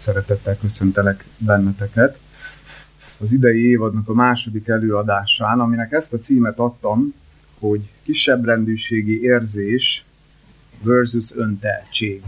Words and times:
Szeretettel 0.00 0.56
köszöntelek 0.56 1.24
benneteket 1.38 2.18
az 3.18 3.32
idei 3.32 3.66
évadnak 3.66 4.08
a 4.08 4.12
második 4.12 4.68
előadásán, 4.68 5.60
aminek 5.60 5.92
ezt 5.92 6.12
a 6.12 6.18
címet 6.18 6.58
adtam, 6.58 7.14
hogy 7.58 7.80
kisebb 8.02 8.44
rendűségi 8.44 9.22
érzés 9.22 10.04
versus 10.82 11.32
önteltség. 11.34 12.22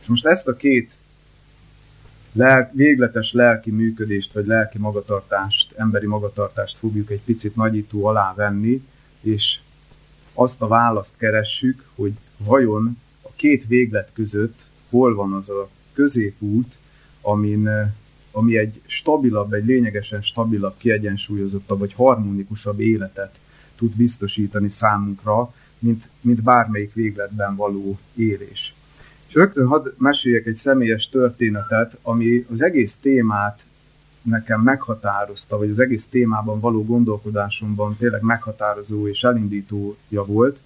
És 0.00 0.06
most 0.06 0.26
ezt 0.26 0.48
a 0.48 0.56
két 0.56 0.90
lel- 2.32 2.70
végletes 2.72 3.32
lelki 3.32 3.70
működést, 3.70 4.32
vagy 4.32 4.46
lelki 4.46 4.78
magatartást, 4.78 5.72
emberi 5.76 6.06
magatartást 6.06 6.76
fogjuk 6.76 7.10
egy 7.10 7.22
picit 7.24 7.56
nagyító 7.56 8.04
alá 8.04 8.34
venni, 8.34 8.86
és 9.20 9.58
azt 10.34 10.62
a 10.62 10.66
választ 10.66 11.14
keressük, 11.16 11.84
hogy 11.94 12.12
vajon 12.36 12.98
a 13.22 13.28
két 13.36 13.66
véglet 13.66 14.10
között 14.12 14.58
hol 14.90 15.14
van 15.14 15.32
az 15.32 15.48
a 15.48 15.68
középút, 15.92 16.76
amin, 17.20 17.68
ami 18.30 18.56
egy 18.56 18.80
stabilabb, 18.86 19.52
egy 19.52 19.64
lényegesen 19.64 20.22
stabilabb, 20.22 20.74
kiegyensúlyozottabb 20.76 21.78
vagy 21.78 21.92
harmonikusabb 21.92 22.80
életet 22.80 23.38
tud 23.76 23.96
biztosítani 23.96 24.68
számunkra, 24.68 25.54
mint, 25.78 26.08
mint 26.20 26.42
bármelyik 26.42 26.94
végletben 26.94 27.56
való 27.56 27.98
élés. 28.14 28.74
És 29.28 29.34
rögtön 29.34 29.66
hadd 29.66 29.88
meséljek 29.98 30.46
egy 30.46 30.56
személyes 30.56 31.08
történetet, 31.08 31.96
ami 32.02 32.46
az 32.50 32.62
egész 32.62 32.96
témát 33.00 33.60
nekem 34.22 34.60
meghatározta, 34.60 35.58
vagy 35.58 35.70
az 35.70 35.78
egész 35.78 36.06
témában 36.10 36.60
való 36.60 36.84
gondolkodásomban 36.84 37.96
tényleg 37.96 38.22
meghatározó 38.22 39.08
és 39.08 39.22
elindítója 39.22 40.24
volt. 40.24 40.58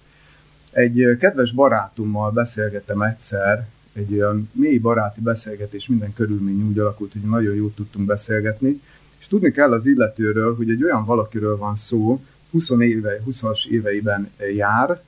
Egy 0.71 1.17
kedves 1.19 1.51
barátommal 1.51 2.31
beszélgettem 2.31 3.01
egyszer, 3.01 3.67
egy 3.97 4.13
olyan 4.13 4.49
mély 4.51 4.77
baráti 4.77 5.21
beszélgetés, 5.21 5.87
minden 5.87 6.13
körülmény 6.13 6.67
úgy 6.67 6.79
alakult, 6.79 7.11
hogy 7.11 7.21
nagyon 7.21 7.55
jót 7.55 7.75
tudtunk 7.75 8.05
beszélgetni, 8.05 8.81
és 9.19 9.27
tudni 9.27 9.51
kell 9.51 9.71
az 9.71 9.85
illetőről, 9.85 10.55
hogy 10.55 10.69
egy 10.69 10.83
olyan 10.83 11.05
valakiről 11.05 11.57
van 11.57 11.75
szó, 11.75 12.23
20 12.51 12.69
éve, 12.69 13.21
20-as 13.25 13.65
éveiben 13.65 14.31
jár, 14.55 15.01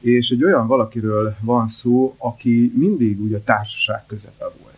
és 0.00 0.30
egy 0.30 0.44
olyan 0.44 0.66
valakiről 0.66 1.36
van 1.40 1.68
szó, 1.68 2.14
aki 2.18 2.72
mindig 2.76 3.20
úgy 3.20 3.32
a 3.32 3.44
társaság 3.44 4.06
közepe 4.06 4.44
volt. 4.44 4.74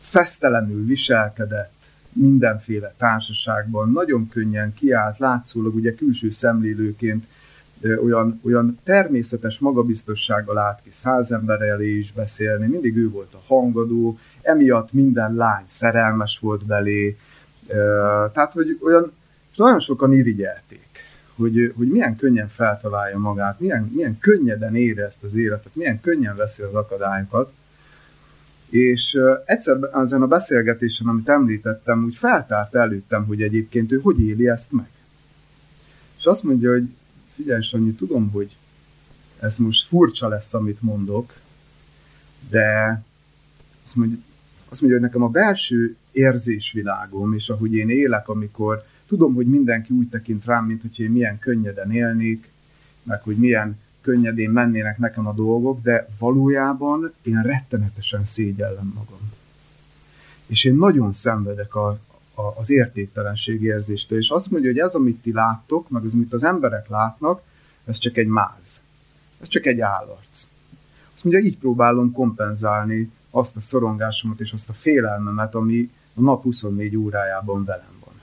Fesztelenül 0.00 0.84
viselkedett 0.84 1.72
mindenféle 2.12 2.94
társaságban, 2.96 3.92
nagyon 3.92 4.28
könnyen 4.28 4.74
kiállt, 4.74 5.18
látszólag 5.18 5.74
ugye 5.74 5.94
külső 5.94 6.30
szemlélőként 6.30 7.26
olyan, 7.84 8.40
olyan 8.44 8.78
természetes 8.84 9.58
magabiztossággal 9.58 10.58
állt 10.58 10.80
ki 10.82 10.90
száz 10.90 11.30
ember 11.30 11.60
elé 11.60 11.98
is 11.98 12.12
beszélni, 12.12 12.66
mindig 12.66 12.96
ő 12.96 13.10
volt 13.10 13.34
a 13.34 13.42
hangadó, 13.46 14.18
emiatt 14.42 14.92
minden 14.92 15.34
lány 15.34 15.64
szerelmes 15.68 16.38
volt 16.38 16.66
belé, 16.66 17.16
tehát, 18.32 18.52
hogy 18.52 18.78
olyan, 18.82 19.12
nagyon 19.56 19.80
sokan 19.80 20.12
irigyelték, 20.12 20.86
hogy, 21.34 21.72
hogy 21.76 21.88
milyen 21.88 22.16
könnyen 22.16 22.48
feltalálja 22.48 23.18
magát, 23.18 23.60
milyen, 23.60 23.90
milyen 23.94 24.18
könnyeden 24.18 24.76
ére 24.76 25.04
ezt 25.04 25.22
az 25.22 25.34
életet, 25.34 25.74
milyen 25.74 26.00
könnyen 26.00 26.36
veszi 26.36 26.62
az 26.62 26.74
akadályokat, 26.74 27.52
és 28.68 29.18
egyszer 29.44 29.76
ezen 29.92 30.22
a 30.22 30.26
beszélgetésen, 30.26 31.06
amit 31.06 31.28
említettem, 31.28 32.04
úgy 32.04 32.14
feltárt 32.16 32.74
előttem, 32.74 33.26
hogy 33.26 33.42
egyébként 33.42 33.92
ő 33.92 34.00
hogy 34.02 34.20
éli 34.20 34.48
ezt 34.48 34.72
meg. 34.72 34.90
És 36.18 36.24
azt 36.24 36.42
mondja, 36.42 36.70
hogy 36.70 36.88
figyelj 37.42 37.62
Sanyi, 37.62 37.92
tudom, 37.92 38.30
hogy 38.30 38.56
ez 39.40 39.56
most 39.56 39.86
furcsa 39.86 40.28
lesz, 40.28 40.54
amit 40.54 40.82
mondok, 40.82 41.32
de 42.50 43.00
azt 43.84 43.94
mondja, 43.94 44.18
azt 44.68 44.80
mondja, 44.80 44.98
hogy 44.98 45.08
nekem 45.08 45.22
a 45.22 45.28
belső 45.28 45.96
érzésvilágom, 46.10 47.34
és 47.34 47.48
ahogy 47.48 47.74
én 47.74 47.90
élek, 47.90 48.28
amikor 48.28 48.84
tudom, 49.06 49.34
hogy 49.34 49.46
mindenki 49.46 49.92
úgy 49.92 50.08
tekint 50.08 50.44
rám, 50.44 50.64
mint 50.64 50.80
hogy 50.80 51.00
én 51.00 51.10
milyen 51.10 51.38
könnyeden 51.38 51.92
élnék, 51.92 52.50
meg 53.02 53.22
hogy 53.22 53.36
milyen 53.36 53.80
könnyedén 54.00 54.50
mennének 54.50 54.98
nekem 54.98 55.26
a 55.26 55.32
dolgok, 55.32 55.82
de 55.82 56.08
valójában 56.18 57.12
én 57.22 57.42
rettenetesen 57.42 58.24
szégyellem 58.24 58.92
magam. 58.94 59.32
És 60.46 60.64
én 60.64 60.74
nagyon 60.74 61.12
szenvedek 61.12 61.74
a, 61.74 61.98
a, 62.42 62.54
az 62.58 62.70
értéktelenség 62.70 63.62
érzéstől, 63.62 64.18
és 64.18 64.28
azt 64.28 64.50
mondja, 64.50 64.70
hogy 64.70 64.78
ez, 64.78 64.94
amit 64.94 65.22
ti 65.22 65.32
láttok, 65.32 65.88
meg 65.88 66.04
az, 66.04 66.14
amit 66.14 66.32
az 66.32 66.44
emberek 66.44 66.88
látnak, 66.88 67.42
ez 67.84 67.98
csak 67.98 68.16
egy 68.16 68.26
máz. 68.26 68.82
Ez 69.40 69.48
csak 69.48 69.66
egy 69.66 69.80
állarc. 69.80 70.46
Azt 71.14 71.24
mondja, 71.24 71.42
így 71.42 71.58
próbálom 71.58 72.12
kompenzálni 72.12 73.10
azt 73.30 73.56
a 73.56 73.60
szorongásomat 73.60 74.40
és 74.40 74.52
azt 74.52 74.68
a 74.68 74.72
félelmemet, 74.72 75.54
ami 75.54 75.90
a 76.14 76.20
nap 76.20 76.42
24 76.42 76.96
órájában 76.96 77.64
velem 77.64 77.94
van. 78.04 78.14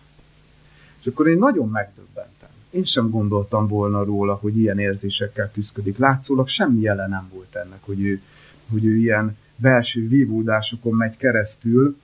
És 0.99 1.07
akkor 1.07 1.27
én 1.27 1.37
nagyon 1.37 1.69
megdöbbentem. 1.69 2.49
Én 2.69 2.83
sem 2.83 3.09
gondoltam 3.09 3.67
volna 3.67 4.03
róla, 4.03 4.35
hogy 4.35 4.57
ilyen 4.57 4.79
érzésekkel 4.79 5.51
küzdik. 5.51 5.97
Látszólag 5.97 6.47
semmi 6.47 6.81
jele 6.81 7.07
nem 7.07 7.29
volt 7.33 7.55
ennek, 7.55 7.79
hogy 7.81 8.03
ő, 8.03 8.21
hogy 8.71 8.85
ő 8.85 8.95
ilyen 8.95 9.37
belső 9.55 10.07
vívódásokon 10.07 10.95
megy 10.95 11.17
keresztül, 11.17 11.97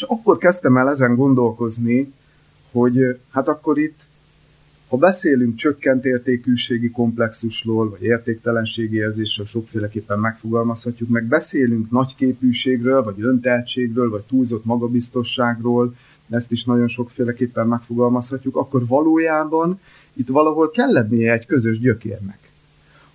és 0.00 0.06
akkor 0.08 0.38
kezdtem 0.38 0.76
el 0.76 0.90
ezen 0.90 1.14
gondolkozni, 1.14 2.12
hogy 2.72 3.18
hát 3.30 3.48
akkor 3.48 3.78
itt, 3.78 3.98
ha 4.88 4.96
beszélünk 4.96 5.56
csökkent 5.56 6.04
értékűségi 6.04 6.90
komplexusról, 6.90 7.90
vagy 7.90 8.02
értéktelenségi 8.02 8.96
érzésről, 8.96 9.46
sokféleképpen 9.46 10.18
megfogalmazhatjuk, 10.18 11.08
meg 11.08 11.24
beszélünk 11.24 11.90
nagyképűségről, 11.90 13.02
vagy 13.02 13.22
önteltségről, 13.22 14.10
vagy 14.10 14.22
túlzott 14.22 14.64
magabiztosságról, 14.64 15.94
ezt 16.30 16.52
is 16.52 16.64
nagyon 16.64 16.88
sokféleképpen 16.88 17.66
megfogalmazhatjuk, 17.66 18.56
akkor 18.56 18.86
valójában 18.86 19.80
itt 20.12 20.28
valahol 20.28 20.70
kell 20.70 20.92
lennie 20.92 21.32
egy 21.32 21.46
közös 21.46 21.78
gyökérnek. 21.78 22.50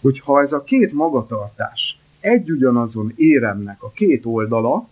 Hogyha 0.02 0.42
ez 0.42 0.52
a 0.52 0.64
két 0.64 0.94
magatartás 0.94 2.00
egy 2.20 2.52
ugyanazon 2.52 3.12
éremnek 3.16 3.84
a 3.84 3.92
két 3.92 4.26
oldala, 4.26 4.88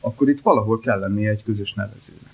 akkor 0.00 0.28
itt 0.28 0.40
valahol 0.40 0.78
kell 0.78 0.98
lennie 0.98 1.30
egy 1.30 1.42
közös 1.42 1.74
nevezőnek. 1.74 2.32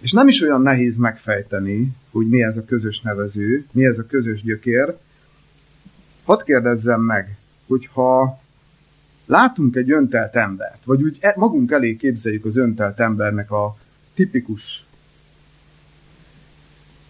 És 0.00 0.12
nem 0.12 0.28
is 0.28 0.42
olyan 0.42 0.62
nehéz 0.62 0.96
megfejteni, 0.96 1.92
hogy 2.10 2.28
mi 2.28 2.42
ez 2.42 2.56
a 2.56 2.64
közös 2.64 3.00
nevező, 3.00 3.66
mi 3.72 3.84
ez 3.84 3.98
a 3.98 4.06
közös 4.06 4.42
gyökér. 4.42 4.96
Hadd 6.24 6.44
kérdezzem 6.44 7.00
meg, 7.00 7.36
hogyha 7.66 8.40
látunk 9.26 9.76
egy 9.76 9.90
öntelt 9.90 10.36
embert, 10.36 10.84
vagy 10.84 11.02
úgy 11.02 11.16
e- 11.20 11.34
magunk 11.36 11.70
elé 11.70 11.96
képzeljük 11.96 12.44
az 12.44 12.56
öntelt 12.56 13.00
embernek 13.00 13.50
a 13.50 13.76
tipikus 14.14 14.84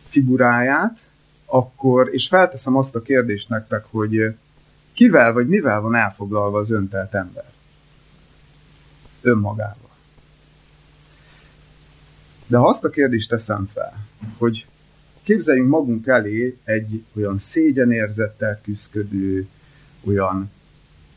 figuráját, 0.08 0.98
akkor, 1.44 2.08
és 2.12 2.28
felteszem 2.28 2.76
azt 2.76 2.94
a 2.94 3.02
kérdést 3.02 3.48
nektek, 3.48 3.84
hogy 3.90 4.34
kivel 4.92 5.32
vagy 5.32 5.48
mivel 5.48 5.80
van 5.80 5.94
elfoglalva 5.94 6.58
az 6.58 6.70
öntelt 6.70 7.14
ember? 7.14 7.44
Önmagával. 9.20 9.90
De 12.46 12.56
ha 12.56 12.68
azt 12.68 12.84
a 12.84 12.90
kérdést 12.90 13.28
teszem 13.28 13.68
fel, 13.72 14.06
hogy 14.38 14.66
képzeljünk 15.22 15.68
magunk 15.68 16.06
elé 16.06 16.56
egy 16.64 17.04
olyan 17.16 17.38
szégyenérzettel 17.38 18.60
küzdködő, 18.62 19.48
olyan, 20.04 20.50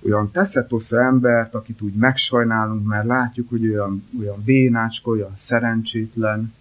olyan 0.06 0.32
teszetosza 0.32 1.02
embert, 1.02 1.56
akit 1.56 1.82
úgy 1.82 1.94
megsajnálunk, 1.94 2.86
mert 2.86 3.06
látjuk, 3.06 3.50
hogy 3.50 3.68
olyan, 3.68 4.08
olyan 4.20 4.42
bénácska, 4.44 5.12
olyan 5.12 5.34
szerencsétlen, 5.38 6.54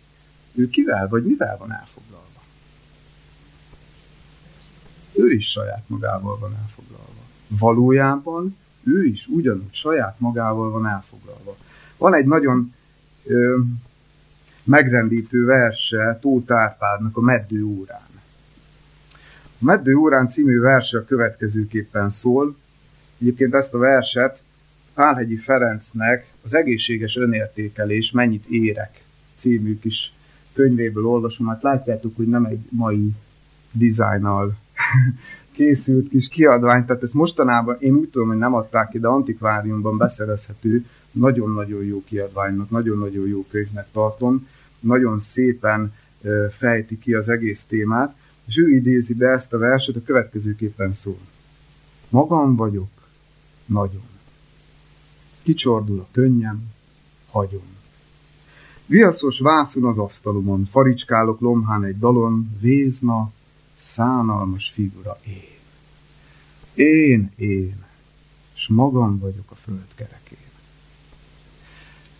ő 0.55 0.69
kivel 0.69 1.09
vagy 1.09 1.25
mivel 1.25 1.57
van 1.59 1.73
elfoglalva? 1.73 2.43
Ő 5.13 5.31
is 5.33 5.51
saját 5.51 5.85
magával 5.87 6.39
van 6.39 6.57
elfoglalva. 6.57 7.23
Valójában 7.49 8.57
ő 8.85 9.05
is 9.05 9.27
ugyanúgy 9.27 9.75
saját 9.75 10.21
magával 10.21 10.71
van 10.71 10.87
elfoglalva. 10.87 11.57
Van 11.97 12.15
egy 12.15 12.27
nagyon 12.27 12.75
ö, 13.25 13.59
megrendítő 14.65 15.45
verse 15.45 16.19
Tóth 16.21 16.53
Árpádnak 16.53 17.17
a 17.17 17.21
Meddő 17.21 17.65
órán. 17.65 18.09
A 19.43 19.65
Meddő 19.65 19.95
órán 19.95 20.29
című 20.29 20.61
verse 20.61 20.99
a 20.99 21.05
következőképpen 21.05 22.11
szól. 22.11 22.57
Egyébként 23.21 23.55
ezt 23.55 23.75
a 23.75 23.79
verset 23.79 24.43
Pálhegyi 24.95 25.37
Ferencnek 25.37 26.33
az 26.45 26.55
egészséges 26.55 27.17
önértékelés 27.17 28.11
mennyit 28.11 28.47
érek 28.47 29.05
című 29.37 29.79
kis 29.79 30.13
könyvéből 30.53 31.07
olvasom. 31.07 31.47
Hát 31.47 31.63
látjátok, 31.63 32.17
hogy 32.17 32.29
nem 32.29 32.45
egy 32.45 32.67
mai 32.71 33.13
dizájnnal 33.73 34.57
készült 35.61 36.09
kis 36.09 36.29
kiadvány, 36.29 36.85
tehát 36.85 37.03
ezt 37.03 37.15
mostanában 37.15 37.77
én 37.81 37.95
úgy 37.95 38.09
tudom, 38.09 38.29
hogy 38.29 38.37
nem 38.37 38.55
adták 38.55 38.89
ki, 38.89 38.99
de 38.99 39.09
antikváriumban 39.09 39.97
beszerezhető, 39.97 40.87
nagyon-nagyon 41.11 41.85
jó 41.85 42.03
kiadványnak, 42.05 42.71
nagyon-nagyon 42.71 43.29
jó 43.29 43.47
könyvnek 43.51 43.87
tartom, 43.93 44.49
nagyon 44.79 45.21
szépen 45.21 45.95
fejti 46.51 46.99
ki 46.99 47.15
az 47.15 47.29
egész 47.29 47.65
témát, 47.69 48.15
és 48.47 48.59
ő 48.59 48.71
idézi 48.71 49.15
be 49.15 49.29
ezt 49.29 49.53
a 49.53 49.59
verset, 49.59 49.97
a 49.97 50.03
következőképpen 50.03 50.93
szól. 50.93 51.19
Magam 52.09 52.57
vagyok, 52.57 52.91
nagyon. 53.67 54.09
Kicsordul 55.43 55.99
a 55.99 56.07
könnyem, 56.13 56.63
hagyom. 57.31 57.79
Viaszos 58.87 59.41
vászon 59.41 59.85
az 59.85 59.99
asztalomon, 59.99 60.65
faricskálok 60.65 61.41
lomhán 61.41 61.85
egy 61.85 61.99
dalon, 61.99 62.57
vézna, 62.61 63.33
szánalmas 63.79 64.71
figura 64.75 65.19
én. 65.27 65.50
Én, 66.81 67.31
én, 67.37 67.75
és 68.55 68.69
magam 68.69 69.19
vagyok 69.19 69.51
a 69.51 69.55
föld 69.55 69.95
kerekén. 69.95 70.39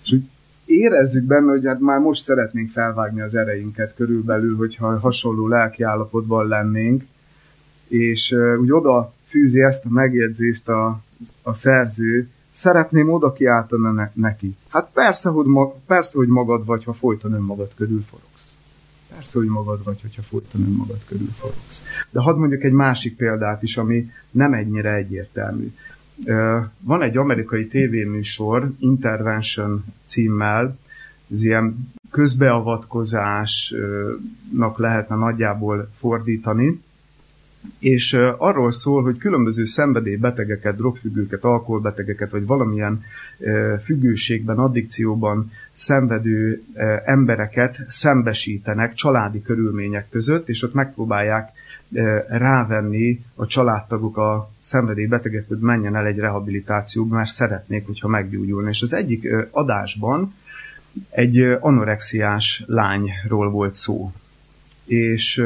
És 0.03 0.13
úgy 0.13 0.25
érezzük 0.65 1.25
benne, 1.25 1.51
hogy 1.51 1.67
hát 1.67 1.81
már 1.81 1.99
most 1.99 2.25
szeretnénk 2.25 2.71
felvágni 2.71 3.21
az 3.21 3.35
ereinket 3.35 3.95
körülbelül, 3.95 4.57
hogyha 4.57 4.99
hasonló 4.99 5.49
lelkiállapotban 5.49 6.49
lennénk, 6.49 7.05
és 7.89 8.35
úgy 8.61 8.73
oda 8.73 9.13
fűzi 9.25 9.61
ezt 9.61 9.85
a 9.85 9.89
megjegyzést 9.91 10.69
a, 10.69 11.01
a 11.43 11.55
szerző, 11.55 12.29
szeretném 12.53 13.13
oda 13.13 13.33
kiáltani 13.33 13.95
ne, 13.95 14.11
neki. 14.15 14.57
Hát 14.69 14.91
persze 14.93 15.29
hogy, 15.29 15.47
ma, 15.47 15.75
persze, 15.87 16.17
hogy 16.17 16.29
magad 16.29 16.65
vagy, 16.65 16.85
ha 16.85 16.93
folyton 16.93 17.33
önmagad 17.33 17.75
körül 17.75 18.03
forogsz. 18.03 18.30
Persze, 19.21 19.39
hogy 19.39 19.49
magad 19.49 19.85
vagy, 19.85 20.01
hogyha 20.01 20.23
folyton 20.23 20.63
önmagad 20.63 21.05
körül 21.07 21.29
forogsz. 21.39 21.83
De 22.11 22.21
hadd 22.21 22.37
mondjuk 22.37 22.63
egy 22.63 22.73
másik 22.73 23.17
példát 23.17 23.63
is, 23.63 23.77
ami 23.77 24.11
nem 24.31 24.53
ennyire 24.53 24.95
egyértelmű. 24.95 25.73
Van 26.81 27.03
egy 27.03 27.17
amerikai 27.17 27.67
tévéműsor, 27.67 28.73
Intervention 28.79 29.85
címmel, 30.05 30.79
ez 31.33 31.43
ilyen 31.43 31.93
közbeavatkozásnak 32.11 34.79
lehetne 34.79 35.17
nagyjából 35.17 35.91
fordítani, 35.99 36.83
és 37.79 38.13
arról 38.37 38.73
szól, 38.73 39.03
hogy 39.03 39.17
különböző 39.17 39.65
szenvedélybetegeket, 39.65 40.77
drogfüggőket, 40.77 41.45
alkoholbetegeket, 41.45 42.31
vagy 42.31 42.47
valamilyen 42.47 43.03
függőségben, 43.85 44.59
addikcióban 44.59 45.51
szenvedő 45.81 46.63
embereket 47.05 47.79
szembesítenek 47.89 48.95
családi 48.95 49.43
körülmények 49.43 50.09
között, 50.11 50.49
és 50.49 50.63
ott 50.63 50.75
megpróbálják 50.75 51.53
rávenni 52.29 53.21
a 53.35 53.47
családtagok 53.47 54.17
a 54.17 54.51
szenvedélybetegek, 54.61 55.49
hogy 55.49 55.59
menjen 55.59 55.97
el 55.97 56.07
egy 56.07 56.19
rehabilitációba, 56.19 57.17
mert 57.17 57.31
szeretnék, 57.31 57.87
hogyha 57.87 58.09
meggyógyulna. 58.09 58.69
És 58.69 58.83
az 58.83 58.93
egyik 58.93 59.29
adásban 59.51 60.35
egy 61.11 61.41
anorexiás 61.61 62.65
lányról 62.67 63.51
volt 63.51 63.75
szó. 63.75 64.13
És 64.85 65.45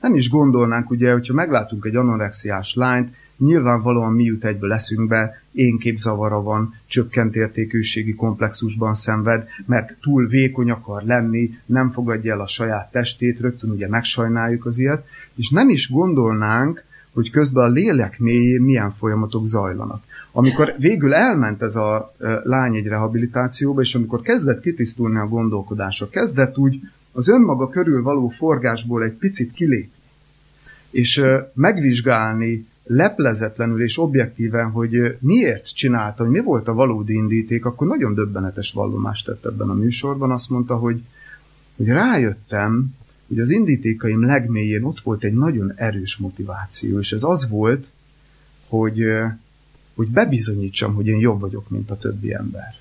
nem 0.00 0.14
is 0.14 0.30
gondolnánk, 0.30 0.90
ugye, 0.90 1.12
hogyha 1.12 1.34
meglátunk 1.34 1.84
egy 1.84 1.96
anorexiás 1.96 2.74
lányt, 2.74 3.14
nyilvánvalóan 3.36 4.12
mi 4.12 4.24
jut 4.24 4.44
egyből 4.44 4.72
eszünkbe, 4.72 5.42
énképzavara 5.52 6.42
van, 6.42 6.74
csökkent 6.86 7.36
értékűségi 7.36 8.14
komplexusban 8.14 8.94
szenved, 8.94 9.48
mert 9.66 9.96
túl 10.00 10.26
vékony 10.26 10.70
akar 10.70 11.02
lenni, 11.02 11.58
nem 11.66 11.90
fogadja 11.90 12.32
el 12.32 12.40
a 12.40 12.46
saját 12.46 12.90
testét, 12.90 13.40
rögtön 13.40 13.70
ugye 13.70 13.88
megsajnáljuk 13.88 14.66
az 14.66 14.78
ilyet, 14.78 15.06
és 15.34 15.50
nem 15.50 15.68
is 15.68 15.90
gondolnánk, 15.90 16.84
hogy 17.12 17.30
közben 17.30 17.64
a 17.64 17.68
lélek 17.68 18.18
mélyén 18.18 18.60
milyen 18.60 18.90
folyamatok 18.90 19.46
zajlanak. 19.46 20.02
Amikor 20.32 20.74
végül 20.78 21.14
elment 21.14 21.62
ez 21.62 21.76
a 21.76 22.14
lány 22.42 22.76
egy 22.76 22.86
rehabilitációba, 22.86 23.80
és 23.80 23.94
amikor 23.94 24.20
kezdett 24.20 24.60
kitisztulni 24.60 25.18
a 25.18 25.26
gondolkodása, 25.26 26.08
kezdett 26.08 26.58
úgy 26.58 26.80
az 27.12 27.28
önmaga 27.28 27.68
körül 27.68 28.02
való 28.02 28.28
forgásból 28.28 29.02
egy 29.02 29.12
picit 29.12 29.52
kilépni, 29.52 29.92
és 30.90 31.24
megvizsgálni 31.54 32.66
leplezetlenül 32.84 33.82
és 33.82 33.98
objektíven, 33.98 34.70
hogy 34.70 35.16
miért 35.20 35.74
csinálta, 35.74 36.22
hogy 36.22 36.32
mi 36.32 36.40
volt 36.40 36.68
a 36.68 36.74
valódi 36.74 37.12
indíték, 37.12 37.64
akkor 37.64 37.86
nagyon 37.86 38.14
döbbenetes 38.14 38.72
vallomást 38.72 39.26
tett 39.26 39.44
ebben 39.44 39.68
a 39.68 39.74
műsorban. 39.74 40.30
Azt 40.30 40.50
mondta, 40.50 40.76
hogy, 40.76 41.02
hogy 41.76 41.86
rájöttem, 41.86 42.94
hogy 43.28 43.38
az 43.38 43.50
indítékaim 43.50 44.24
legmélyén 44.24 44.84
ott 44.84 45.00
volt 45.00 45.24
egy 45.24 45.34
nagyon 45.34 45.72
erős 45.76 46.16
motiváció, 46.16 46.98
és 46.98 47.12
ez 47.12 47.22
az 47.22 47.48
volt, 47.48 47.86
hogy, 48.68 49.02
hogy 49.94 50.08
bebizonyítsam, 50.08 50.94
hogy 50.94 51.06
én 51.06 51.18
jobb 51.18 51.40
vagyok, 51.40 51.70
mint 51.70 51.90
a 51.90 51.96
többi 51.96 52.34
ember. 52.34 52.74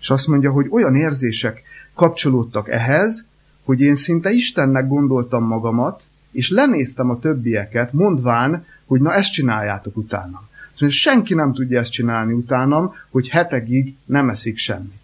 És 0.00 0.10
azt 0.10 0.26
mondja, 0.26 0.52
hogy 0.52 0.66
olyan 0.70 0.94
érzések 0.94 1.62
kapcsolódtak 1.94 2.68
ehhez, 2.68 3.26
hogy 3.64 3.80
én 3.80 3.94
szinte 3.94 4.30
Istennek 4.30 4.88
gondoltam 4.88 5.44
magamat, 5.44 6.02
és 6.32 6.50
lenéztem 6.50 7.10
a 7.10 7.18
többieket, 7.18 7.92
mondván, 7.92 8.66
hogy 8.86 9.00
na 9.00 9.14
ezt 9.14 9.32
csináljátok 9.32 9.96
utána. 9.96 10.42
Szóval 10.72 10.88
senki 10.88 11.34
nem 11.34 11.52
tudja 11.52 11.80
ezt 11.80 11.92
csinálni 11.92 12.32
utánam, 12.32 12.94
hogy 13.10 13.28
hetekig 13.28 13.94
nem 14.04 14.28
eszik 14.28 14.58
semmit. 14.58 15.00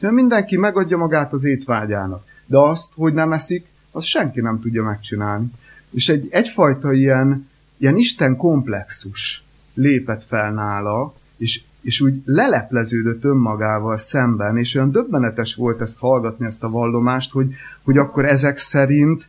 Szóval 0.00 0.16
mindenki 0.16 0.56
megadja 0.56 0.96
magát 0.96 1.32
az 1.32 1.44
étvágyának, 1.44 2.24
de 2.46 2.58
azt, 2.58 2.88
hogy 2.94 3.12
nem 3.12 3.32
eszik, 3.32 3.66
azt 3.90 4.06
senki 4.06 4.40
nem 4.40 4.60
tudja 4.60 4.82
megcsinálni. 4.82 5.46
És 5.90 6.08
egy, 6.08 6.26
egyfajta 6.30 6.92
ilyen, 6.92 7.48
ilyen 7.76 7.96
Isten 7.96 8.36
komplexus 8.36 9.44
lépett 9.74 10.24
fel 10.24 10.52
nála, 10.52 11.14
és, 11.36 11.62
és 11.80 12.00
úgy 12.00 12.22
lelepleződött 12.24 13.24
önmagával 13.24 13.98
szemben, 13.98 14.58
és 14.58 14.74
olyan 14.74 14.90
döbbenetes 14.90 15.54
volt 15.54 15.80
ezt 15.80 15.98
hallgatni, 15.98 16.46
ezt 16.46 16.62
a 16.62 16.70
vallomást, 16.70 17.32
hogy, 17.32 17.54
hogy 17.82 17.98
akkor 17.98 18.24
ezek 18.24 18.58
szerint 18.58 19.28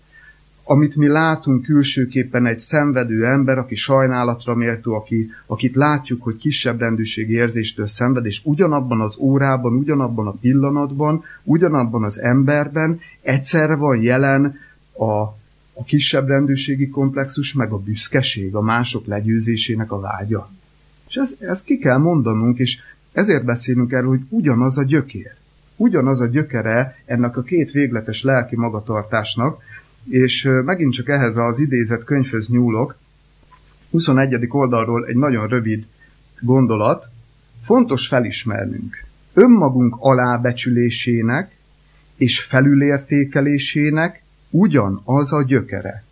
amit 0.63 0.95
mi 0.95 1.07
látunk 1.07 1.63
külsőképpen 1.63 2.45
egy 2.45 2.59
szenvedő 2.59 3.25
ember, 3.25 3.57
aki 3.57 3.75
sajnálatra 3.75 4.55
méltó, 4.55 4.93
aki, 4.93 5.29
akit 5.45 5.75
látjuk, 5.75 6.23
hogy 6.23 6.37
kisebb 6.37 6.79
rendűségi 6.79 7.33
érzéstől 7.33 7.87
szenved, 7.87 8.25
és 8.25 8.41
ugyanabban 8.43 9.01
az 9.01 9.17
órában, 9.17 9.73
ugyanabban 9.73 10.27
a 10.27 10.31
pillanatban, 10.41 11.23
ugyanabban 11.43 12.03
az 12.03 12.19
emberben 12.19 12.99
egyszerre 13.21 13.75
van 13.75 14.01
jelen 14.01 14.55
a, 14.97 15.21
a 15.73 15.83
kisebb 15.85 16.27
rendűségi 16.27 16.89
komplexus, 16.89 17.53
meg 17.53 17.71
a 17.71 17.77
büszkeség, 17.77 18.55
a 18.55 18.61
mások 18.61 19.05
legyőzésének 19.05 19.91
a 19.91 19.99
vágya. 19.99 20.49
És 21.07 21.15
ez, 21.15 21.35
ezt 21.39 21.65
ki 21.65 21.77
kell 21.77 21.97
mondanunk, 21.97 22.57
és 22.57 22.79
ezért 23.11 23.45
beszélünk 23.45 23.91
erről, 23.91 24.09
hogy 24.09 24.23
ugyanaz 24.29 24.77
a 24.77 24.83
gyökér. 24.83 25.31
Ugyanaz 25.75 26.19
a 26.19 26.25
gyökere 26.25 26.95
ennek 27.05 27.37
a 27.37 27.41
két 27.41 27.71
végletes 27.71 28.23
lelki 28.23 28.55
magatartásnak, 28.55 29.61
és 30.09 30.49
megint 30.65 30.93
csak 30.93 31.09
ehhez 31.09 31.37
az 31.37 31.59
idézett 31.59 32.03
könyvhöz 32.03 32.47
nyúlok, 32.47 32.95
21. 33.91 34.47
oldalról 34.49 35.05
egy 35.05 35.15
nagyon 35.15 35.47
rövid 35.47 35.85
gondolat, 36.39 37.09
fontos 37.63 38.07
felismernünk. 38.07 39.03
Önmagunk 39.33 39.95
alábecsülésének 39.99 41.55
és 42.15 42.39
felülértékelésének 42.39 44.23
ugyanaz 44.49 45.33
a 45.33 45.43
gyökere, 45.43 46.03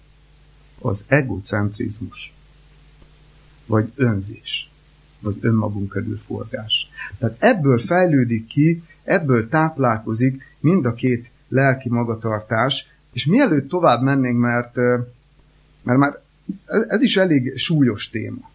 az 0.80 1.06
egocentrizmus, 1.08 2.34
vagy 3.66 3.92
önzés, 3.96 4.70
vagy 5.20 5.38
önmagunk 5.42 5.90
körülforgás. 5.90 6.90
Tehát 7.18 7.36
ebből 7.40 7.80
fejlődik 7.80 8.46
ki, 8.46 8.84
ebből 9.04 9.50
táplálkozik 9.50 10.56
mind 10.60 10.86
a 10.86 10.94
két 10.94 11.30
lelki 11.48 11.90
magatartás, 11.90 12.91
és 13.14 13.26
mielőtt 13.26 13.70
tovább 13.70 14.02
mennénk, 14.02 14.40
mert, 14.40 14.76
mert 15.84 16.00
már 16.00 16.20
ez 16.88 17.02
is 17.02 17.18
elég 17.18 17.58
súlyos 17.58 18.10
téma. 18.10 18.50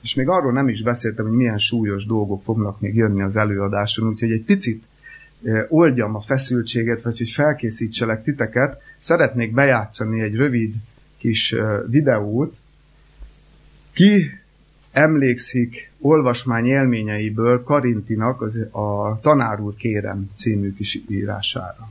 És 0.00 0.14
még 0.14 0.28
arról 0.28 0.52
nem 0.52 0.68
is 0.68 0.82
beszéltem, 0.82 1.26
hogy 1.26 1.36
milyen 1.36 1.58
súlyos 1.58 2.06
dolgok 2.06 2.42
fognak 2.42 2.80
még 2.80 2.94
jönni 2.94 3.22
az 3.22 3.36
előadáson, 3.36 4.08
úgyhogy 4.08 4.32
egy 4.32 4.44
picit 4.44 4.84
oldjam 5.68 6.14
a 6.14 6.20
feszültséget, 6.20 7.02
vagy 7.02 7.18
hogy 7.18 7.30
felkészítselek 7.30 8.22
titeket, 8.22 8.82
szeretnék 8.98 9.52
bejátszani 9.52 10.20
egy 10.20 10.34
rövid 10.34 10.74
kis 11.18 11.54
videót. 11.86 12.56
Ki 13.92 14.30
emlékszik 14.92 15.90
olvasmány 15.98 16.66
élményeiből 16.66 17.62
Karintinak 17.62 18.42
az, 18.42 18.56
a 18.56 19.18
Tanár 19.22 19.60
úr 19.60 19.74
kérem 19.74 20.30
című 20.34 20.74
kis 20.74 21.00
írására? 21.08 21.90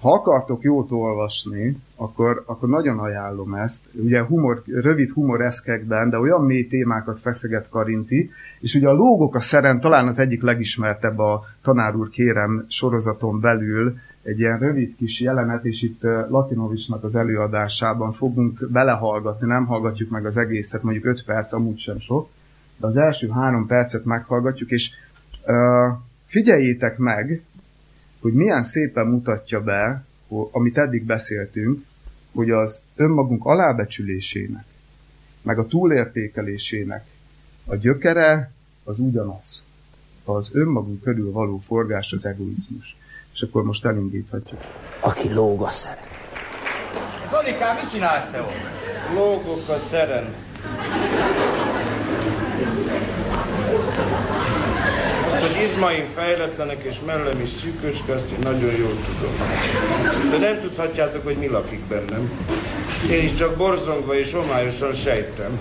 Ha 0.00 0.12
akartok 0.12 0.62
jót 0.62 0.90
olvasni, 0.90 1.76
akkor, 1.96 2.42
akkor 2.46 2.68
nagyon 2.68 2.98
ajánlom 2.98 3.54
ezt. 3.54 3.80
Ugye 3.92 4.24
humor, 4.24 4.62
rövid 4.66 5.10
humoreszkekben, 5.10 6.10
de 6.10 6.18
olyan 6.18 6.44
mély 6.44 6.66
témákat 6.66 7.18
feszeget 7.20 7.68
Karinti, 7.68 8.30
és 8.60 8.74
ugye 8.74 8.88
a 8.88 8.92
lógok 8.92 9.34
a 9.34 9.40
szeren 9.40 9.80
talán 9.80 10.06
az 10.06 10.18
egyik 10.18 10.42
legismertebb 10.42 11.18
a 11.18 11.44
Tanár 11.62 11.94
úr 11.94 12.08
kérem 12.08 12.64
sorozaton 12.68 13.40
belül, 13.40 13.98
egy 14.22 14.38
ilyen 14.38 14.58
rövid 14.58 14.96
kis 14.96 15.20
jelenet, 15.20 15.64
és 15.64 15.82
itt 15.82 16.02
Latinovicsnak 16.28 17.04
az 17.04 17.14
előadásában 17.14 18.12
fogunk 18.12 18.68
belehallgatni, 18.70 19.46
nem 19.46 19.66
hallgatjuk 19.66 20.10
meg 20.10 20.26
az 20.26 20.36
egészet, 20.36 20.82
mondjuk 20.82 21.04
5 21.04 21.24
perc, 21.24 21.52
amúgy 21.52 21.78
sem 21.78 21.98
sok, 21.98 22.28
de 22.76 22.86
az 22.86 22.96
első 22.96 23.28
három 23.28 23.66
percet 23.66 24.04
meghallgatjuk, 24.04 24.70
és 24.70 24.90
uh, 25.46 25.96
figyeljétek 26.26 26.98
meg, 26.98 27.42
hogy 28.20 28.32
milyen 28.32 28.62
szépen 28.62 29.06
mutatja 29.06 29.62
be, 29.62 30.04
amit 30.50 30.78
eddig 30.78 31.04
beszéltünk, 31.04 31.84
hogy 32.32 32.50
az 32.50 32.80
önmagunk 32.96 33.44
alábecsülésének, 33.44 34.64
meg 35.42 35.58
a 35.58 35.66
túlértékelésének 35.66 37.06
a 37.64 37.76
gyökere 37.76 38.50
az 38.84 38.98
ugyanaz. 38.98 39.66
az 40.24 40.50
önmagunk 40.52 41.02
körül 41.02 41.32
való 41.32 41.62
forgás 41.66 42.12
az 42.12 42.24
egoizmus. 42.24 42.96
És 43.34 43.42
akkor 43.42 43.64
most 43.64 43.84
elindíthatjuk. 43.84 44.60
Aki 45.00 45.32
lóg 45.32 45.62
a 45.62 45.70
szeren. 45.70 46.04
Zolikám, 47.30 47.76
mit 47.76 47.90
csinálsz 47.90 48.30
te 48.30 48.40
ott? 48.40 49.14
Lógok 49.14 49.68
a 49.68 49.76
szeren. 49.76 50.34
Hogy 55.40 55.62
izmaim 55.62 56.04
fejletlenek 56.14 56.82
és 56.82 56.96
mellem 57.06 57.40
is 57.42 57.48
szűköcske, 57.48 58.12
azt 58.12 58.30
én 58.30 58.38
nagyon 58.42 58.76
jól 58.76 58.96
tudom. 59.06 59.32
De 60.30 60.38
nem 60.38 60.60
tudhatjátok, 60.60 61.24
hogy 61.24 61.36
mi 61.36 61.48
lakik 61.48 61.80
bennem. 61.80 62.30
Én 63.10 63.24
is 63.24 63.34
csak 63.34 63.56
borzongva 63.56 64.18
és 64.18 64.32
homályosan 64.32 64.92
sejtem. 64.92 65.58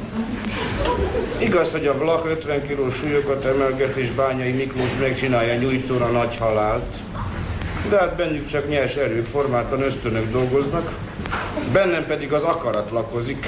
Igaz, 1.37 1.71
hogy 1.71 1.87
a 1.87 1.97
Vlach 1.97 2.25
50 2.25 2.67
kilós 2.67 2.95
súlyokat 2.95 3.45
emelget, 3.45 3.95
és 3.95 4.11
Bányai 4.11 4.51
Miklós 4.51 4.91
megcsinálja 4.99 5.55
nyújtóra 5.55 6.07
nagy 6.07 6.37
halált. 6.37 6.95
De 7.89 7.97
hát 7.97 8.15
bennük 8.15 8.47
csak 8.47 8.69
nyers 8.69 8.95
erők, 8.95 9.25
formáltan 9.25 9.81
ösztönök 9.81 10.31
dolgoznak, 10.31 10.91
bennem 11.71 12.05
pedig 12.05 12.33
az 12.33 12.43
akarat 12.43 12.91
lakozik. 12.91 13.47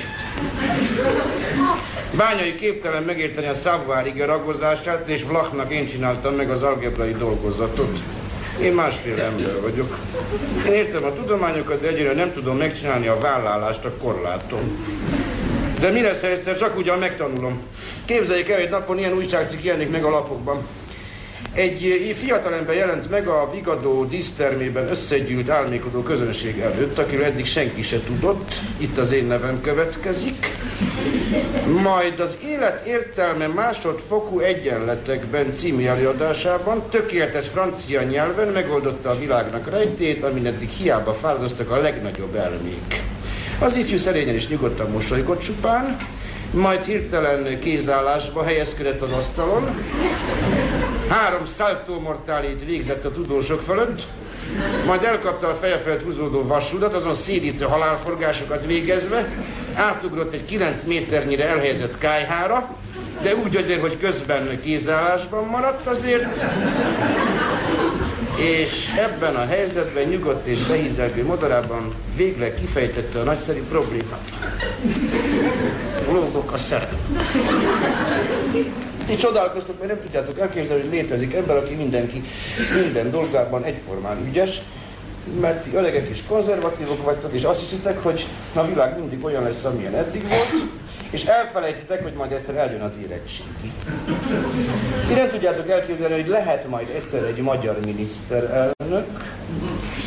Bányai 2.17 2.55
képtelen 2.55 3.03
megérteni 3.03 3.47
a 3.47 3.53
Savoir 3.53 4.13
ragozását, 4.25 5.07
és 5.07 5.23
Vlachnak 5.23 5.71
én 5.71 5.87
csináltam 5.87 6.35
meg 6.35 6.49
az 6.49 6.61
algebrai 6.61 7.11
dolgozatot. 7.11 7.99
Én 8.61 8.73
másféle 8.73 9.23
ember 9.23 9.61
vagyok. 9.61 9.97
Én 10.65 10.71
értem 10.71 11.03
a 11.03 11.13
tudományokat, 11.13 11.81
de 11.81 11.87
egyre 11.87 12.13
nem 12.13 12.33
tudom 12.33 12.57
megcsinálni 12.57 13.07
a 13.07 13.19
vállálást 13.19 13.85
a 13.85 13.93
korlátom. 14.01 14.85
De 15.79 15.89
mi 15.89 16.01
lesz, 16.01 16.21
ha 16.21 16.27
egyszer 16.27 16.57
csak 16.57 16.77
ugyan 16.77 16.99
megtanulom? 16.99 17.61
Képzeljék 18.05 18.49
el, 18.49 18.59
egy 18.59 18.69
napon 18.69 18.97
ilyen 18.97 19.13
újságcikk 19.13 19.63
jelenik 19.63 19.91
meg 19.91 20.03
a 20.03 20.09
lapokban. 20.09 20.67
Egy 21.53 22.15
fiatalember 22.19 22.75
jelent 22.75 23.09
meg 23.09 23.27
a 23.27 23.49
Vigadó 23.53 24.05
dísztermében 24.05 24.89
összegyűlt 24.89 25.49
álmékodó 25.49 26.01
közönség 26.03 26.59
előtt, 26.59 26.99
akiről 26.99 27.23
eddig 27.23 27.45
senki 27.45 27.81
se 27.81 28.03
tudott. 28.03 28.59
Itt 28.77 28.97
az 28.97 29.11
én 29.11 29.25
nevem 29.25 29.61
következik. 29.61 30.55
Majd 31.69 32.19
az 32.19 32.37
élet 32.43 32.85
értelme 32.85 33.47
másodfokú 33.47 34.39
egyenletekben 34.39 35.53
című 35.53 35.85
előadásában 35.85 36.83
tökéletes 36.89 37.47
francia 37.47 38.01
nyelven 38.01 38.47
megoldotta 38.47 39.09
a 39.09 39.19
világnak 39.19 39.69
rejtét, 39.69 40.23
amin 40.23 40.45
eddig 40.45 40.69
hiába 40.69 41.13
fáradoztak 41.13 41.71
a 41.71 41.81
legnagyobb 41.81 42.35
elmék. 42.35 43.01
Az 43.59 43.75
ifjú 43.75 43.97
szerényen 43.97 44.35
is 44.35 44.47
nyugodtan 44.47 44.91
mosolygott 44.91 45.41
csupán, 45.41 45.97
majd 46.51 46.83
hirtelen 46.83 47.59
kézállásba 47.59 48.43
helyezkedett 48.43 49.01
az 49.01 49.11
asztalon, 49.11 49.75
három 51.09 51.45
salto 51.57 51.99
mortálét 51.99 52.65
végzett 52.65 53.05
a 53.05 53.11
tudósok 53.11 53.61
fölött, 53.61 54.01
majd 54.85 55.03
elkapta 55.03 55.47
a 55.47 55.53
feje 55.53 55.77
felett 55.77 56.03
húzódó 56.03 56.43
vasudat, 56.43 56.93
azon 56.93 57.15
szédítő 57.15 57.65
halálforgásokat 57.65 58.65
végezve, 58.65 59.27
átugrott 59.73 60.33
egy 60.33 60.45
9 60.45 60.83
méternyire 60.83 61.47
elhelyezett 61.47 61.97
kájhára, 61.97 62.75
de 63.21 63.35
úgy 63.35 63.55
azért, 63.55 63.81
hogy 63.81 63.97
közben 63.97 64.59
kézállásban 64.61 65.45
maradt 65.45 65.87
azért, 65.87 66.45
és 68.37 68.87
ebben 68.97 69.35
a 69.35 69.45
helyzetben 69.45 70.03
nyugodt 70.03 70.45
és 70.45 70.59
behízelgő 70.59 71.25
modorában 71.25 71.93
végleg 72.15 72.53
kifejtette 72.53 73.19
a 73.19 73.23
nagyszerű 73.23 73.61
problémát. 73.69 74.29
Lógok 76.11 76.51
a 76.51 76.57
szerep. 76.57 76.93
Ti 79.05 79.15
csodálkoztok, 79.15 79.79
mert 79.79 79.91
nem 79.91 80.01
tudjátok 80.01 80.39
elképzelni, 80.39 80.81
hogy 80.81 80.91
létezik 80.91 81.33
ember, 81.33 81.57
aki 81.57 81.73
mindenki, 81.73 82.23
minden 82.81 83.11
dolgában 83.11 83.63
egyformán 83.63 84.25
ügyes, 84.27 84.61
mert 85.39 85.63
ti 85.63 85.75
öregek 85.75 86.09
és 86.09 86.23
konzervatívok 86.27 87.03
vagytok, 87.03 87.33
és 87.33 87.43
azt 87.43 87.59
hiszitek, 87.59 88.03
hogy 88.03 88.27
a 88.53 88.65
világ 88.65 88.99
mindig 88.99 89.23
olyan 89.23 89.43
lesz, 89.43 89.63
amilyen 89.63 89.95
eddig 89.95 90.27
volt, 90.27 90.69
és 91.09 91.23
elfelejtitek, 91.23 92.03
hogy 92.03 92.13
majd 92.13 92.31
egyszer 92.31 92.55
eljön 92.55 92.81
az 92.81 92.91
érettségi. 93.03 93.71
Ti 95.07 95.13
nem 95.13 95.29
tudjátok 95.29 95.69
elképzelni, 95.69 96.13
hogy 96.13 96.27
lehet 96.27 96.67
majd 96.67 96.89
egyszer 96.95 97.23
egy 97.23 97.41
magyar 97.41 97.79
miniszterelnök, 97.85 99.05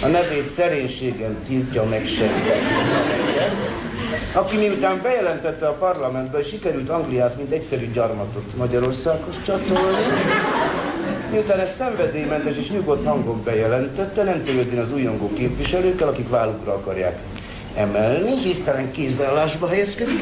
a 0.02 0.06
nevét 0.06 0.48
szerénységen 0.48 1.36
tiltja 1.46 1.84
meg 1.84 2.06
senki 2.06 2.50
aki 4.32 4.56
miután 4.56 5.00
bejelentette 5.02 5.68
a 5.68 5.72
parlamentbe, 5.72 6.42
sikerült 6.42 6.88
Angliát, 6.88 7.36
mint 7.36 7.52
egyszerű 7.52 7.90
gyarmatot 7.90 8.56
Magyarországhoz 8.56 9.34
csatolni, 9.44 10.02
miután 11.32 11.60
ezt 11.60 11.76
szenvedélymentes 11.76 12.56
és 12.56 12.70
nyugodt 12.70 13.04
hangon 13.04 13.42
bejelentette, 13.44 14.22
nem 14.22 14.44
törődni 14.44 14.78
az 14.78 14.92
újongó 14.92 15.32
képviselőkkel, 15.34 16.08
akik 16.08 16.28
vállukra 16.28 16.72
akarják 16.72 17.18
emelni, 17.76 18.38
hirtelen 18.42 18.90
kézállásba 18.90 19.68
helyezkedik, 19.68 20.20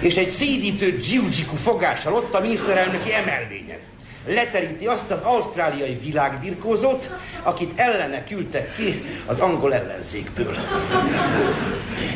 és 0.00 0.16
egy 0.16 0.28
szídítő 0.28 0.96
dzsiudzsiku 0.96 1.56
fogással 1.56 2.14
ott 2.14 2.34
a 2.34 2.40
miniszterelnöki 2.40 3.12
emelvényen 3.12 3.78
leteríti 4.26 4.86
azt 4.86 5.10
az 5.10 5.20
ausztráliai 5.20 5.98
világbirkózót, 6.04 7.10
akit 7.42 7.72
ellene 7.76 8.24
küldtek 8.24 8.74
ki 8.76 9.04
az 9.26 9.40
angol 9.40 9.74
ellenzékből. 9.74 10.54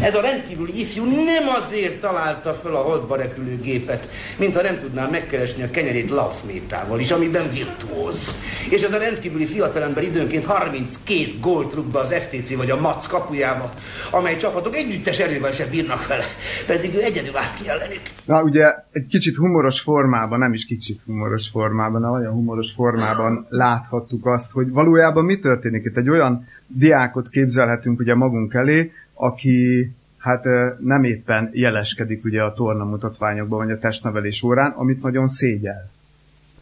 Ez 0.00 0.14
a 0.14 0.20
rendkívüli 0.20 0.80
ifjú 0.80 1.04
nem 1.04 1.48
azért 1.56 2.00
találta 2.00 2.54
föl 2.54 2.76
a 2.76 2.78
holdba 2.80 3.16
repülő 3.16 3.56
gépet, 3.60 4.08
mintha 4.36 4.62
nem 4.62 4.78
tudná 4.78 5.08
megkeresni 5.08 5.62
a 5.62 5.70
kenyerét 5.70 6.10
lavmétával 6.10 7.00
is, 7.00 7.10
amiben 7.10 7.50
virtuóz. 7.50 8.34
És 8.70 8.82
ez 8.82 8.92
a 8.92 8.98
rendkívüli 8.98 9.46
fiatalember 9.46 10.02
időnként 10.02 10.44
32 10.44 11.38
gólt 11.40 11.74
rúg 11.74 11.86
be 11.86 11.98
az 11.98 12.14
FTC 12.14 12.56
vagy 12.56 12.70
a 12.70 12.80
MAC 12.80 13.06
kapujába, 13.06 13.70
amely 14.10 14.36
csapatok 14.36 14.76
együttes 14.76 15.18
erővel 15.18 15.52
sem 15.52 15.70
bírnak 15.70 16.06
vele, 16.06 16.24
pedig 16.66 16.94
ő 16.94 17.02
egyedül 17.02 17.36
át 17.36 17.54
ki 17.54 17.68
ellenük. 17.68 18.00
Na 18.24 18.42
ugye 18.42 18.64
egy 18.92 19.06
kicsit 19.06 19.36
humoros 19.36 19.80
formában, 19.80 20.38
nem 20.38 20.52
is 20.52 20.66
kicsit 20.66 21.00
humoros 21.06 21.48
formában, 21.48 21.93
hanem 21.94 22.10
olyan 22.10 22.32
humoros 22.32 22.72
formában 22.72 23.46
láthattuk 23.48 24.26
azt, 24.26 24.52
hogy 24.52 24.70
valójában 24.70 25.24
mi 25.24 25.38
történik 25.38 25.84
itt. 25.84 25.96
Egy 25.96 26.08
olyan 26.08 26.46
diákot 26.66 27.28
képzelhetünk 27.28 28.00
ugye 28.00 28.14
magunk 28.14 28.54
elé, 28.54 28.92
aki 29.14 29.90
hát 30.18 30.44
nem 30.78 31.04
éppen 31.04 31.50
jeleskedik 31.52 32.24
ugye 32.24 32.42
a 32.42 32.52
torna 32.52 32.84
mutatványokban, 32.84 33.58
vagy 33.58 33.70
a 33.70 33.78
testnevelés 33.78 34.42
órán, 34.42 34.70
amit 34.70 35.02
nagyon 35.02 35.26
szégyel. 35.26 35.90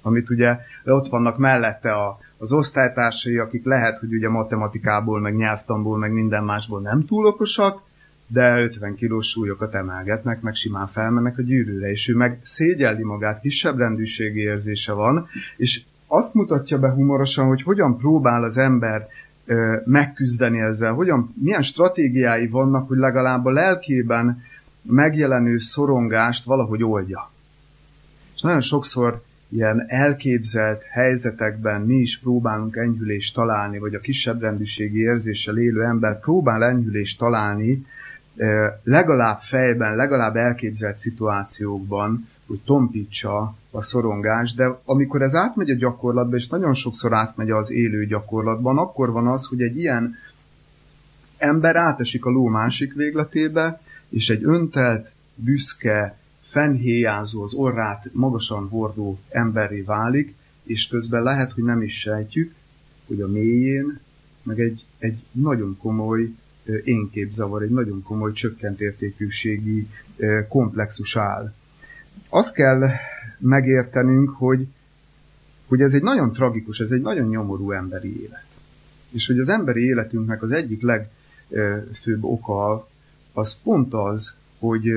Amit 0.02 0.30
ugye 0.30 0.56
ott 0.84 1.08
vannak 1.08 1.38
mellette 1.38 1.92
a, 1.92 2.18
az 2.38 2.52
osztálytársai, 2.52 3.38
akik 3.38 3.64
lehet, 3.64 3.98
hogy 3.98 4.12
ugye 4.12 4.28
matematikából, 4.28 5.20
meg 5.20 5.36
nyelvtanból, 5.36 5.98
meg 5.98 6.12
minden 6.12 6.44
másból 6.44 6.80
nem 6.80 7.04
túl 7.04 7.26
okosak, 7.26 7.82
de 8.32 8.62
50 8.62 8.94
kilós 8.94 9.28
súlyokat 9.28 9.74
emelgetnek, 9.74 10.40
meg 10.40 10.54
simán 10.54 10.86
felmennek 10.86 11.38
a 11.38 11.42
gyűrűre, 11.42 11.90
és 11.90 12.08
ő 12.08 12.16
meg 12.16 12.38
szégyelli 12.42 13.02
magát, 13.02 13.40
kisebb 13.40 13.78
rendűségi 13.78 14.40
érzése 14.40 14.92
van, 14.92 15.28
és 15.56 15.82
azt 16.06 16.34
mutatja 16.34 16.78
be 16.78 16.90
humorosan, 16.90 17.46
hogy 17.46 17.62
hogyan 17.62 17.98
próbál 17.98 18.44
az 18.44 18.58
ember 18.58 19.08
megküzdeni 19.84 20.60
ezzel, 20.60 20.92
hogyan, 20.92 21.34
milyen 21.42 21.62
stratégiái 21.62 22.46
vannak, 22.46 22.88
hogy 22.88 22.98
legalább 22.98 23.46
a 23.46 23.50
lelkében 23.50 24.42
megjelenő 24.82 25.58
szorongást 25.58 26.44
valahogy 26.44 26.84
oldja. 26.84 27.30
És 28.34 28.40
nagyon 28.40 28.60
sokszor 28.60 29.22
ilyen 29.48 29.84
elképzelt 29.88 30.82
helyzetekben 30.82 31.80
mi 31.80 31.94
is 31.94 32.18
próbálunk 32.18 32.76
enyhülést 32.76 33.34
találni, 33.34 33.78
vagy 33.78 33.94
a 33.94 34.00
kisebb 34.00 34.40
rendűségi 34.40 35.00
érzéssel 35.00 35.58
élő 35.58 35.84
ember 35.84 36.20
próbál 36.20 36.64
enyhülést 36.64 37.18
találni, 37.18 37.84
legalább 38.82 39.40
fejben, 39.40 39.96
legalább 39.96 40.36
elképzelt 40.36 40.96
szituációkban, 40.96 42.28
hogy 42.46 42.60
tompítsa 42.64 43.54
a 43.70 43.82
szorongás, 43.82 44.54
de 44.54 44.78
amikor 44.84 45.22
ez 45.22 45.34
átmegy 45.34 45.70
a 45.70 45.74
gyakorlatba, 45.74 46.36
és 46.36 46.48
nagyon 46.48 46.74
sokszor 46.74 47.12
átmegy 47.12 47.50
az 47.50 47.70
élő 47.70 48.06
gyakorlatban, 48.06 48.78
akkor 48.78 49.10
van 49.10 49.26
az, 49.26 49.46
hogy 49.46 49.62
egy 49.62 49.78
ilyen 49.78 50.14
ember 51.36 51.76
átesik 51.76 52.24
a 52.24 52.30
ló 52.30 52.46
másik 52.46 52.94
végletébe, 52.94 53.80
és 54.08 54.30
egy 54.30 54.44
öntelt, 54.44 55.12
büszke, 55.34 56.16
fennhéjázó, 56.40 57.42
az 57.42 57.54
orrát 57.54 58.08
magasan 58.12 58.68
hordó 58.68 59.18
emberré 59.28 59.80
válik, 59.80 60.34
és 60.62 60.86
közben 60.86 61.22
lehet, 61.22 61.52
hogy 61.52 61.64
nem 61.64 61.82
is 61.82 61.98
sejtjük, 61.98 62.54
hogy 63.06 63.20
a 63.20 63.28
mélyén 63.28 64.00
meg 64.42 64.60
egy, 64.60 64.84
egy 64.98 65.24
nagyon 65.32 65.76
komoly 65.82 66.30
énképzavar, 66.84 67.62
egy 67.62 67.70
nagyon 67.70 68.02
komoly 68.02 68.32
csökkent 68.32 68.80
értékűségi 68.80 69.88
komplexus 70.48 71.16
áll. 71.16 71.52
Azt 72.28 72.54
kell 72.54 72.88
megértenünk, 73.38 74.30
hogy, 74.30 74.66
hogy 75.66 75.80
ez 75.80 75.94
egy 75.94 76.02
nagyon 76.02 76.32
tragikus, 76.32 76.80
ez 76.80 76.90
egy 76.90 77.00
nagyon 77.00 77.28
nyomorú 77.28 77.70
emberi 77.70 78.22
élet. 78.22 78.44
És 79.10 79.26
hogy 79.26 79.38
az 79.38 79.48
emberi 79.48 79.84
életünknek 79.84 80.42
az 80.42 80.50
egyik 80.50 80.82
legfőbb 80.82 82.24
oka 82.24 82.88
az 83.32 83.58
pont 83.62 83.94
az, 83.94 84.34
hogy, 84.58 84.92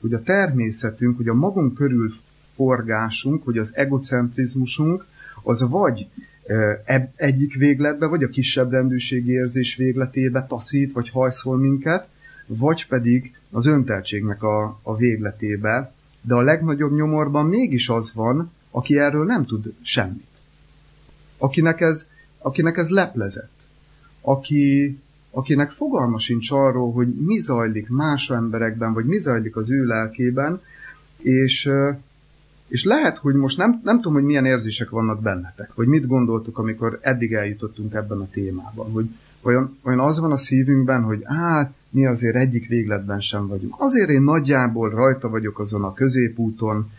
hogy 0.00 0.14
a 0.14 0.22
természetünk, 0.22 1.16
hogy 1.16 1.28
a 1.28 1.34
magunk 1.34 1.74
körül 1.74 2.12
forgásunk, 2.54 3.44
hogy 3.44 3.58
az 3.58 3.70
egocentrizmusunk, 3.74 5.06
az 5.42 5.68
vagy 5.68 6.08
egyik 7.14 7.54
végletbe, 7.54 8.06
vagy 8.06 8.22
a 8.22 8.28
kisebb 8.28 8.70
rendűségi 8.70 9.30
érzés 9.30 9.76
végletébe 9.76 10.46
taszít, 10.48 10.92
vagy 10.92 11.08
hajszol 11.10 11.56
minket, 11.56 12.08
vagy 12.46 12.86
pedig 12.86 13.34
az 13.50 13.66
önteltségnek 13.66 14.42
a, 14.42 14.78
a 14.82 14.96
végletébe, 14.96 15.92
de 16.20 16.34
a 16.34 16.42
legnagyobb 16.42 16.94
nyomorban 16.94 17.46
mégis 17.46 17.88
az 17.88 18.14
van, 18.14 18.52
aki 18.70 18.98
erről 18.98 19.24
nem 19.24 19.44
tud 19.44 19.74
semmit. 19.82 20.26
Akinek 21.38 21.80
ez, 21.80 22.08
akinek 22.38 22.76
ez 22.76 22.88
leplezett. 22.88 23.50
Aki, 24.20 24.98
akinek 25.30 25.70
fogalma 25.70 26.18
sincs 26.18 26.50
arról, 26.50 26.92
hogy 26.92 27.08
mi 27.14 27.38
zajlik 27.38 27.88
más 27.88 28.30
emberekben, 28.30 28.92
vagy 28.92 29.04
mi 29.04 29.18
zajlik 29.18 29.56
az 29.56 29.70
ő 29.70 29.84
lelkében, 29.84 30.60
és, 31.18 31.70
és 32.68 32.84
lehet, 32.84 33.18
hogy 33.18 33.34
most 33.34 33.56
nem, 33.56 33.80
nem 33.84 33.96
tudom, 33.96 34.12
hogy 34.12 34.24
milyen 34.24 34.44
érzések 34.44 34.90
vannak 34.90 35.22
bennetek, 35.22 35.74
vagy 35.74 35.86
mit 35.86 36.06
gondoltok, 36.06 36.58
amikor 36.58 36.98
eddig 37.00 37.32
eljutottunk 37.32 37.94
ebben 37.94 38.20
a 38.20 38.28
témában, 38.30 38.90
hogy 38.90 39.08
olyan, 39.42 39.78
olyan 39.82 40.00
az 40.00 40.18
van 40.18 40.32
a 40.32 40.38
szívünkben, 40.38 41.02
hogy 41.02 41.22
hát 41.24 41.72
mi 41.90 42.06
azért 42.06 42.36
egyik 42.36 42.68
végletben 42.68 43.20
sem 43.20 43.46
vagyunk. 43.46 43.74
Azért 43.78 44.08
én 44.08 44.22
nagyjából 44.22 44.90
rajta 44.90 45.28
vagyok 45.28 45.58
azon 45.58 45.84
a 45.84 45.94
középúton, 45.94 46.90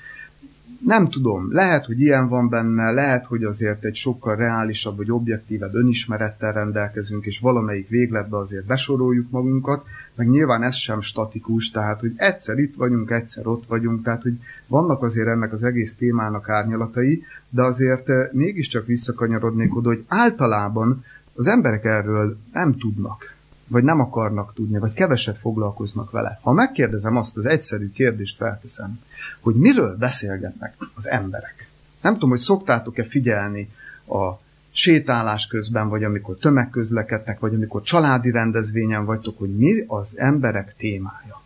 nem 0.85 1.09
tudom, 1.09 1.53
lehet, 1.53 1.85
hogy 1.85 2.01
ilyen 2.01 2.27
van 2.27 2.49
benne, 2.49 2.91
lehet, 2.91 3.25
hogy 3.25 3.43
azért 3.43 3.83
egy 3.83 3.95
sokkal 3.95 4.35
reálisabb 4.35 4.97
vagy 4.97 5.11
objektívebb 5.11 5.73
önismerettel 5.73 6.51
rendelkezünk, 6.53 7.25
és 7.25 7.39
valamelyik 7.39 7.89
végletbe 7.89 8.37
azért 8.37 8.65
besoroljuk 8.65 9.29
magunkat, 9.29 9.85
meg 10.15 10.27
nyilván 10.29 10.63
ez 10.63 10.75
sem 10.75 11.01
statikus, 11.01 11.71
tehát, 11.71 11.99
hogy 11.99 12.13
egyszer 12.15 12.57
itt 12.57 12.75
vagyunk, 12.75 13.09
egyszer 13.09 13.47
ott 13.47 13.65
vagyunk, 13.67 14.03
tehát, 14.03 14.21
hogy 14.21 14.39
vannak 14.67 15.03
azért 15.03 15.27
ennek 15.27 15.53
az 15.53 15.63
egész 15.63 15.95
témának 15.95 16.49
árnyalatai, 16.49 17.23
de 17.49 17.63
azért 17.63 18.09
eh, 18.09 18.29
mégiscsak 18.31 18.85
visszakanyarodnék 18.85 19.75
oda, 19.75 19.87
hogy 19.87 20.03
általában 20.07 21.03
az 21.35 21.47
emberek 21.47 21.83
erről 21.83 22.37
nem 22.53 22.77
tudnak, 22.77 23.36
vagy 23.67 23.83
nem 23.83 23.99
akarnak 23.99 24.53
tudni, 24.53 24.79
vagy 24.79 24.93
keveset 24.93 25.37
foglalkoznak 25.37 26.11
vele. 26.11 26.39
Ha 26.41 26.51
megkérdezem 26.51 27.17
azt 27.17 27.37
az 27.37 27.45
egyszerű 27.45 27.91
kérdést 27.91 28.35
felteszem, 28.35 28.99
hogy 29.39 29.55
miről 29.55 29.97
beszélgetnek 29.97 30.75
az 30.93 31.07
emberek. 31.07 31.69
Nem 32.01 32.13
tudom, 32.13 32.29
hogy 32.29 32.39
szoktátok-e 32.39 33.03
figyelni 33.03 33.69
a 34.07 34.31
sétálás 34.71 35.47
közben, 35.47 35.89
vagy 35.89 36.03
amikor 36.03 36.37
tömegközlekedtek, 36.37 37.39
vagy 37.39 37.53
amikor 37.53 37.81
családi 37.81 38.31
rendezvényen 38.31 39.05
vagytok, 39.05 39.37
hogy 39.37 39.55
mi 39.55 39.83
az 39.87 40.17
emberek 40.17 40.75
témája. 40.77 41.41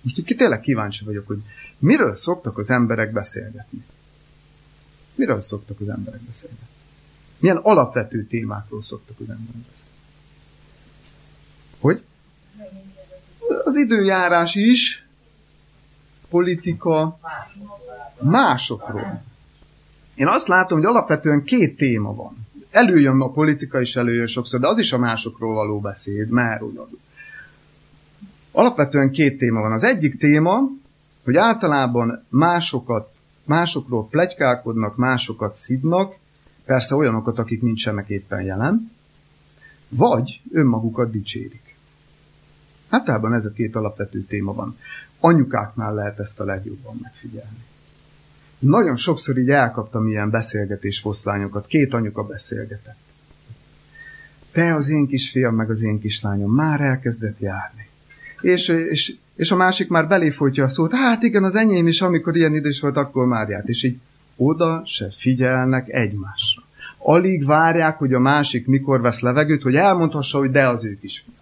Most 0.00 0.18
itt 0.18 0.36
tényleg 0.36 0.60
kíváncsi 0.60 1.04
vagyok, 1.04 1.26
hogy 1.26 1.42
miről 1.78 2.16
szoktak 2.16 2.58
az 2.58 2.70
emberek 2.70 3.12
beszélgetni. 3.12 3.84
Miről 5.14 5.40
szoktak 5.40 5.80
az 5.80 5.88
emberek 5.88 6.20
beszélgetni? 6.20 6.66
Milyen 7.38 7.56
alapvető 7.56 8.24
témákról 8.24 8.82
szoktak 8.82 9.20
az 9.20 9.30
emberek 9.30 9.62
beszélni? 9.70 9.87
Hogy? 11.80 12.02
Az 13.64 13.76
időjárás 13.76 14.54
is, 14.54 15.06
politika, 16.28 17.18
másokról. 18.20 19.22
Én 20.14 20.26
azt 20.26 20.48
látom, 20.48 20.78
hogy 20.78 20.86
alapvetően 20.86 21.44
két 21.44 21.76
téma 21.76 22.14
van. 22.14 22.46
Előjön 22.70 23.20
a 23.20 23.30
politika 23.30 23.80
is 23.80 23.96
előjön 23.96 24.26
sokszor, 24.26 24.60
de 24.60 24.66
az 24.68 24.78
is 24.78 24.92
a 24.92 24.98
másokról 24.98 25.54
való 25.54 25.80
beszéd, 25.80 26.28
már 26.28 26.62
ugyan. 26.62 26.88
Alapvetően 28.50 29.10
két 29.10 29.38
téma 29.38 29.60
van. 29.60 29.72
Az 29.72 29.82
egyik 29.82 30.18
téma, 30.18 30.60
hogy 31.24 31.36
általában 31.36 32.24
másokat, 32.28 33.12
másokról 33.44 34.08
plegykálkodnak, 34.08 34.96
másokat 34.96 35.54
szidnak, 35.54 36.14
persze 36.64 36.94
olyanokat, 36.94 37.38
akik 37.38 37.62
nincsenek 37.62 38.08
éppen 38.08 38.42
jelen, 38.42 38.90
vagy 39.88 40.40
önmagukat 40.52 41.10
dicsérik. 41.10 41.67
Általában 42.88 43.34
ez 43.34 43.44
a 43.44 43.50
két 43.50 43.76
alapvető 43.76 44.20
téma 44.20 44.54
van. 44.54 44.76
Anyukáknál 45.20 45.94
lehet 45.94 46.18
ezt 46.18 46.40
a 46.40 46.44
legjobban 46.44 46.98
megfigyelni. 47.02 47.66
Nagyon 48.58 48.96
sokszor 48.96 49.38
így 49.38 49.50
elkaptam 49.50 50.08
ilyen 50.08 50.30
beszélgetés 50.30 50.98
foszlányokat. 50.98 51.66
Két 51.66 51.94
anyuka 51.94 52.22
beszélgetett. 52.22 52.98
Te 54.52 54.74
az 54.74 54.88
én 54.88 55.06
kisfiam, 55.06 55.54
meg 55.54 55.70
az 55.70 55.82
én 55.82 56.00
kislányom 56.00 56.54
már 56.54 56.80
elkezdett 56.80 57.38
járni. 57.38 57.88
És, 58.40 58.68
és, 58.68 59.14
és 59.34 59.50
a 59.50 59.56
másik 59.56 59.88
már 59.88 60.08
belé 60.08 60.30
folytja 60.30 60.64
a 60.64 60.68
szót, 60.68 60.92
hát 60.92 61.22
igen, 61.22 61.44
az 61.44 61.54
enyém 61.54 61.86
is, 61.86 62.00
amikor 62.00 62.36
ilyen 62.36 62.54
idős 62.54 62.80
volt, 62.80 62.96
akkor 62.96 63.26
már 63.26 63.48
járt. 63.48 63.68
És 63.68 63.82
így 63.82 63.98
oda 64.36 64.82
se 64.84 65.10
figyelnek 65.10 65.88
egymásra. 65.88 66.62
Alig 66.98 67.46
várják, 67.46 67.98
hogy 67.98 68.14
a 68.14 68.18
másik 68.18 68.66
mikor 68.66 69.00
vesz 69.00 69.20
levegőt, 69.20 69.62
hogy 69.62 69.74
elmondhassa, 69.74 70.38
hogy 70.38 70.50
de 70.50 70.68
az 70.68 70.84
ő 70.84 70.98
kisfiam. 71.00 71.37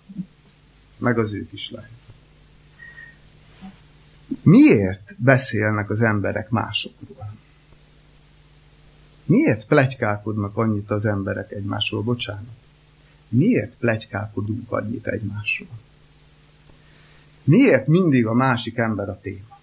Meg 0.98 1.18
az 1.18 1.32
ő 1.32 1.46
kislány. 1.48 1.88
Miért 4.42 5.14
beszélnek 5.16 5.90
az 5.90 6.02
emberek 6.02 6.50
másokról? 6.50 7.34
Miért 9.24 9.66
plegykálkodnak 9.66 10.56
annyit 10.56 10.90
az 10.90 11.04
emberek 11.04 11.50
egymásról? 11.50 12.02
Bocsánat. 12.02 12.56
Miért 13.28 13.76
plegykálkodunk 13.76 14.72
annyit 14.72 15.06
egymásról? 15.06 15.78
Miért 17.44 17.86
mindig 17.86 18.26
a 18.26 18.32
másik 18.32 18.76
ember 18.76 19.08
a 19.08 19.20
téma? 19.20 19.58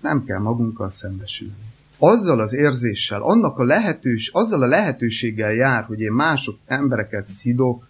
Nem 0.00 0.24
kell 0.24 0.38
magunkkal 0.38 0.90
szembesülni. 0.90 1.69
Azzal 2.02 2.40
az 2.40 2.54
érzéssel, 2.54 3.22
annak 3.22 3.58
a 3.58 3.64
lehetős, 3.64 4.28
azzal 4.28 4.62
a 4.62 4.66
lehetőséggel 4.66 5.52
jár, 5.52 5.84
hogy 5.84 6.00
én 6.00 6.12
mások 6.12 6.58
embereket 6.66 7.28
szidok, 7.28 7.88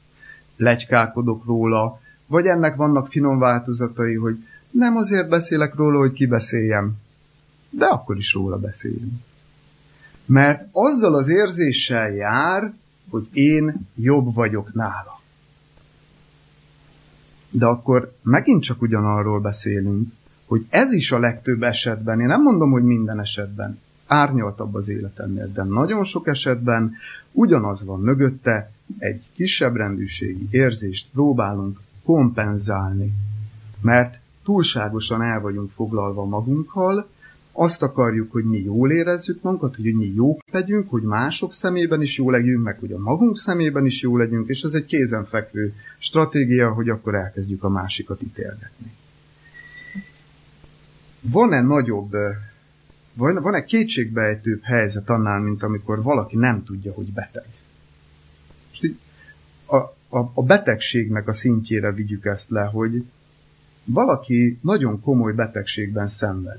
plegykálkodok 0.56 1.44
róla, 1.44 2.00
vagy 2.26 2.46
ennek 2.46 2.76
vannak 2.76 3.08
finom 3.08 3.38
változatai, 3.38 4.14
hogy 4.14 4.36
nem 4.70 4.96
azért 4.96 5.28
beszélek 5.28 5.74
róla, 5.74 5.98
hogy 5.98 6.12
kibeszéljem, 6.12 6.92
de 7.70 7.84
akkor 7.84 8.16
is 8.16 8.32
róla 8.32 8.58
beszélünk. 8.58 9.12
Mert 10.26 10.68
azzal 10.72 11.14
az 11.14 11.28
érzéssel 11.28 12.10
jár, 12.10 12.72
hogy 13.10 13.28
én 13.32 13.86
jobb 13.94 14.34
vagyok 14.34 14.74
nála. 14.74 15.20
De 17.50 17.66
akkor 17.66 18.12
megint 18.22 18.62
csak 18.62 18.82
ugyanarról 18.82 19.40
beszélünk, 19.40 20.12
hogy 20.46 20.66
ez 20.68 20.92
is 20.92 21.12
a 21.12 21.18
legtöbb 21.18 21.62
esetben, 21.62 22.20
én 22.20 22.26
nem 22.26 22.42
mondom, 22.42 22.70
hogy 22.70 22.84
minden 22.84 23.20
esetben, 23.20 23.78
árnyaltabb 24.10 24.74
az 24.74 24.88
életemnél, 24.88 25.50
de 25.52 25.62
nagyon 25.62 26.04
sok 26.04 26.26
esetben 26.26 26.94
ugyanaz 27.32 27.84
van 27.84 28.00
mögötte, 28.00 28.72
egy 28.98 29.22
kisebb 29.32 29.76
rendűségi 29.76 30.48
érzést 30.50 31.06
próbálunk 31.12 31.78
kompenzálni. 32.04 33.12
Mert 33.80 34.18
túlságosan 34.44 35.22
el 35.22 35.40
vagyunk 35.40 35.70
foglalva 35.70 36.24
magunkkal, 36.24 37.08
azt 37.52 37.82
akarjuk, 37.82 38.32
hogy 38.32 38.44
mi 38.44 38.62
jól 38.62 38.90
érezzük 38.90 39.42
magunkat, 39.42 39.76
hogy 39.76 39.94
mi 39.94 40.12
jók 40.14 40.42
legyünk, 40.50 40.90
hogy 40.90 41.02
mások 41.02 41.52
szemében 41.52 42.02
is 42.02 42.18
jó 42.18 42.30
legyünk, 42.30 42.64
meg 42.64 42.78
hogy 42.78 42.92
a 42.92 42.98
magunk 42.98 43.38
szemében 43.38 43.86
is 43.86 44.02
jó 44.02 44.16
legyünk, 44.16 44.48
és 44.48 44.62
ez 44.62 44.74
egy 44.74 44.84
kézenfekvő 44.84 45.74
stratégia, 45.98 46.72
hogy 46.72 46.88
akkor 46.88 47.14
elkezdjük 47.14 47.64
a 47.64 47.68
másikat 47.68 48.22
ítélgetni. 48.22 48.92
Van-e 51.20 51.60
nagyobb, 51.60 52.16
van-e 53.20 53.64
kétségbejtőbb 53.64 54.62
helyzet 54.62 55.10
annál, 55.10 55.40
mint 55.40 55.62
amikor 55.62 56.02
valaki 56.02 56.36
nem 56.36 56.64
tudja, 56.64 56.92
hogy 56.92 57.12
beteg? 57.12 57.46
Most 58.68 58.84
így 58.84 58.98
a, 59.66 59.76
a, 60.18 60.30
a 60.34 60.42
betegségnek 60.42 61.28
a 61.28 61.32
szintjére 61.32 61.92
vigyük 61.92 62.24
ezt 62.24 62.50
le, 62.50 62.62
hogy 62.62 63.04
valaki 63.84 64.58
nagyon 64.62 65.00
komoly 65.00 65.32
betegségben 65.32 66.08
szenved. 66.08 66.58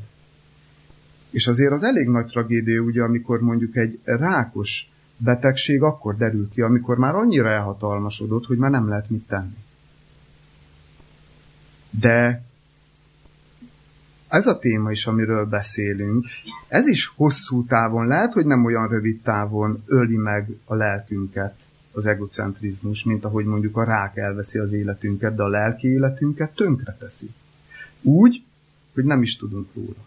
És 1.30 1.48
azért 1.48 1.72
az 1.72 1.84
elég 1.84 2.08
nagy 2.08 2.26
tragédia, 2.26 2.82
ugye, 2.82 3.04
amikor 3.04 3.42
mondjuk 3.42 3.76
egy 3.76 4.00
rákos 4.04 4.90
betegség 5.18 5.82
akkor 5.82 6.18
derül 6.18 6.50
ki, 6.50 6.62
amikor 6.62 6.98
már 6.98 7.16
annyira 7.16 7.50
elhatalmasodott, 7.50 8.46
hogy 8.46 8.58
már 8.58 8.72
nem 8.72 8.88
lehet 8.88 9.10
mit 9.10 9.28
tenni. 9.28 9.58
De 11.90 12.44
ez 14.32 14.48
a 14.48 14.60
téma 14.60 14.92
is, 14.92 15.06
amiről 15.06 15.46
beszélünk, 15.46 16.26
ez 16.68 16.88
is 16.88 17.06
hosszú 17.16 17.66
távon, 17.66 18.08
lehet, 18.08 18.34
hogy 18.34 18.46
nem 18.46 18.66
olyan 18.66 18.88
rövid 18.88 19.22
távon 19.22 19.84
öli 19.86 20.16
meg 20.16 20.50
a 20.66 20.76
lelkünket 20.76 21.56
az 21.92 22.06
egocentrizmus, 22.06 23.04
mint 23.04 23.26
ahogy 23.26 23.46
mondjuk 23.46 23.78
a 23.78 23.84
rák 23.84 24.18
elveszi 24.18 24.60
az 24.60 24.74
életünket, 24.74 25.36
de 25.36 25.44
a 25.44 25.48
lelki 25.48 25.88
életünket 25.88 26.56
tönkre 26.56 26.96
teszi. 27.00 27.30
Úgy, 28.02 28.44
hogy 28.94 29.04
nem 29.04 29.22
is 29.22 29.38
tudunk 29.38 29.68
róla. 29.76 30.06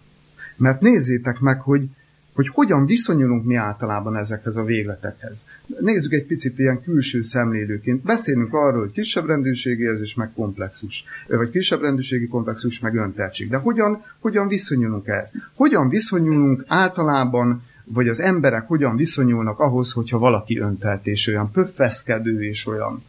Mert 0.57 0.81
nézzétek 0.81 1.39
meg, 1.39 1.61
hogy 1.61 1.89
hogy 2.35 2.49
hogyan 2.49 2.87
viszonyulunk 2.87 3.45
mi 3.45 3.55
általában 3.55 4.17
ezekhez 4.17 4.57
a 4.57 4.65
végletekhez. 4.65 5.45
Nézzük 5.81 6.13
egy 6.13 6.27
picit 6.27 6.59
ilyen 6.59 6.83
külső 6.83 7.23
szemlélőként. 7.23 8.03
Beszélünk 8.03 8.55
arról, 8.55 8.81
hogy 8.81 8.93
kisebb 8.93 9.27
rendőrségi 9.27 9.83
érzés 9.83 10.15
meg 10.15 10.33
komplexus, 10.35 11.05
vagy 11.29 11.51
kisebb 11.51 11.81
rendőrségi 11.81 12.27
komplexus 12.27 12.79
meg 12.81 12.95
önteltség. 12.95 13.49
De 13.49 13.57
hogyan, 13.57 14.05
hogyan 14.19 14.49
viszonyulunk 14.49 15.07
ehhez? 15.07 15.33
Hogyan 15.55 15.89
viszonyulunk 15.89 16.65
általában 16.67 17.63
vagy 17.85 18.09
az 18.09 18.21
emberek 18.21 18.67
hogyan 18.67 18.97
viszonyulnak 18.97 19.59
ahhoz, 19.59 19.93
hogyha 19.93 20.19
valaki 20.19 20.59
öntelt 20.59 21.07
és 21.07 21.27
olyan 21.27 21.51
pöffeszkedő 21.51 22.45
és 22.45 22.67
olyan, 22.67 23.03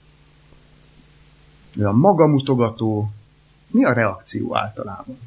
olyan 1.79 1.95
magamutogató, 1.95 3.11
mi 3.67 3.83
a 3.85 3.93
reakció 3.93 4.57
általában? 4.57 5.17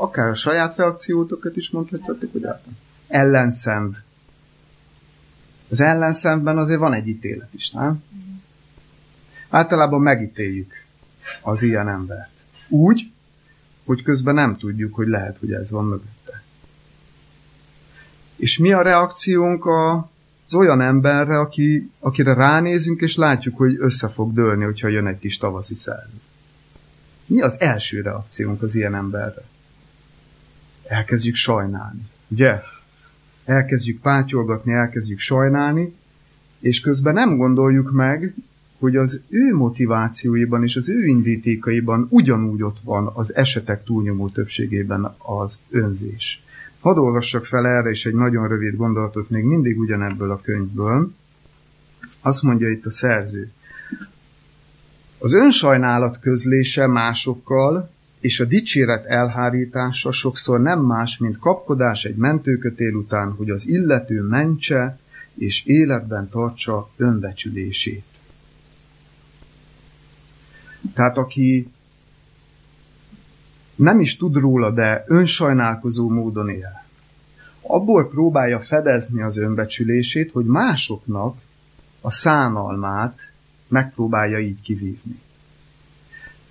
Akár 0.00 0.28
a 0.28 0.34
saját 0.34 0.76
reakciótokat 0.76 1.56
is 1.56 1.70
mondhatjátok, 1.70 2.32
hogy 2.32 2.44
általában. 2.44 2.78
Ellenszemb. 3.08 3.96
Az 5.70 5.80
ellenszemben 5.80 6.58
azért 6.58 6.78
van 6.78 6.92
egy 6.92 7.08
ítélet 7.08 7.54
is, 7.54 7.70
nem? 7.70 8.02
Általában 9.48 10.00
megítéljük 10.00 10.72
az 11.42 11.62
ilyen 11.62 11.88
embert. 11.88 12.30
Úgy, 12.68 13.10
hogy 13.84 14.02
közben 14.02 14.34
nem 14.34 14.56
tudjuk, 14.56 14.94
hogy 14.94 15.06
lehet, 15.06 15.36
hogy 15.38 15.52
ez 15.52 15.70
van 15.70 15.84
mögötte. 15.84 16.42
És 18.36 18.58
mi 18.58 18.72
a 18.72 18.82
reakciónk 18.82 19.64
a, 19.64 20.10
az 20.46 20.54
olyan 20.54 20.80
emberre, 20.80 21.38
aki, 21.38 21.90
akire 21.98 22.34
ránézünk, 22.34 23.00
és 23.00 23.16
látjuk, 23.16 23.56
hogy 23.56 23.76
össze 23.78 24.08
fog 24.08 24.32
dőlni, 24.32 24.64
hogyha 24.64 24.88
jön 24.88 25.06
egy 25.06 25.18
kis 25.18 25.38
tavaszi 25.38 25.74
szelvi. 25.74 26.20
Mi 27.26 27.40
az 27.40 27.60
első 27.60 28.00
reakciónk 28.00 28.62
az 28.62 28.74
ilyen 28.74 28.94
emberre? 28.94 29.42
Elkezdjük 30.90 31.34
sajnálni. 31.34 32.00
Ugye? 32.28 32.60
Elkezdjük 33.44 34.00
pátyolgatni, 34.00 34.72
elkezdjük 34.72 35.18
sajnálni, 35.18 35.94
és 36.60 36.80
közben 36.80 37.14
nem 37.14 37.36
gondoljuk 37.36 37.90
meg, 37.90 38.34
hogy 38.78 38.96
az 38.96 39.22
ő 39.28 39.54
motivációiban 39.54 40.62
és 40.62 40.76
az 40.76 40.88
ő 40.88 41.06
indítékaiban 41.06 42.06
ugyanúgy 42.08 42.62
ott 42.62 42.78
van 42.84 43.10
az 43.14 43.34
esetek 43.34 43.84
túlnyomó 43.84 44.28
többségében 44.28 45.14
az 45.18 45.58
önzés. 45.70 46.42
Hadd 46.80 46.96
olvassak 46.96 47.46
fel 47.46 47.66
erre 47.66 47.90
is 47.90 48.06
egy 48.06 48.14
nagyon 48.14 48.48
rövid 48.48 48.76
gondolatot, 48.76 49.30
még 49.30 49.44
mindig 49.44 49.78
ugyanebből 49.78 50.30
a 50.30 50.40
könyvből. 50.40 51.12
Azt 52.20 52.42
mondja 52.42 52.70
itt 52.70 52.86
a 52.86 52.90
szerző. 52.90 53.52
Az 55.18 55.32
önsajnálat 55.32 56.20
közlése 56.20 56.86
másokkal 56.86 57.90
és 58.20 58.40
a 58.40 58.44
dicséret 58.44 59.04
elhárítása 59.04 60.12
sokszor 60.12 60.60
nem 60.60 60.80
más, 60.80 61.18
mint 61.18 61.38
kapkodás 61.38 62.04
egy 62.04 62.16
mentőkötél 62.16 62.94
után, 62.94 63.32
hogy 63.32 63.50
az 63.50 63.66
illető 63.66 64.22
mentse 64.22 64.98
és 65.34 65.64
életben 65.64 66.28
tartsa 66.28 66.90
önbecsülését. 66.96 68.04
Tehát 70.94 71.16
aki 71.16 71.70
nem 73.74 74.00
is 74.00 74.16
tud 74.16 74.36
róla, 74.36 74.70
de 74.70 75.04
önsajnálkozó 75.06 76.08
módon 76.08 76.48
él. 76.48 76.84
Abból 77.60 78.08
próbálja 78.08 78.60
fedezni 78.60 79.22
az 79.22 79.36
önbecsülését, 79.36 80.30
hogy 80.32 80.44
másoknak 80.44 81.36
a 82.00 82.10
szánalmát 82.10 83.18
megpróbálja 83.68 84.38
így 84.38 84.62
kivívni. 84.62 85.20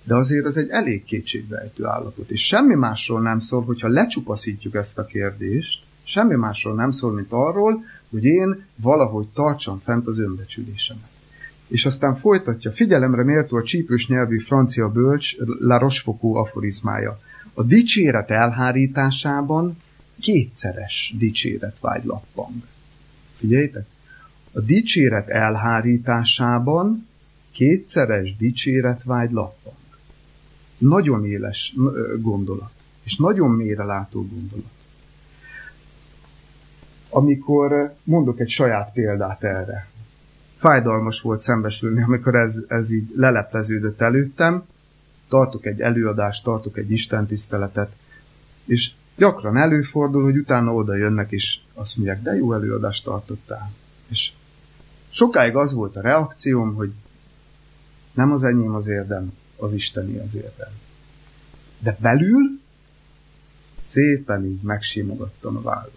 De 0.04 0.14
azért 0.14 0.46
ez 0.46 0.56
egy 0.56 0.68
elég 0.68 1.04
kétségbejtő 1.04 1.84
állapot, 1.84 2.30
és 2.30 2.46
semmi 2.46 2.74
másról 2.74 3.20
nem 3.20 3.40
szól, 3.40 3.62
hogyha 3.62 3.88
lecsupaszítjuk 3.88 4.74
ezt 4.74 4.98
a 4.98 5.04
kérdést, 5.04 5.82
semmi 6.02 6.34
másról 6.34 6.74
nem 6.74 6.90
szól, 6.90 7.12
mint 7.12 7.32
arról, 7.32 7.84
hogy 8.10 8.24
én 8.24 8.64
valahogy 8.76 9.26
tartsam 9.34 9.80
fent 9.84 10.06
az 10.06 10.18
önbecsülésemet. 10.18 11.08
És 11.66 11.86
aztán 11.86 12.16
folytatja, 12.16 12.72
figyelemre 12.72 13.24
méltó 13.24 13.56
a 13.56 13.62
csípős 13.62 14.08
nyelvű 14.08 14.38
francia 14.38 14.88
bölcs 14.88 15.36
La 15.58 15.78
Rochefoucauld 15.78 16.36
aforizmája. 16.36 17.20
A 17.54 17.62
dicséret 17.62 18.30
elhárításában 18.30 19.76
kétszeres 20.20 21.14
dicséret 21.18 21.76
vágy 21.80 22.04
lappang. 22.04 22.54
Figyeljétek! 23.36 23.86
A 24.52 24.60
dicséret 24.60 25.28
elhárításában 25.28 27.06
kétszeres 27.50 28.36
dicséret 28.36 29.02
vágy 29.04 29.30
lappang. 29.30 29.76
Nagyon 30.80 31.24
éles 31.24 31.74
gondolat, 32.18 32.72
és 33.02 33.16
nagyon 33.16 33.50
mélyrelátó 33.50 34.26
gondolat. 34.30 34.70
Amikor 37.08 37.94
mondok 38.04 38.40
egy 38.40 38.48
saját 38.48 38.92
példát 38.92 39.44
erre, 39.44 39.88
fájdalmas 40.56 41.20
volt 41.20 41.40
szembesülni, 41.40 42.02
amikor 42.02 42.34
ez, 42.34 42.58
ez 42.68 42.90
így 42.90 43.12
lelepleződött 43.16 44.00
előttem, 44.00 44.64
tartok 45.28 45.66
egy 45.66 45.80
előadást, 45.80 46.44
tartok 46.44 46.78
egy 46.78 46.90
istentiszteletet, 46.90 47.92
és 48.64 48.90
gyakran 49.16 49.56
előfordul, 49.56 50.22
hogy 50.22 50.36
utána 50.36 50.74
oda 50.74 50.96
jönnek, 50.96 51.32
és 51.32 51.58
azt 51.74 51.96
mondják, 51.96 52.22
de 52.22 52.36
jó 52.36 52.52
előadást 52.52 53.04
tartottál. 53.04 53.70
És 54.08 54.32
sokáig 55.10 55.56
az 55.56 55.72
volt 55.72 55.96
a 55.96 56.00
reakcióm, 56.00 56.74
hogy 56.74 56.92
nem 58.14 58.32
az 58.32 58.42
enyém 58.42 58.74
az 58.74 58.86
érdem, 58.86 59.32
az 59.60 59.72
Isteni 59.72 60.18
az 60.18 60.34
érdem. 60.34 60.70
De 61.78 61.96
belül 62.00 62.60
szépen 63.82 64.44
így 64.44 64.62
megsimogattam 64.62 65.56
a 65.56 65.60
vállamat. 65.60 65.94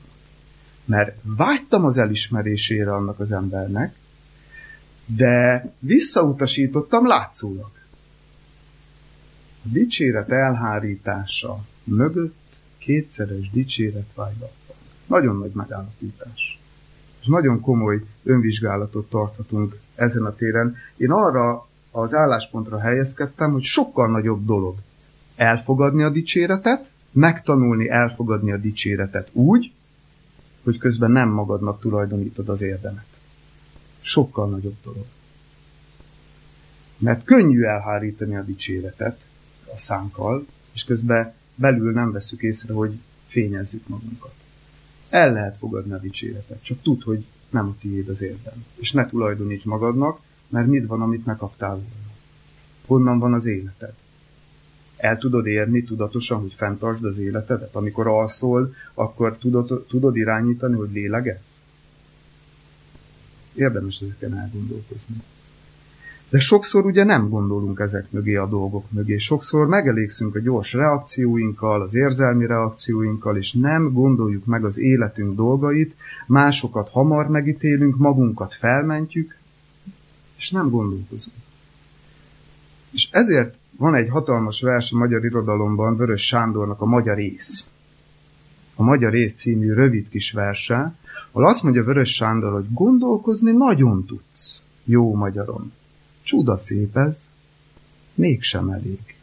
Mert 0.85 1.17
vágytam 1.21 1.85
az 1.85 1.97
elismerésére 1.97 2.93
annak 2.93 3.19
az 3.19 3.31
embernek, 3.31 3.95
de 5.05 5.65
visszautasítottam 5.79 7.07
látszólag. 7.07 7.71
A 9.65 9.67
dicséret 9.71 10.31
elhárítása 10.31 11.65
mögött 11.83 12.35
kétszeres 12.77 13.49
dicséret 13.49 14.13
vágylatban. 14.15 14.75
Nagyon 15.05 15.37
nagy 15.37 15.51
megállapítás. 15.53 16.59
És 17.19 17.27
nagyon 17.27 17.59
komoly 17.59 18.03
önvizsgálatot 18.23 19.09
tarthatunk 19.09 19.79
ezen 19.95 20.25
a 20.25 20.35
téren. 20.35 20.75
Én 20.97 21.11
arra 21.11 21.67
az 21.95 22.13
álláspontra 22.13 22.79
helyezkedtem, 22.79 23.51
hogy 23.51 23.63
sokkal 23.63 24.07
nagyobb 24.07 24.45
dolog 24.45 24.75
elfogadni 25.35 26.03
a 26.03 26.09
dicséretet, 26.09 26.89
megtanulni 27.11 27.89
elfogadni 27.89 28.51
a 28.51 28.57
dicséretet 28.57 29.29
úgy, 29.31 29.71
hogy 30.63 30.77
közben 30.77 31.11
nem 31.11 31.29
magadnak 31.29 31.79
tulajdonítod 31.79 32.49
az 32.49 32.61
érdemet. 32.61 33.05
Sokkal 34.01 34.49
nagyobb 34.49 34.75
dolog. 34.83 35.05
Mert 36.97 37.23
könnyű 37.23 37.63
elhárítani 37.63 38.35
a 38.35 38.43
dicséretet 38.43 39.25
a 39.73 39.77
szánkkal, 39.77 40.45
és 40.73 40.83
közben 40.83 41.33
belül 41.55 41.91
nem 41.91 42.11
veszük 42.11 42.41
észre, 42.41 42.73
hogy 42.73 42.99
fényezzük 43.27 43.87
magunkat. 43.87 44.33
El 45.09 45.33
lehet 45.33 45.57
fogadni 45.57 45.93
a 45.93 45.99
dicséretet, 45.99 46.63
csak 46.63 46.81
tudd, 46.81 47.03
hogy 47.03 47.25
nem 47.49 47.67
a 47.67 47.75
tiéd 47.79 48.09
az 48.09 48.21
érdem. 48.21 48.65
És 48.75 48.91
ne 48.91 49.05
tulajdoníts 49.05 49.65
magadnak, 49.65 50.19
mert 50.53 50.67
mit 50.67 50.87
van, 50.87 51.01
amit 51.01 51.25
megkaptál 51.25 51.69
volna. 51.69 52.11
Honnan 52.85 53.19
van 53.19 53.33
az 53.33 53.45
életed? 53.45 53.93
El 54.97 55.17
tudod 55.17 55.45
érni 55.45 55.83
tudatosan, 55.83 56.39
hogy 56.39 56.53
fenntartsd 56.53 57.03
az 57.05 57.17
életedet? 57.17 57.75
Amikor 57.75 58.07
alszol, 58.07 58.73
akkor 58.93 59.37
tudod, 59.37 59.85
tudod 59.89 60.15
irányítani, 60.15 60.75
hogy 60.75 60.89
lélegez? 60.91 61.59
Érdemes 63.53 64.01
ezeken 64.01 64.37
elgondolkozni. 64.37 65.15
De 66.29 66.39
sokszor 66.39 66.85
ugye 66.85 67.03
nem 67.03 67.29
gondolunk 67.29 67.79
ezek 67.79 68.11
mögé 68.11 68.35
a 68.35 68.47
dolgok 68.47 68.91
mögé. 68.91 69.17
Sokszor 69.17 69.67
megelégszünk 69.67 70.35
a 70.35 70.39
gyors 70.39 70.73
reakcióinkkal, 70.73 71.81
az 71.81 71.93
érzelmi 71.93 72.45
reakcióinkkal, 72.45 73.37
és 73.37 73.51
nem 73.53 73.93
gondoljuk 73.93 74.45
meg 74.45 74.65
az 74.65 74.77
életünk 74.77 75.35
dolgait, 75.35 75.95
másokat 76.27 76.89
hamar 76.89 77.27
megítélünk, 77.27 77.97
magunkat 77.97 78.53
felmentjük, 78.53 79.41
és 80.43 80.49
nem 80.49 80.69
gondolkozunk. 80.69 81.35
És 82.91 83.07
ezért 83.11 83.55
van 83.77 83.95
egy 83.95 84.09
hatalmas 84.09 84.61
vers 84.61 84.91
a 84.91 84.97
magyar 84.97 85.25
irodalomban 85.25 85.97
Vörös 85.97 86.25
Sándornak 86.25 86.81
a 86.81 86.85
Magyar 86.85 87.19
ész. 87.19 87.67
A 88.75 88.83
Magyar 88.83 89.13
ész 89.15 89.33
című 89.33 89.73
rövid 89.73 90.09
kis 90.09 90.31
verse, 90.31 90.95
ahol 91.31 91.47
azt 91.47 91.63
mondja 91.63 91.83
Vörös 91.83 92.13
Sándor, 92.13 92.51
hogy 92.51 92.73
gondolkozni 92.73 93.51
nagyon 93.51 94.05
tudsz, 94.05 94.63
jó 94.83 95.15
magyarom. 95.15 95.71
Csuda 96.21 96.57
szép 96.57 96.97
ez, 96.97 97.29
mégsem 98.13 98.69
elég. 98.69 99.15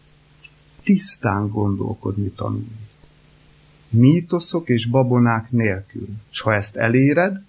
Tisztán 0.82 1.48
gondolkodni 1.48 2.28
tanulni. 2.28 2.88
Mítoszok 3.88 4.68
és 4.68 4.86
babonák 4.86 5.50
nélkül. 5.50 6.08
S 6.30 6.40
ha 6.40 6.54
ezt 6.54 6.76
eléred, 6.76 7.42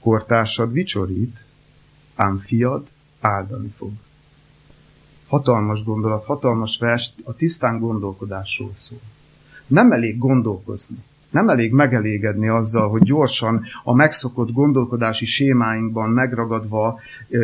kortársad 0.00 0.72
vicsorít, 0.72 1.45
ám 2.16 2.38
fiad 2.38 2.86
áldani 3.20 3.74
fog. 3.76 3.90
Hatalmas 5.26 5.84
gondolat, 5.84 6.24
hatalmas 6.24 6.78
vers 6.78 7.12
a 7.24 7.34
tisztán 7.34 7.78
gondolkodásról 7.78 8.72
szól. 8.74 9.00
Nem 9.66 9.92
elég 9.92 10.18
gondolkozni. 10.18 10.96
Nem 11.30 11.48
elég 11.48 11.72
megelégedni 11.72 12.48
azzal, 12.48 12.88
hogy 12.88 13.02
gyorsan 13.02 13.64
a 13.84 13.94
megszokott 13.94 14.52
gondolkodási 14.52 15.24
sémáinkban 15.24 16.10
megragadva 16.10 17.00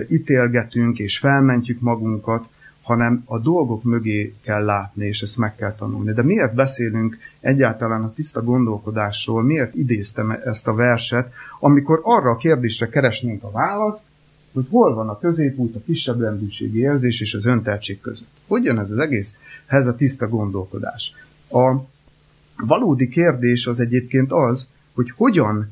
ítélgetünk 0.09 0.99
és 0.99 1.19
felmentjük 1.19 1.81
magunkat, 1.81 2.49
hanem 2.83 3.23
a 3.27 3.39
dolgok 3.39 3.83
mögé 3.83 4.35
kell 4.43 4.65
látni, 4.65 5.07
és 5.07 5.23
ezt 5.23 5.37
meg 5.37 5.57
kell 5.57 5.75
tanulni. 5.75 6.13
De 6.13 6.23
miért 6.23 6.55
beszélünk 6.55 7.19
egyáltalán 7.41 8.03
a 8.03 8.13
tiszta 8.13 8.43
gondolkodásról, 8.43 9.43
miért 9.43 9.75
idéztem 9.75 10.31
ezt 10.31 10.69
a 10.69 10.75
verset, 10.75 11.33
amikor 11.61 12.01
arra 12.03 12.31
a 12.31 12.37
kérdésre 12.37 12.89
keresnénk 12.89 13.43
a 13.43 13.51
választ, 13.51 14.05
hogy 14.53 14.67
hol 14.71 14.95
van 14.95 15.09
a 15.09 15.19
középút, 15.19 15.77
a 15.77 15.81
kisebb 15.85 16.21
rendűségi 16.21 16.79
érzés 16.79 17.21
és 17.21 17.35
az 17.35 17.47
önteltség 17.47 18.01
között. 18.01 18.29
Hogy 18.47 18.65
jön 18.65 18.79
ez 18.79 18.91
az 18.91 18.99
egész? 18.99 19.37
Ez 19.67 19.87
a 19.87 19.97
tiszta 19.97 20.29
gondolkodás. 20.29 21.15
A 21.51 21.75
valódi 22.57 23.09
kérdés 23.09 23.67
az 23.67 23.81
egyébként 23.81 24.33
az, 24.33 24.69
hogy 24.95 25.11
hogyan 25.11 25.71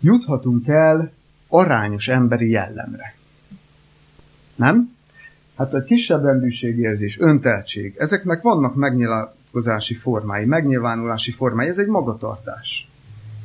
juthatunk 0.00 0.68
el 0.68 1.12
arányos 1.48 2.08
emberi 2.08 2.50
jellemre. 2.50 3.14
Nem? 4.54 4.94
Hát 5.56 5.74
a 5.74 5.84
kisebb 5.84 6.24
rendűségérzés, 6.24 7.18
önteltség, 7.20 7.94
ezeknek 7.98 8.42
vannak 8.42 8.74
megnyilatkozási 8.74 9.94
formái, 9.94 10.44
megnyilvánulási 10.44 11.30
formái, 11.30 11.68
ez 11.68 11.78
egy 11.78 11.86
magatartás. 11.86 12.88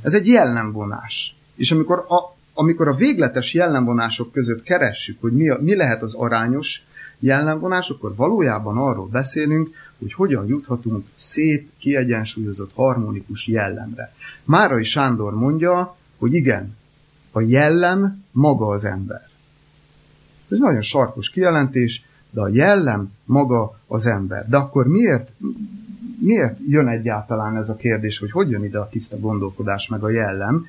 Ez 0.02 0.14
egy 0.14 0.28
jellemvonás. 0.28 1.36
És 1.56 1.72
amikor 1.72 2.06
a, 2.08 2.36
amikor 2.54 2.88
a 2.88 2.96
végletes 2.96 3.54
jellemvonások 3.54 4.32
között 4.32 4.64
keressük, 4.64 5.22
hogy 5.22 5.32
mi, 5.32 5.50
a, 5.50 5.58
mi 5.62 5.76
lehet 5.76 6.02
az 6.02 6.14
arányos 6.14 6.84
jellemvonás, 7.20 7.90
akkor 7.90 8.16
valójában 8.16 8.78
arról 8.78 9.08
beszélünk, 9.08 9.70
hogy 10.00 10.14
hogyan 10.14 10.48
juthatunk 10.48 11.06
szép, 11.16 11.70
kiegyensúlyozott, 11.78 12.72
harmonikus 12.74 13.48
jellemre. 13.48 14.14
Márai 14.44 14.84
Sándor 14.84 15.36
mondja, 15.36 15.96
hogy 16.18 16.34
igen, 16.34 16.76
a 17.32 17.42
jellem 17.42 18.24
maga 18.32 18.68
az 18.68 18.86
ember. 18.86 19.30
Ez 20.50 20.58
nagyon 20.58 20.82
sarkos 20.82 21.30
kijelentés, 21.30 22.04
de 22.30 22.42
a 22.42 22.50
jellem 22.52 23.12
maga 23.26 23.80
az 23.88 24.06
ember. 24.06 24.50
De 24.50 24.58
akkor 24.58 24.88
miért, 24.88 25.30
miért 26.20 26.58
jön 26.68 26.88
egyáltalán 26.88 27.58
ez 27.58 27.70
a 27.70 27.76
kérdés, 27.76 28.20
hogy 28.20 28.32
hogy 28.32 28.50
jön 28.50 28.64
ide 28.64 28.80
a 28.80 28.90
tiszta 28.90 29.20
gondolkodás 29.20 29.88
meg 29.88 30.04
a 30.04 30.10
jellem? 30.10 30.66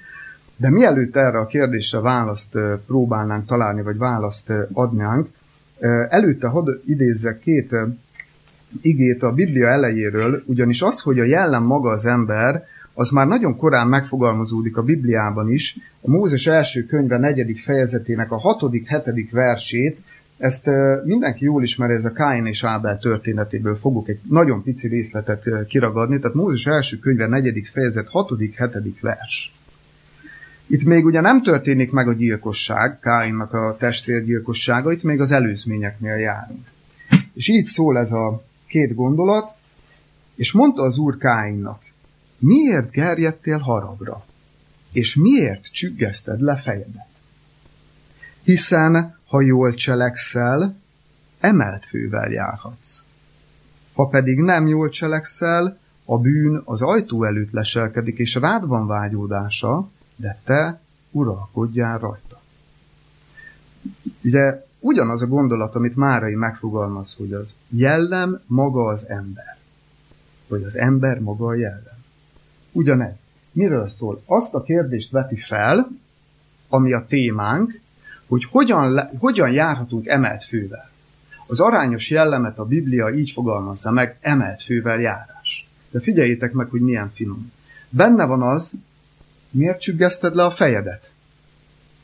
De 0.56 0.70
mielőtt 0.70 1.16
erre 1.16 1.38
a 1.38 1.46
kérdésre 1.46 2.00
választ 2.00 2.58
próbálnánk 2.86 3.46
találni, 3.46 3.82
vagy 3.82 3.96
választ 3.96 4.52
adnánk, 4.72 5.28
előtte 6.08 6.46
hadd 6.46 6.68
idézzek 6.84 7.38
két 7.38 7.74
igét 8.80 9.22
a 9.22 9.32
Biblia 9.32 9.68
elejéről, 9.68 10.42
ugyanis 10.46 10.82
az, 10.82 11.00
hogy 11.00 11.18
a 11.18 11.24
jellem 11.24 11.62
maga 11.62 11.90
az 11.90 12.06
ember, 12.06 12.66
az 12.94 13.10
már 13.10 13.26
nagyon 13.26 13.56
korán 13.56 13.88
megfogalmazódik 13.88 14.76
a 14.76 14.82
Bibliában 14.82 15.50
is. 15.50 15.76
A 16.00 16.10
Mózes 16.10 16.46
első 16.46 16.86
könyve 16.86 17.18
negyedik 17.18 17.58
fejezetének 17.58 18.32
a 18.32 18.38
hatodik, 18.38 18.88
hetedik 18.88 19.30
versét, 19.30 19.98
ezt 20.38 20.70
mindenki 21.04 21.44
jól 21.44 21.62
ismeri, 21.62 21.92
ez 21.92 22.04
a 22.04 22.12
Káin 22.12 22.46
és 22.46 22.64
Ábel 22.64 22.98
történetéből 22.98 23.76
fogok 23.76 24.08
egy 24.08 24.18
nagyon 24.28 24.62
pici 24.62 24.88
részletet 24.88 25.66
kiragadni, 25.66 26.18
tehát 26.18 26.36
Mózes 26.36 26.66
első 26.66 26.98
könyve 26.98 27.26
negyedik 27.26 27.66
fejezet 27.66 28.08
hatodik, 28.08 28.54
hetedik 28.54 29.00
vers. 29.00 29.52
Itt 30.72 30.84
még 30.84 31.04
ugye 31.04 31.20
nem 31.20 31.42
történik 31.42 31.90
meg 31.90 32.08
a 32.08 32.12
gyilkosság, 32.12 32.98
Káinnak 32.98 33.52
a 33.52 33.76
testvérgyilkossága, 33.78 34.92
itt 34.92 35.02
még 35.02 35.20
az 35.20 35.32
előzményeknél 35.32 36.16
járunk. 36.16 36.70
És 37.32 37.48
így 37.48 37.64
szól 37.64 37.98
ez 37.98 38.12
a 38.12 38.42
két 38.66 38.94
gondolat, 38.94 39.54
és 40.34 40.52
mondta 40.52 40.82
az 40.82 40.98
úr 40.98 41.16
Káinnak, 41.16 41.82
miért 42.38 42.90
gerjedtél 42.90 43.58
haragra, 43.58 44.24
és 44.92 45.14
miért 45.14 45.72
csüggeszted 45.72 46.40
le 46.40 46.56
fejedet? 46.56 47.08
Hiszen, 48.42 49.18
ha 49.26 49.40
jól 49.40 49.74
cselekszel, 49.74 50.76
emelt 51.40 51.86
fővel 51.86 52.30
járhatsz. 52.30 53.02
Ha 53.92 54.06
pedig 54.06 54.38
nem 54.38 54.66
jól 54.66 54.88
cselekszel, 54.88 55.78
a 56.04 56.18
bűn 56.18 56.62
az 56.64 56.82
ajtó 56.82 57.24
előtt 57.24 57.50
leselkedik, 57.50 58.18
és 58.18 58.34
rád 58.34 58.66
van 58.66 58.86
vágyódása, 58.86 59.90
de 60.22 60.40
te 60.44 60.80
uralkodjál 61.10 61.98
rajta. 61.98 62.40
Ugye 64.24 64.64
ugyanaz 64.78 65.22
a 65.22 65.26
gondolat, 65.26 65.74
amit 65.74 65.96
Márai 65.96 66.34
megfogalmaz, 66.34 67.14
hogy 67.14 67.32
az 67.32 67.56
jellem 67.68 68.40
maga 68.46 68.86
az 68.86 69.08
ember. 69.08 69.56
Vagy 70.48 70.62
az 70.62 70.76
ember 70.76 71.20
maga 71.20 71.46
a 71.46 71.54
jellem. 71.54 71.98
Ugyanez. 72.72 73.16
Miről 73.52 73.88
szól? 73.88 74.22
Azt 74.26 74.54
a 74.54 74.62
kérdést 74.62 75.10
veti 75.10 75.36
fel, 75.36 75.88
ami 76.68 76.92
a 76.92 77.06
témánk, 77.08 77.80
hogy 78.26 78.44
hogyan, 78.44 79.10
hogyan 79.18 79.50
járhatunk 79.50 80.06
emelt 80.06 80.44
fővel. 80.44 80.90
Az 81.46 81.60
arányos 81.60 82.10
jellemet 82.10 82.58
a 82.58 82.64
Biblia 82.64 83.10
így 83.10 83.30
fogalmazza 83.30 83.90
meg, 83.90 84.18
emelt 84.20 84.62
fővel 84.62 85.00
járás. 85.00 85.68
De 85.90 86.00
figyeljétek 86.00 86.52
meg, 86.52 86.68
hogy 86.68 86.80
milyen 86.80 87.10
finom. 87.14 87.52
Benne 87.88 88.24
van 88.24 88.42
az, 88.42 88.72
miért 89.52 89.80
csüggeszted 89.80 90.34
le 90.34 90.44
a 90.44 90.50
fejedet? 90.50 91.10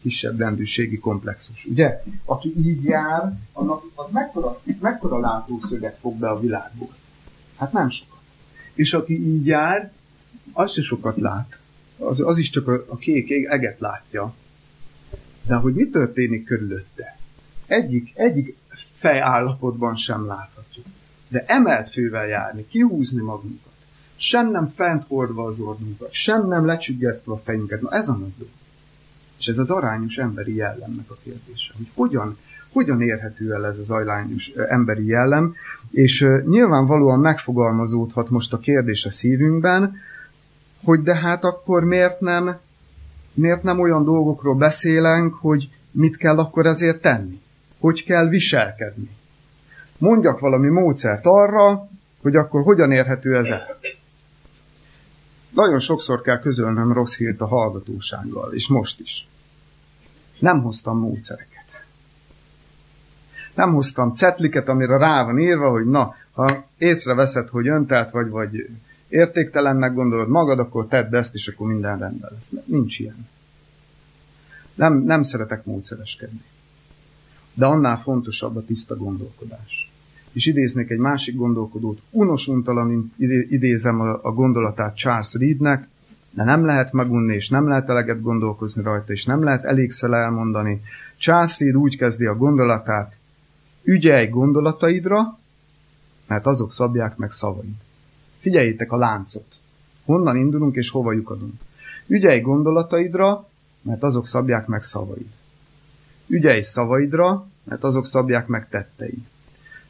Kisebb 0.00 0.38
rendűségi 0.38 0.98
komplexus, 0.98 1.64
ugye? 1.64 2.02
Aki 2.24 2.54
így 2.56 2.84
jár, 2.84 3.32
annak 3.52 3.84
az 3.94 4.10
mekkora, 4.10 4.60
mekkora 4.80 5.20
látószöget 5.20 5.98
fog 6.00 6.18
be 6.18 6.28
a 6.28 6.40
világból? 6.40 6.94
Hát 7.56 7.72
nem 7.72 7.90
sokat. 7.90 8.18
És 8.74 8.92
aki 8.92 9.28
így 9.28 9.46
jár, 9.46 9.92
az 10.52 10.72
se 10.72 10.82
sokat 10.82 11.16
lát. 11.16 11.58
Az, 11.98 12.20
az 12.20 12.38
is 12.38 12.50
csak 12.50 12.68
a, 12.68 12.84
a 12.88 12.96
kék 12.96 13.30
eget 13.30 13.80
látja. 13.80 14.34
De 15.46 15.54
hogy 15.54 15.74
mi 15.74 15.88
történik 15.88 16.44
körülötte? 16.44 17.16
Egyik, 17.66 18.12
egyik 18.14 18.56
fejállapotban 18.92 19.96
sem 19.96 20.26
láthatjuk. 20.26 20.86
De 21.28 21.44
emelt 21.46 21.90
fővel 21.90 22.26
járni, 22.26 22.66
kihúzni 22.66 23.22
magunkat, 23.22 23.67
sem 24.18 24.50
nem 24.50 24.68
fent 24.74 25.04
hordva 25.08 25.44
az 25.44 25.60
orrunkat, 25.60 26.12
sem 26.12 26.46
nem 26.46 26.66
lecsüggesztve 26.66 27.32
a 27.32 27.40
fejünket. 27.44 27.80
Na 27.80 27.90
ez 27.90 28.08
a 28.08 28.12
nagy. 28.12 28.48
És 29.38 29.46
ez 29.46 29.58
az 29.58 29.70
arányos 29.70 30.16
emberi 30.16 30.54
jellemnek 30.54 31.10
a 31.10 31.16
kérdése, 31.22 31.72
hogy 31.76 31.86
hogyan, 31.94 32.38
hogyan 32.72 33.02
érhető 33.02 33.52
el 33.52 33.66
ez 33.66 33.78
az 33.78 33.90
arányos 33.90 34.48
emberi 34.68 35.06
jellem, 35.06 35.54
és 35.90 36.20
uh, 36.20 36.44
nyilvánvalóan 36.44 37.20
megfogalmazódhat 37.20 38.30
most 38.30 38.52
a 38.52 38.58
kérdés 38.58 39.04
a 39.04 39.10
szívünkben, 39.10 39.96
hogy 40.84 41.02
de 41.02 41.14
hát 41.14 41.44
akkor 41.44 41.84
miért 41.84 42.20
nem, 42.20 42.58
miért 43.34 43.62
nem 43.62 43.80
olyan 43.80 44.04
dolgokról 44.04 44.54
beszélünk, 44.54 45.34
hogy 45.34 45.68
mit 45.90 46.16
kell 46.16 46.38
akkor 46.38 46.66
ezért 46.66 47.00
tenni? 47.00 47.40
Hogy 47.78 48.04
kell 48.04 48.28
viselkedni? 48.28 49.10
Mondjak 49.98 50.38
valami 50.38 50.68
módszert 50.68 51.26
arra, 51.26 51.88
hogy 52.22 52.36
akkor 52.36 52.62
hogyan 52.62 52.92
érhető 52.92 53.36
ez 53.36 53.50
el. 53.50 53.78
Nagyon 55.58 55.78
sokszor 55.78 56.20
kell 56.20 56.38
közölnöm 56.38 56.92
rossz 56.92 57.16
hírt 57.16 57.40
a 57.40 57.46
hallgatósággal, 57.46 58.52
és 58.52 58.68
most 58.68 59.00
is. 59.00 59.28
Nem 60.38 60.62
hoztam 60.62 60.98
módszereket. 60.98 61.84
Nem 63.54 63.72
hoztam 63.72 64.14
cetliket, 64.14 64.68
amire 64.68 64.96
rá 64.96 65.24
van 65.24 65.38
írva, 65.38 65.70
hogy 65.70 65.86
na, 65.86 66.14
ha 66.32 66.64
észreveszed, 66.76 67.48
hogy 67.48 67.68
öntelt 67.68 68.10
vagy, 68.10 68.28
vagy 68.28 68.68
értéktelennek 69.08 69.94
gondolod 69.94 70.28
magad, 70.28 70.58
akkor 70.58 70.86
tedd 70.86 71.14
ezt, 71.14 71.34
és 71.34 71.48
akkor 71.48 71.66
minden 71.66 71.98
rendben 71.98 72.30
lesz. 72.32 72.52
Nincs 72.64 72.98
ilyen. 72.98 73.28
Nem, 74.74 74.94
nem 74.94 75.22
szeretek 75.22 75.64
módszereskedni. 75.64 76.44
De 77.54 77.66
annál 77.66 77.98
fontosabb 78.02 78.56
a 78.56 78.64
tiszta 78.64 78.96
gondolkodás. 78.96 79.87
És 80.38 80.46
idéznék 80.46 80.90
egy 80.90 80.98
másik 80.98 81.36
gondolkodót, 81.36 82.00
unos 82.10 82.48
untalan 82.48 83.12
idézem 83.48 84.00
a 84.00 84.32
gondolatát 84.32 84.96
Charles 84.96 85.34
Reednek, 85.34 85.88
de 86.30 86.44
nem 86.44 86.64
lehet 86.64 86.92
megunni, 86.92 87.34
és 87.34 87.48
nem 87.48 87.68
lehet 87.68 87.88
eleget 87.88 88.22
gondolkozni 88.22 88.82
rajta, 88.82 89.12
és 89.12 89.24
nem 89.24 89.42
lehet 89.42 89.64
elégszer 89.64 90.10
elmondani. 90.12 90.80
Charles 91.16 91.58
Reed 91.58 91.76
úgy 91.76 91.96
kezdi 91.96 92.26
a 92.26 92.36
gondolatát, 92.36 93.16
ügyelj 93.82 94.28
gondolataidra, 94.28 95.38
mert 96.26 96.46
azok 96.46 96.72
szabják 96.72 97.16
meg 97.16 97.30
szavaid. 97.30 97.74
Figyeljétek 98.38 98.92
a 98.92 98.96
láncot. 98.96 99.46
Honnan 100.04 100.36
indulunk 100.36 100.76
és 100.76 100.90
hova 100.90 101.12
lyukadunk. 101.12 101.60
Ügyelj 102.06 102.40
gondolataidra, 102.40 103.48
mert 103.82 104.02
azok 104.02 104.26
szabják 104.26 104.66
meg 104.66 104.82
szavaid. 104.82 105.28
Ügyelj 106.26 106.60
szavaidra, 106.60 107.46
mert 107.64 107.84
azok 107.84 108.04
szabják 108.04 108.46
meg 108.46 108.68
tetteid. 108.68 109.22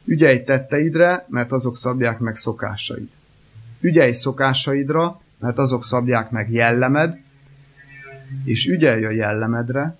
Ügyelj 0.09 0.43
tetteidre, 0.43 1.25
mert 1.27 1.51
azok 1.51 1.77
szabják 1.77 2.19
meg 2.19 2.35
szokásaid. 2.35 3.09
Ügyelj 3.79 4.11
szokásaidra, 4.11 5.21
mert 5.39 5.57
azok 5.57 5.83
szabják 5.83 6.31
meg 6.31 6.51
jellemed, 6.51 7.21
és 8.43 8.67
ügyelj 8.67 9.05
a 9.05 9.09
jellemedre, 9.09 9.97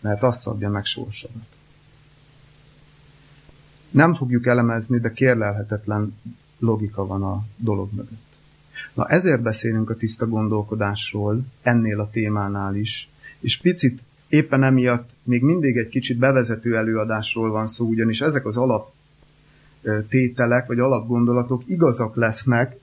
mert 0.00 0.22
az 0.22 0.40
szabja 0.40 0.70
meg 0.70 0.84
sorsodat. 0.84 1.46
Nem 3.90 4.14
fogjuk 4.14 4.46
elemezni, 4.46 4.98
de 4.98 5.12
kérlelhetetlen 5.12 6.16
logika 6.58 7.06
van 7.06 7.22
a 7.22 7.44
dolog 7.56 7.88
mögött. 7.92 8.36
Na 8.94 9.08
ezért 9.08 9.42
beszélünk 9.42 9.90
a 9.90 9.96
tiszta 9.96 10.26
gondolkodásról, 10.28 11.40
ennél 11.62 12.00
a 12.00 12.10
témánál 12.10 12.76
is, 12.76 13.08
és 13.38 13.56
picit 13.56 14.00
éppen 14.28 14.62
emiatt 14.62 15.10
még 15.22 15.42
mindig 15.42 15.76
egy 15.76 15.88
kicsit 15.88 16.18
bevezető 16.18 16.76
előadásról 16.76 17.50
van 17.50 17.66
szó, 17.66 17.86
ugyanis 17.86 18.20
ezek 18.20 18.46
az 18.46 18.56
alap 18.56 18.92
tételek, 20.08 20.66
vagy 20.66 20.78
alapgondolatok 20.78 21.62
igazak 21.66 22.16
lesznek 22.16 22.76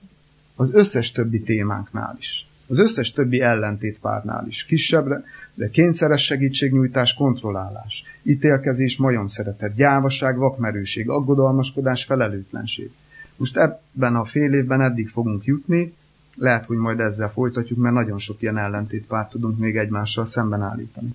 az 0.56 0.68
összes 0.72 1.12
többi 1.12 1.40
témánknál 1.40 2.16
is. 2.18 2.46
Az 2.68 2.78
összes 2.78 3.12
többi 3.12 3.40
ellentétpárnál 3.40 4.46
is. 4.48 4.64
Kisebbre, 4.64 5.24
de 5.54 5.70
kényszeres 5.70 6.24
segítségnyújtás, 6.24 7.14
kontrollálás, 7.14 8.04
ítélkezés, 8.22 8.96
majom 8.96 9.26
szeretet, 9.26 9.74
gyávaság, 9.74 10.36
vakmerőség, 10.36 11.08
aggodalmaskodás, 11.08 12.04
felelőtlenség. 12.04 12.90
Most 13.36 13.56
ebben 13.56 14.16
a 14.16 14.24
fél 14.24 14.52
évben 14.52 14.80
eddig 14.80 15.08
fogunk 15.08 15.44
jutni, 15.44 15.92
lehet, 16.36 16.64
hogy 16.64 16.76
majd 16.76 17.00
ezzel 17.00 17.30
folytatjuk, 17.30 17.78
mert 17.78 17.94
nagyon 17.94 18.18
sok 18.18 18.42
ilyen 18.42 18.58
ellentétpárt 18.58 19.30
tudunk 19.30 19.58
még 19.58 19.76
egymással 19.76 20.24
szemben 20.24 20.62
állítani. 20.62 21.14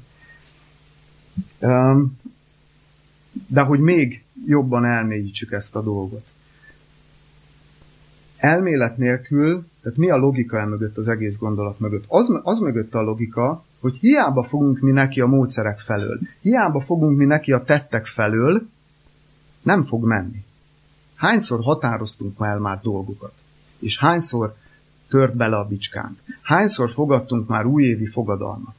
De 3.47 3.61
hogy 3.61 3.79
még 3.79 4.23
jobban 4.45 4.85
elmélyítsük 4.85 5.51
ezt 5.51 5.75
a 5.75 5.81
dolgot. 5.81 6.25
Elmélet 8.37 8.97
nélkül, 8.97 9.65
tehát 9.81 9.97
mi 9.97 10.09
a 10.09 10.17
logika 10.17 10.59
el 10.59 10.67
mögött, 10.67 10.97
az 10.97 11.07
egész 11.07 11.37
gondolat 11.37 11.79
mögött? 11.79 12.03
Az, 12.07 12.39
az 12.43 12.59
mögött 12.59 12.95
a 12.95 13.01
logika, 13.01 13.63
hogy 13.79 13.95
hiába 13.95 14.43
fogunk 14.43 14.79
mi 14.79 14.91
neki 14.91 15.21
a 15.21 15.27
módszerek 15.27 15.79
felől, 15.79 16.19
hiába 16.41 16.81
fogunk 16.81 17.17
mi 17.17 17.25
neki 17.25 17.51
a 17.51 17.63
tettek 17.63 18.05
felől, 18.05 18.67
nem 19.61 19.85
fog 19.85 20.05
menni. 20.05 20.43
Hányszor 21.15 21.63
határoztunk 21.63 22.35
el 22.39 22.59
már 22.59 22.79
dolgokat? 22.81 23.33
És 23.79 23.99
hányszor 23.99 24.55
tört 25.07 25.35
bele 25.35 25.57
a 25.57 25.67
bicskánk? 25.67 26.19
Hányszor 26.41 26.91
fogadtunk 26.91 27.47
már 27.47 27.65
újévi 27.65 28.05
fogadalmat? 28.05 28.75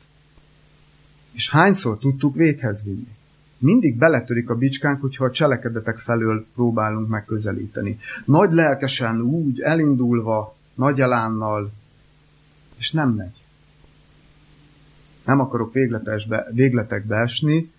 És 1.32 1.50
hányszor 1.50 1.98
tudtuk 1.98 2.34
véghez 2.34 2.84
vinni? 2.84 3.13
Mindig 3.64 3.98
beletörik 3.98 4.50
a 4.50 4.54
bicskánk, 4.54 5.00
hogyha 5.00 5.24
a 5.24 5.30
cselekedetek 5.30 5.98
felől 5.98 6.46
próbálunk 6.54 7.08
megközelíteni. 7.08 7.98
Nagy 8.24 8.52
lelkesen, 8.52 9.20
úgy, 9.20 9.60
elindulva, 9.60 10.56
nagy 10.74 11.00
elánnal, 11.00 11.70
és 12.76 12.90
nem 12.90 13.10
megy. 13.10 13.44
Nem 15.24 15.40
akarok 15.40 15.72
végletesbe, 15.72 16.48
végletekbe 16.52 17.16
esni, 17.16 17.70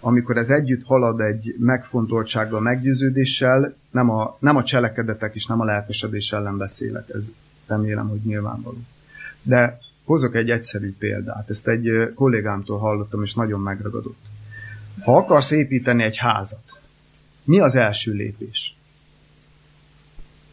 amikor 0.00 0.36
ez 0.36 0.50
együtt 0.50 0.84
halad 0.84 1.20
egy 1.20 1.54
megfontoltsággal, 1.58 2.60
meggyőződéssel, 2.60 3.74
nem 3.90 4.10
a, 4.10 4.36
nem 4.40 4.56
a 4.56 4.64
cselekedetek 4.64 5.34
és 5.34 5.46
nem 5.46 5.60
a 5.60 5.64
lelkesedés 5.64 6.32
ellen 6.32 6.56
beszélek, 6.56 7.08
ez 7.08 7.22
remélem, 7.66 8.08
hogy 8.08 8.20
nyilvánvaló. 8.24 8.78
De 9.42 9.78
hozok 10.04 10.34
egy 10.34 10.50
egyszerű 10.50 10.94
példát, 10.98 11.50
ezt 11.50 11.68
egy 11.68 12.12
kollégámtól 12.14 12.78
hallottam, 12.78 13.22
és 13.22 13.34
nagyon 13.34 13.60
megragadott. 13.60 14.27
Ha 15.02 15.16
akarsz 15.16 15.50
építeni 15.50 16.02
egy 16.02 16.16
házat, 16.16 16.80
mi 17.44 17.60
az 17.60 17.74
első 17.74 18.12
lépés? 18.12 18.76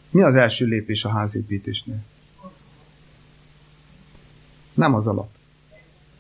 Mi 0.09 0.21
az 0.21 0.35
első 0.35 0.65
lépés 0.65 1.05
a 1.05 1.09
házépítésnél? 1.09 1.99
Nem 4.73 4.93
az 4.93 5.07
alap. 5.07 5.29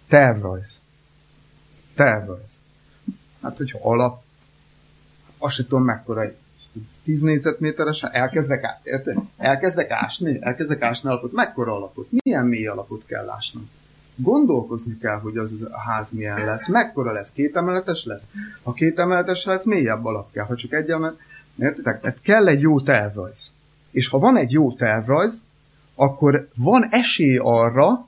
Tervrajz. 0.07 0.81
Tervrajz. 1.95 2.59
Hát, 3.41 3.57
hogyha 3.57 3.79
alap, 3.81 4.23
azt 5.37 5.55
sem 5.55 5.65
tudom 5.67 5.83
mekkora 5.83 6.21
egy 6.21 6.35
10 7.03 7.21
négyzetméteres, 7.21 8.01
elkezdek, 8.01 8.63
át, 8.63 8.79
érte? 8.83 9.15
elkezdek 9.37 9.91
ásni, 9.91 10.37
elkezdek 10.41 10.81
ásni 10.81 11.09
alapot, 11.09 11.31
mekkora 11.31 11.75
alapot, 11.75 12.07
milyen 12.09 12.45
mély 12.45 12.67
alapot 12.67 13.05
kell 13.05 13.29
ásnom. 13.29 13.69
Gondolkozni 14.15 14.97
kell, 14.97 15.19
hogy 15.19 15.37
az 15.37 15.67
a 15.71 15.79
ház 15.79 16.11
milyen 16.11 16.45
lesz, 16.45 16.67
mekkora 16.67 17.11
lesz, 17.11 17.31
kétemeletes 17.31 18.05
lesz. 18.05 18.23
Ha 18.63 18.73
kétemeletes 18.73 19.45
ház, 19.45 19.65
mélyebb 19.65 20.05
alap 20.05 20.31
kell, 20.31 20.45
ha 20.45 20.55
csak 20.55 20.73
egy 20.73 20.89
emelet, 20.89 21.17
értitek? 21.59 22.01
Tehát 22.01 22.21
kell 22.21 22.47
egy 22.47 22.61
jó 22.61 22.81
tervrajz. 22.81 23.51
És 23.91 24.07
ha 24.07 24.19
van 24.19 24.37
egy 24.37 24.51
jó 24.51 24.73
tervrajz, 24.73 25.43
akkor 25.95 26.49
van 26.55 26.87
esély 26.89 27.37
arra, 27.37 28.07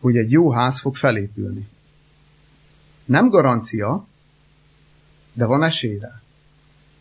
hogy 0.00 0.16
egy 0.16 0.30
jó 0.30 0.50
ház 0.50 0.80
fog 0.80 0.96
felépülni. 0.96 1.68
Nem 3.04 3.28
garancia, 3.28 4.06
de 5.32 5.44
van 5.44 5.62
esély 5.62 5.98
rá. 5.98 6.20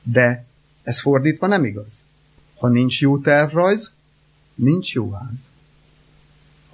De 0.03 0.45
ez 0.83 1.01
fordítva 1.01 1.47
nem 1.47 1.65
igaz. 1.65 2.05
Ha 2.57 2.67
nincs 2.67 3.01
jó 3.01 3.19
tervrajz, 3.19 3.93
nincs 4.55 4.93
jó 4.93 5.11
ház. 5.11 5.47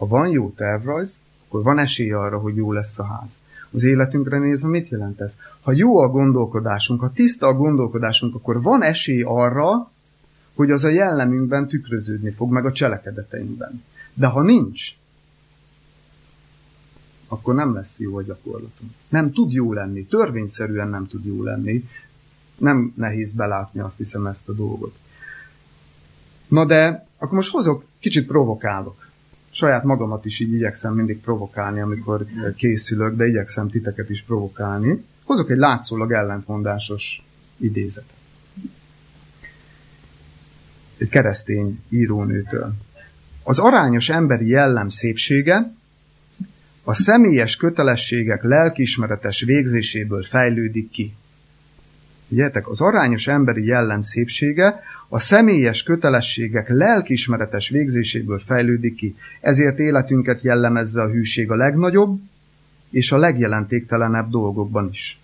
Ha 0.04 0.10
van 0.10 0.28
jó 0.28 0.50
tervrajz, 0.50 1.20
akkor 1.48 1.64
van 1.64 1.80
esély 1.80 2.12
arra, 2.12 2.40
hogy 2.40 2.56
jó 2.56 2.72
lesz 2.72 3.00
a 3.00 3.04
ház. 3.04 3.40
Az 3.72 3.84
életünkre 3.84 4.40
nézve 4.40 4.68
mit 4.68 4.90
jelent 4.90 5.22
ez? 5.22 5.36
Ha 5.62 5.72
jó 5.72 5.98
a 5.98 6.08
gondolkodásunk, 6.08 7.00
ha 7.00 7.12
tiszta 7.12 7.48
a 7.48 7.54
gondolkodásunk, 7.54 8.36
akkor 8.36 8.62
van 8.62 8.84
esély 8.84 9.22
arra, 9.22 9.92
hogy 10.54 10.72
az 10.72 10.84
a 10.84 10.90
jellemünkben 10.90 11.68
tükröződni 11.68 12.32
fog, 12.32 12.52
meg 12.52 12.66
a 12.66 12.72
cselekedeteinkben. 12.72 13.84
De 14.14 14.28
ha 14.28 14.42
nincs, 14.42 14.96
akkor 17.28 17.56
nem 17.56 17.74
lesz 17.74 18.00
jó 18.00 18.18
a 18.18 18.24
gyakorlatunk. 18.24 18.92
Nem 19.10 19.32
tud 19.32 19.52
jó 19.52 19.74
lenni, 19.74 20.06
törvényszerűen 20.06 20.90
nem 20.90 21.08
tud 21.08 21.26
jó 21.26 21.44
lenni. 21.44 21.90
Nem 22.58 22.94
nehéz 22.96 23.34
belátni 23.34 23.80
azt 23.80 23.98
hiszem 23.98 24.26
ezt 24.26 24.50
a 24.50 24.54
dolgot. 24.54 24.96
Na 26.48 26.66
de, 26.66 27.08
akkor 27.18 27.36
most 27.36 27.52
hozok, 27.52 27.86
kicsit 28.00 28.28
provokálok. 28.28 29.12
Saját 29.56 29.84
magamat 29.84 30.26
is 30.26 30.40
így 30.40 30.54
igyekszem 30.54 30.94
mindig 30.94 31.20
provokálni, 31.20 31.80
amikor 31.80 32.26
készülök, 32.56 33.16
de 33.16 33.28
igyekszem 33.28 33.70
titeket 33.70 34.10
is 34.10 34.24
provokálni. 34.24 35.04
Hozok 35.24 35.52
egy 35.52 35.58
látszólag 35.58 36.12
ellentmondásos 36.12 37.24
idézetet. 37.58 38.18
Egy 40.98 41.10
keresztény 41.10 41.80
írónőtől. 41.90 42.74
Az 43.44 43.60
arányos 43.60 44.10
emberi 44.10 44.48
jellem 44.48 44.90
szépsége 44.90 45.74
a 46.84 46.94
személyes 46.94 47.56
kötelességek 47.56 48.44
lelkismeretes 48.44 49.42
végzéséből 49.42 50.24
fejlődik 50.24 50.90
ki. 50.90 51.14
Figyeljetek, 52.34 52.68
az 52.68 52.82
arányos 52.82 53.28
emberi 53.28 53.66
jellem 53.66 54.02
szépsége 54.02 54.84
a 55.08 55.20
személyes 55.20 55.84
kötelességek 55.84 56.70
lelkismeretes 56.70 57.70
végzéséből 57.70 58.40
fejlődik 58.40 58.96
ki. 58.96 59.16
Ezért 59.42 59.80
életünket 59.80 60.42
jellemezze 60.42 61.02
a 61.02 61.10
hűség 61.10 61.52
a 61.52 61.56
legnagyobb 61.56 62.20
és 62.90 63.12
a 63.12 63.18
legjelentéktelenebb 63.18 64.30
dolgokban 64.30 64.90
is. 64.92 65.20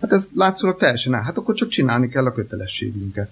Hát 0.00 0.12
ez 0.12 0.28
látszólag 0.34 0.78
teljesen 0.78 1.14
el. 1.14 1.22
Hát 1.22 1.36
akkor 1.36 1.54
csak 1.54 1.68
csinálni 1.68 2.08
kell 2.08 2.26
a 2.26 2.32
kötelességünket. 2.32 3.30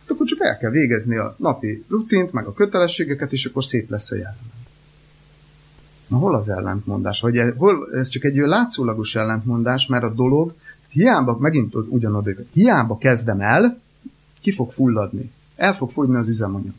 Hát 0.00 0.10
akkor 0.10 0.26
csak 0.26 0.40
el 0.40 0.58
kell 0.58 0.70
végezni 0.70 1.16
a 1.16 1.34
napi 1.38 1.84
rutint, 1.88 2.32
meg 2.32 2.46
a 2.46 2.52
kötelességeket, 2.52 3.32
és 3.32 3.44
akkor 3.44 3.64
szép 3.64 3.90
lesz 3.90 4.10
a 4.10 4.16
jellem. 4.16 4.59
Na 6.10 6.16
hol 6.16 6.34
az 6.34 6.48
ellentmondás? 6.48 7.20
Vagy 7.20 7.54
hol, 7.56 7.88
ez 7.92 8.08
csak 8.08 8.24
egy 8.24 8.34
látszólagos 8.34 9.14
ellentmondás, 9.14 9.86
mert 9.86 10.04
a 10.04 10.12
dolog 10.12 10.54
hiába, 10.88 11.36
megint 11.40 11.74
ugyanadok, 11.74 12.38
hiába 12.52 12.98
kezdem 12.98 13.40
el, 13.40 13.80
ki 14.40 14.52
fog 14.52 14.72
fulladni. 14.72 15.30
El 15.56 15.74
fog 15.74 15.90
fogyni 15.90 16.16
az 16.16 16.28
üzemanyag. 16.28 16.72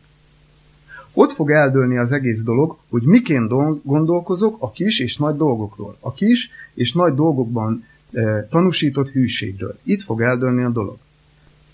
Ott 1.13 1.32
fog 1.32 1.52
eldőlni 1.52 1.98
az 1.98 2.12
egész 2.12 2.41
dolog, 2.41 2.78
hogy 2.89 3.04
miként 3.04 3.84
gondolkozok 3.84 4.56
a 4.60 4.72
kis 4.72 5.00
és 5.00 5.17
nagy 5.17 5.36
dolgokról. 5.36 5.98
A 6.00 6.13
kis 6.13 6.52
és 6.74 6.94
nagy 6.94 7.13
dolgokban 7.13 7.86
e, 8.13 8.48
tanúsított 8.50 9.10
hűségről. 9.10 9.78
Itt 9.84 10.02
fog 10.02 10.22
eldőlni 10.22 10.63
a 10.63 10.70
dolog. 10.70 10.98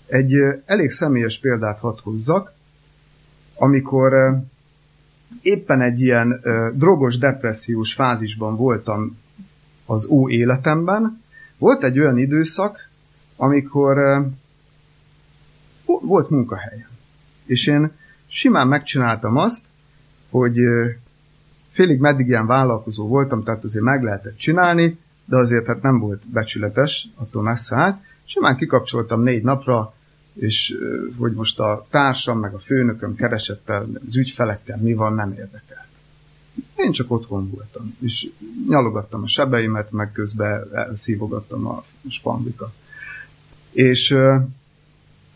Egy 0.06 0.34
e, 0.34 0.62
elég 0.66 0.90
személyes 0.90 1.38
példát 1.38 1.78
hadd 1.78 1.98
hozzak, 2.02 2.52
amikor 3.54 4.12
e, 4.12 4.42
éppen 5.42 5.80
egy 5.80 6.00
ilyen 6.00 6.40
ö, 6.42 6.70
drogos, 6.74 7.18
depressziós 7.18 7.94
fázisban 7.94 8.56
voltam 8.56 9.18
az 9.86 10.06
ó 10.06 10.28
életemben. 10.28 11.22
Volt 11.58 11.84
egy 11.84 11.98
olyan 11.98 12.18
időszak, 12.18 12.88
amikor 13.36 13.98
ö, 13.98 14.20
volt 15.84 16.30
munkahelyem. 16.30 16.88
És 17.44 17.66
én 17.66 17.90
simán 18.26 18.68
megcsináltam 18.68 19.36
azt, 19.36 19.64
hogy 20.30 20.58
félig 21.70 22.00
meddig 22.00 22.26
ilyen 22.26 22.46
vállalkozó 22.46 23.06
voltam, 23.06 23.42
tehát 23.42 23.64
azért 23.64 23.84
meg 23.84 24.02
lehetett 24.02 24.36
csinálni, 24.36 24.98
de 25.24 25.36
azért 25.36 25.66
hát 25.66 25.82
nem 25.82 25.98
volt 25.98 26.22
becsületes, 26.32 27.08
attól 27.14 27.42
messze 27.42 27.76
állt. 27.76 27.96
Simán 28.24 28.56
kikapcsoltam 28.56 29.22
négy 29.22 29.42
napra, 29.42 29.94
és 30.38 30.76
hogy 31.18 31.32
most 31.32 31.60
a 31.60 31.86
társam, 31.90 32.38
meg 32.38 32.54
a 32.54 32.58
főnököm 32.58 33.14
keresett 33.14 33.68
el, 33.68 33.88
az 34.08 34.16
ügyfelekkel 34.16 34.78
mi 34.78 34.94
van, 34.94 35.14
nem 35.14 35.30
érdekelt. 35.30 35.86
Én 36.76 36.92
csak 36.92 37.10
otthon 37.10 37.50
voltam, 37.50 37.96
és 38.00 38.30
nyalogattam 38.68 39.22
a 39.22 39.28
sebeimet, 39.28 39.90
meg 39.90 40.12
közben 40.12 40.68
szívogattam 40.94 41.66
a 41.66 41.84
spandika. 42.08 42.72
És 43.72 44.16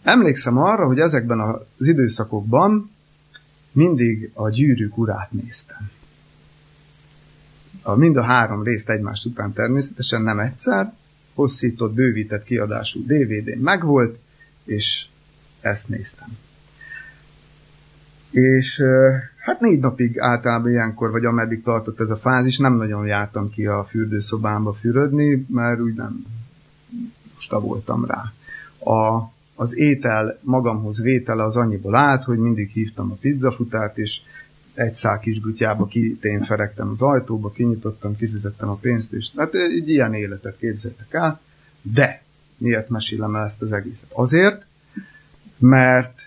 Emlékszem 0.03 0.59
arra, 0.59 0.86
hogy 0.86 0.98
ezekben 0.98 1.40
az 1.40 1.86
időszakokban 1.86 2.90
mindig 3.72 4.30
a 4.34 4.48
gyűrűk 4.48 4.98
urát 4.98 5.32
néztem. 5.32 5.90
A, 7.82 7.94
mind 7.94 8.16
a 8.16 8.22
három 8.22 8.62
részt 8.62 8.88
egymás 8.88 9.24
után 9.24 9.53
természetesen 9.53 10.22
nem 10.22 10.38
egyszer, 10.38 10.94
hosszított, 11.34 11.92
bővített 11.92 12.44
kiadású 12.44 13.07
DVD-n 13.07 13.59
megvolt, 13.59 14.18
és 14.65 15.07
ezt 15.61 15.89
néztem. 15.89 16.29
És 18.31 18.83
hát 19.37 19.61
négy 19.61 19.81
napig 19.81 20.19
általában 20.19 20.71
ilyenkor, 20.71 21.11
vagy 21.11 21.25
ameddig 21.25 21.63
tartott 21.63 22.01
ez 22.01 22.11
a 22.11 22.17
fázis, 22.17 22.59
nem 22.59 22.77
nagyon 22.77 23.07
jártam 23.07 23.51
ki 23.51 23.67
a 23.67 23.85
fürdőszobámba 23.85 24.73
fürödni, 24.73 25.47
mert 25.49 25.81
úgy 25.81 25.95
nem 25.95 26.25
mosta 27.35 27.61
voltam 27.61 28.05
rá. 28.05 28.33
A, 28.93 29.31
az 29.55 29.77
étel 29.77 30.39
magamhoz 30.43 31.01
vétele 31.01 31.45
az 31.45 31.57
annyiból 31.57 31.95
állt, 31.95 32.25
hogy 32.25 32.39
mindig 32.39 32.71
hívtam 32.71 33.11
a 33.11 33.15
pizzafutárt, 33.21 33.99
és 33.99 34.21
egy 34.75 34.95
szál 34.95 35.19
kis 35.19 35.41
gutyába 35.41 35.89
ferektem 36.45 36.89
az 36.89 37.03
ajtóba, 37.03 37.51
kinyitottam, 37.51 38.17
kifizettem 38.17 38.69
a 38.69 38.75
pénzt, 38.75 39.13
és 39.13 39.31
hát 39.37 39.55
egy 39.55 39.89
ilyen 39.89 40.15
életet 40.15 40.59
képzeltek 40.59 41.15
el. 41.15 41.41
De 41.83 42.22
miért 42.63 42.89
mesélem 42.89 43.37
el 43.37 43.45
ezt 43.45 43.63
az 43.63 43.73
egészet? 43.73 44.11
Azért, 44.13 44.65
mert 45.59 46.21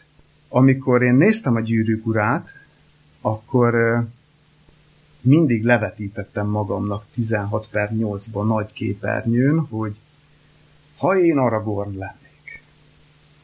amikor 0.49 1.03
én 1.03 1.13
néztem 1.13 1.55
a 1.55 1.59
gyűrűk 1.59 2.05
urát, 2.05 2.53
akkor 3.21 4.03
mindig 5.21 5.63
levetítettem 5.63 6.47
magamnak 6.47 7.05
16 7.13 7.67
per 7.71 7.91
8-ban 7.93 8.47
nagy 8.47 8.73
képernyőn, 8.73 9.59
hogy 9.59 9.95
ha 10.97 11.17
én 11.17 11.37
Aragorn 11.37 11.97
lennék, 11.97 12.61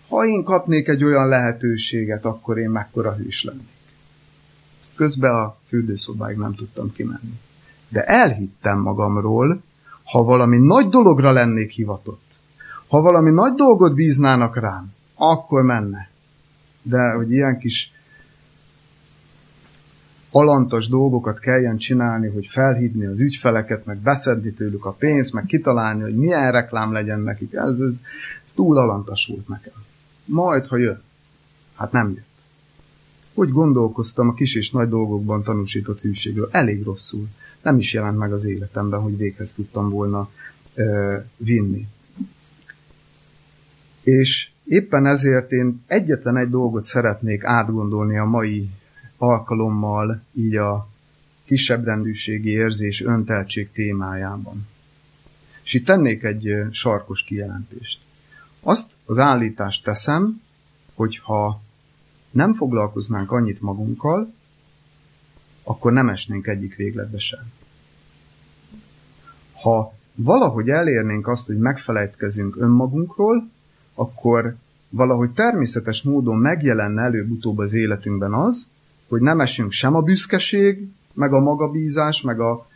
ha 0.08 0.26
én 0.26 0.44
kapnék 0.44 0.88
egy 0.88 1.04
olyan 1.04 1.28
lehetőséget, 1.28 2.26
akkor 2.26 2.58
én 2.58 2.70
mekkora 2.70 3.16
hős 3.16 3.44
lennék. 3.44 3.80
Közben 4.96 5.36
a 5.36 5.58
fürdőszobáig 5.68 6.38
nem 6.38 6.56
tudtam 6.56 6.92
kimenni. 6.92 7.40
De 7.90 8.04
elhittem 8.04 8.80
magamról, 8.80 9.62
ha 10.04 10.24
valami 10.24 10.58
nagy 10.58 10.90
dologra 10.90 11.32
lennék 11.32 11.72
hivatott, 11.72 12.31
ha 12.92 13.02
valami 13.02 13.32
nagy 13.32 13.54
dolgot 13.54 13.94
bíznának 13.94 14.56
rám, 14.60 14.94
akkor 15.16 15.62
menne. 15.62 16.10
De 16.82 17.12
hogy 17.12 17.32
ilyen 17.32 17.58
kis 17.58 17.92
alantas 20.32 20.88
dolgokat 20.88 21.40
kelljen 21.40 21.78
csinálni, 21.78 22.28
hogy 22.28 22.48
felhívni 22.48 23.06
az 23.06 23.20
ügyfeleket, 23.20 23.86
meg 23.86 23.98
beszedni 23.98 24.52
tőlük 24.52 24.86
a 24.86 24.92
pénzt, 24.92 25.34
meg 25.34 25.46
kitalálni, 25.46 26.02
hogy 26.02 26.16
milyen 26.16 26.52
reklám 26.52 26.92
legyen 26.92 27.20
nekik. 27.20 27.54
Ez, 27.54 27.80
ez, 27.80 28.02
ez 28.44 28.52
túl 28.56 28.78
alantas 28.78 29.28
volt 29.28 29.48
nekem. 29.48 29.74
Majd, 30.26 30.68
ha 30.68 30.78
jön. 30.78 31.02
Hát 31.76 31.92
nem 31.92 32.10
jött. 32.10 32.26
Hogy 33.34 33.50
gondolkoztam 33.50 34.28
a 34.28 34.34
kis 34.34 34.56
és 34.56 34.72
nagy 34.72 34.90
dolgokban 34.90 35.44
tanúsított 35.44 36.00
hűségről? 36.00 36.50
Elég 36.52 36.84
rosszul. 36.84 37.28
Nem 37.62 37.78
is 37.78 37.94
jelent 37.94 38.18
meg 38.18 38.34
az 38.34 38.46
életemben, 38.46 39.00
hogy 39.00 39.18
véghez 39.18 39.54
tudtam 39.54 39.90
volna 39.90 40.30
ö, 40.74 41.18
vinni. 41.38 41.88
És 44.04 44.50
éppen 44.64 45.06
ezért 45.06 45.52
én 45.52 45.84
egyetlen 45.88 46.38
egy 46.38 46.50
dolgot 46.50 46.84
szeretnék 46.84 47.44
átgondolni 47.44 48.18
a 48.18 48.26
mai 48.26 48.70
alkalommal 49.18 50.22
így 50.34 50.56
a 50.56 50.88
kisebb 51.46 51.86
rendűségi 51.86 52.50
érzés 52.50 53.02
önteltség 53.02 53.72
témájában. 53.72 54.68
És 55.64 55.74
itt 55.74 55.86
tennék 55.86 56.24
egy 56.24 56.54
sarkos 56.72 57.24
kijelentést. 57.24 58.00
Azt 58.60 58.92
az 59.06 59.20
állítást 59.20 59.84
teszem, 59.84 60.42
hogy 60.94 61.18
ha 61.18 61.62
nem 62.32 62.54
foglalkoznánk 62.54 63.32
annyit 63.32 63.62
magunkkal, 63.62 64.34
akkor 65.64 65.92
nem 65.92 66.10
esnénk 66.10 66.48
egyik 66.48 66.76
végletbe 66.76 67.20
sem. 67.20 67.52
Ha 69.62 69.94
valahogy 70.16 70.70
elérnénk 70.70 71.28
azt, 71.28 71.46
hogy 71.46 71.58
megfelejtkezünk 71.58 72.56
önmagunkról, 72.58 73.50
akkor 73.96 74.56
valahogy 74.90 75.30
természetes 75.30 76.02
módon 76.02 76.38
megjelenne 76.38 77.02
előbb-utóbb 77.02 77.58
az 77.58 77.74
életünkben 77.74 78.34
az, 78.34 78.68
hogy 79.08 79.22
nem 79.22 79.40
esünk 79.40 79.72
sem 79.72 79.96
a 79.96 80.02
büszkeség, 80.02 80.88
meg 81.14 81.34
a 81.34 81.40
magabízás, 81.40 82.22
meg 82.22 82.40
a, 82.40 82.68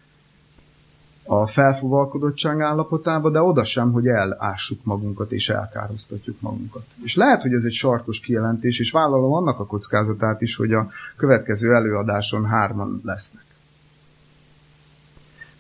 a 1.24 1.47
felfuvalkodottság 1.47 2.61
állapotába, 2.61 3.30
de 3.30 3.41
oda 3.41 3.63
sem, 3.63 3.91
hogy 3.91 4.07
elássuk 4.07 4.84
magunkat 4.84 5.32
és 5.32 5.49
elkároztatjuk 5.49 6.41
magunkat. 6.41 6.86
És 7.03 7.16
lehet, 7.16 7.41
hogy 7.41 7.53
ez 7.53 7.63
egy 7.63 7.74
sarkos 7.74 8.20
kijelentés, 8.20 8.80
és 8.80 8.91
vállalom 8.91 9.34
annak 9.34 9.59
a 9.59 9.66
kockázatát 9.66 10.41
is, 10.41 10.55
hogy 10.55 10.74
a 10.74 10.89
következő 11.16 11.74
előadáson 11.74 12.45
hárman 12.45 13.01
lesznek. 13.03 13.43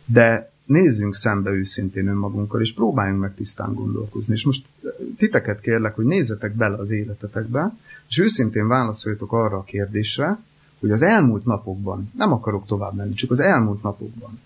De 0.05 0.53
nézzünk 0.65 1.15
szembe 1.15 1.49
őszintén 1.49 2.07
önmagunkkal, 2.07 2.61
és 2.61 2.73
próbáljunk 2.73 3.21
meg 3.21 3.35
tisztán 3.35 3.73
gondolkozni. 3.73 4.33
És 4.33 4.45
most 4.45 4.65
eh, 4.83 4.91
titeket 5.17 5.59
kérlek, 5.59 5.95
hogy 5.95 6.05
nézzetek 6.05 6.55
bele 6.55 6.77
az 6.77 6.89
életetekbe, 6.89 7.75
és 8.09 8.17
őszintén 8.17 8.67
válaszoljatok 8.67 9.33
arra 9.33 9.57
a 9.57 9.63
kérdésre, 9.63 10.39
hogy 10.79 10.91
az 10.91 11.01
elmúlt 11.01 11.45
napokban, 11.45 12.11
nem 12.17 12.31
akarok 12.31 12.65
tovább 12.65 12.95
menni, 12.95 13.13
csak 13.13 13.31
az 13.31 13.39
elmúlt 13.39 13.83
napokban, 13.83 14.39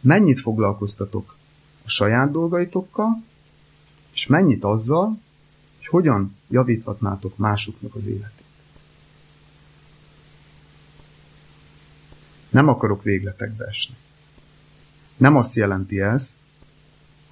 mennyit 0.00 0.40
foglalkoztatok 0.40 1.36
a 1.84 1.88
saját 1.88 2.30
dolgaitokkal, 2.30 3.22
és 4.12 4.26
mennyit 4.26 4.64
azzal, 4.64 5.18
hogy 5.76 5.86
hogyan 5.86 6.36
javíthatnátok 6.48 7.36
másoknak 7.36 7.94
az 7.94 8.06
életét. 8.06 8.44
Nem 12.50 12.68
akarok 12.68 13.02
végletekbe 13.02 13.64
esni. 13.64 13.94
Nem 15.16 15.36
azt 15.36 15.54
jelenti 15.54 16.00
ez, 16.00 16.36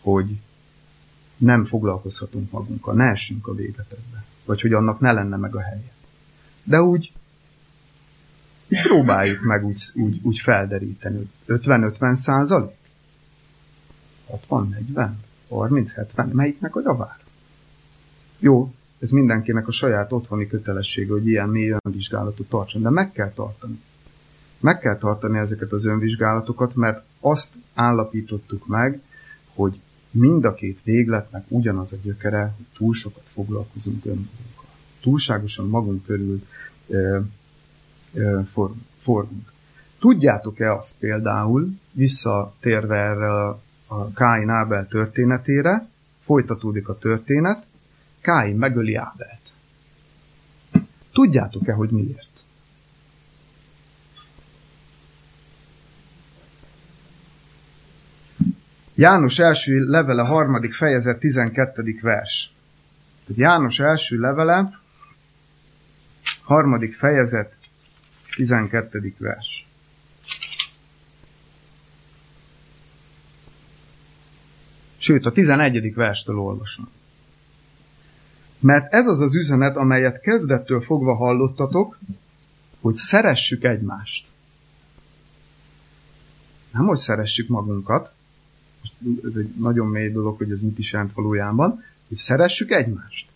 hogy 0.01 0.41
nem 1.37 1.65
foglalkozhatunk 1.65 2.51
magunkkal, 2.51 2.95
ne 2.95 3.05
essünk 3.05 3.47
a 3.47 3.55
végletekbe, 3.55 4.25
vagy 4.45 4.61
hogy 4.61 4.73
annak 4.73 5.01
ne 5.01 5.13
lenne 5.13 5.37
meg 5.37 5.55
a 5.55 5.61
helye. 5.61 5.93
De 6.63 6.81
úgy 6.81 7.13
próbáljuk 8.69 9.43
meg 9.43 9.65
úgy, 9.65 9.83
úgy, 9.95 10.21
úgy 10.23 10.39
felderíteni, 10.39 11.31
50-50 11.49 12.15
százalék? 12.15 12.79
60, 14.27 14.69
40, 14.69 15.19
30, 15.49 15.93
70, 15.93 16.29
melyiknek 16.29 16.77
a 16.77 16.81
javár? 16.85 17.19
Jó, 18.39 18.73
ez 18.99 19.11
mindenkinek 19.11 19.69
a 19.69 19.73
saját 19.73 20.13
otthoni 20.13 20.47
kötelessége, 20.47 21.13
hogy 21.13 21.27
ilyen 21.27 21.49
mély 21.49 21.75
önvizsgálatot 21.85 22.49
tartson, 22.49 22.83
de 22.83 22.91
meg 22.91 23.13
kell 23.13 23.31
tartani. 23.31 23.81
Meg 24.61 24.79
kell 24.79 24.97
tartani 24.97 25.39
ezeket 25.39 25.73
az 25.73 25.85
önvizsgálatokat, 25.85 26.75
mert 26.75 27.05
azt 27.21 27.49
állapítottuk 27.75 28.67
meg, 28.67 29.01
hogy 29.55 29.81
mind 30.11 30.45
a 30.45 30.55
két 30.55 30.81
végletnek 30.85 31.45
ugyanaz 31.49 31.93
a 31.93 31.97
gyökere, 32.03 32.55
hogy 32.57 32.67
túl 32.77 32.95
sokat 32.95 33.25
foglalkozunk 33.33 34.05
önmagunkkal. 34.05 34.71
Túlságosan 35.01 35.69
magunk 35.69 36.05
körül 36.05 36.43
ö, 36.87 37.19
ö, 38.15 38.41
for, 38.53 38.73
forgunk. 39.03 39.53
Tudjátok-e 39.99 40.73
azt 40.73 40.95
például, 40.99 41.69
visszatérve 41.93 42.97
erre 42.97 43.33
a, 43.33 43.61
a 43.87 44.13
Káin 44.13 44.49
Ábel 44.49 44.89
történetére, 44.89 45.89
folytatódik 46.25 46.89
a 46.89 46.97
történet, 46.97 47.67
Káin 48.21 48.57
megöli 48.57 48.95
Ábelt. 48.95 49.41
Tudjátok-e, 51.13 51.73
hogy 51.73 51.91
miért? 51.91 52.30
János 59.01 59.39
első 59.39 59.79
levele, 59.79 60.23
harmadik 60.23 60.75
fejezet, 60.75 61.19
12. 61.19 61.99
vers. 62.03 62.53
János 63.27 63.79
első 63.79 64.19
levele, 64.19 64.81
harmadik 66.43 66.95
fejezet, 66.95 67.55
12. 68.35 69.15
vers. 69.19 69.67
Sőt, 74.97 75.27
a 75.27 75.33
11. 75.33 75.95
verstől 75.95 76.39
olvasom. 76.39 76.89
Mert 78.59 78.93
ez 78.93 79.07
az 79.07 79.21
az 79.21 79.35
üzenet, 79.35 79.77
amelyet 79.77 80.21
kezdettől 80.21 80.81
fogva 80.81 81.15
hallottatok, 81.15 81.99
hogy 82.81 82.95
szeressük 82.95 83.65
egymást. 83.65 84.27
Nem, 86.73 86.87
hogy 86.87 86.99
szeressük 86.99 87.49
magunkat, 87.49 88.13
ez 89.25 89.35
egy 89.35 89.55
nagyon 89.59 89.87
mély 89.87 90.11
dolog, 90.11 90.37
hogy 90.37 90.51
ez 90.51 90.61
mit 90.61 90.79
is 90.79 90.93
jelent 90.93 91.13
valójában, 91.13 91.83
hogy 92.09 92.17
szeressük 92.17 92.71
egymást. 92.71 93.29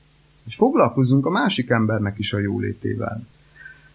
Hogy 0.44 0.54
foglalkozzunk 0.54 1.26
a 1.26 1.30
másik 1.30 1.70
embernek 1.70 2.18
is 2.18 2.32
a 2.32 2.38
jólétével. 2.38 3.26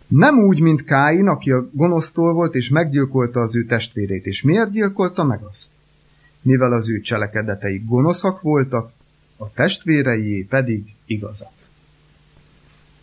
Nem 0.08 0.40
úgy, 0.40 0.60
mint 0.60 0.84
Káin, 0.84 1.28
aki 1.28 1.52
a 1.52 1.70
gonosztól 1.72 2.34
volt, 2.34 2.56
és 2.56 2.70
meggyilkolta 2.70 3.42
az 3.42 3.56
ő 3.56 3.66
testvérét. 3.66 4.26
És 4.26 4.42
miért 4.42 4.72
gyilkolta 4.72 5.24
meg 5.24 5.42
azt? 5.42 5.70
Mivel 6.42 6.74
az 6.74 6.90
ő 6.90 7.00
cselekedetei 7.00 7.84
gonoszak 7.86 8.42
voltak, 8.42 8.92
a 9.38 9.52
testvérei 9.54 10.46
pedig 10.50 10.94
igazak. 11.06 11.52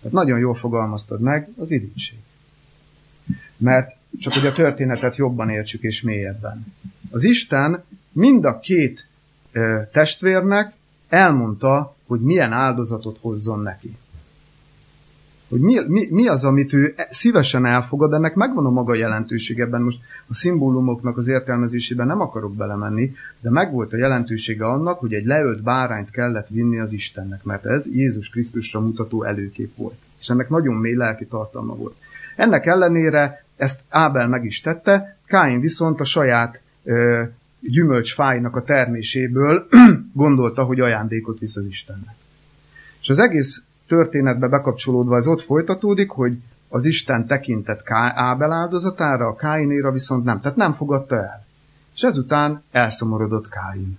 Tehát 0.01 0.13
nagyon 0.13 0.39
jól 0.39 0.55
fogalmaztad 0.55 1.21
meg, 1.21 1.49
az 1.57 1.71
irigység. 1.71 2.19
Mert 3.57 3.97
csak 4.19 4.33
hogy 4.33 4.47
a 4.47 4.53
történetet 4.53 5.17
jobban 5.17 5.51
értsük 5.51 5.83
és 5.83 6.03
mélyebben. 6.03 6.67
Az 7.11 7.25
Isten 7.25 7.85
mind 8.17 8.45
a 8.45 8.59
két 8.59 9.07
testvérnek 9.93 10.73
elmondta, 11.09 11.97
hogy 12.07 12.21
milyen 12.21 12.53
áldozatot 12.53 13.19
hozzon 13.21 13.61
neki. 13.61 13.97
Hogy 15.49 15.61
mi, 15.61 15.75
mi, 15.87 16.09
mi 16.11 16.29
az, 16.29 16.45
amit 16.45 16.73
ő 16.73 16.95
szívesen 17.11 17.67
elfogad, 17.67 18.13
ennek 18.13 18.35
megvan 18.35 18.67
a 18.67 18.71
maga 18.71 18.95
jelentőségeben. 18.95 19.83
Most 19.83 19.99
a 20.29 20.35
szimbólumoknak 20.35 21.17
az 21.17 21.29
értelmezésében 21.29 22.07
nem 22.07 22.21
akarok 22.21 22.55
belemenni, 22.55 23.15
de 23.41 23.51
megvolt 23.51 23.93
a 23.93 23.97
jelentősége 23.97 24.67
annak, 24.67 24.99
hogy 24.99 25.15
egy 25.15 25.25
leölt 25.25 25.63
bárányt 25.63 26.11
kellett 26.11 26.49
vinni 26.49 26.79
az 26.79 26.93
Istennek, 26.93 27.45
mert 27.45 27.67
ez 27.67 27.95
Jézus 27.95 28.31
Krisztusra 28.31 28.81
mutató 28.81 29.23
előkép 29.23 29.77
volt. 29.77 29.97
És 30.21 30.29
ennek 30.29 30.49
nagyon 30.49 30.75
mély 30.75 30.95
lelki 30.95 31.27
tartalma 31.27 31.75
volt. 31.75 31.95
Ennek 32.37 32.67
ellenére 32.67 33.45
ezt 33.57 33.81
Ábel 33.89 34.29
meg 34.29 34.45
is 34.45 34.61
tette, 34.61 35.17
Káin 35.27 35.61
viszont 35.61 36.01
a 36.01 36.05
saját 36.05 36.61
ö, 36.85 37.23
gyümölcsfájnak 37.71 38.57
a 38.57 38.63
terméséből 38.63 39.67
gondolta, 40.13 40.65
hogy 40.65 40.81
ajándékot 40.81 41.39
visz 41.39 41.57
az 41.57 41.67
Istennek. 41.67 42.15
És 43.01 43.09
az 43.09 43.19
egész 43.19 43.63
történetbe 43.87 44.49
bekapcsolódva 44.49 45.17
ez 45.17 45.27
ott 45.27 45.41
folytatódik, 45.41 46.11
hogy 46.11 46.39
az 46.69 46.85
Isten 46.85 47.27
tekintett 47.27 47.83
Ábel 48.15 48.53
áldozatára, 48.53 49.27
a 49.27 49.37
Káinéra 49.37 49.91
viszont 49.91 50.25
nem. 50.25 50.41
Tehát 50.41 50.57
nem 50.57 50.73
fogadta 50.73 51.17
el. 51.17 51.47
És 51.95 52.03
ezután 52.03 52.63
elszomorodott 52.71 53.49
Káin. 53.49 53.99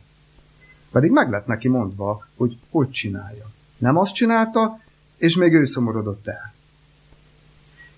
Pedig 0.91 1.11
meg 1.11 1.30
lett 1.30 1.45
neki 1.45 1.68
mondva, 1.68 2.26
hogy 2.36 2.57
hogy 2.70 2.89
csinálja. 2.89 3.45
Nem 3.78 3.97
azt 3.97 4.13
csinálta, 4.13 4.80
és 5.18 5.36
még 5.36 5.53
ő 5.53 5.65
szomorodott 5.65 6.28
el. 6.28 6.53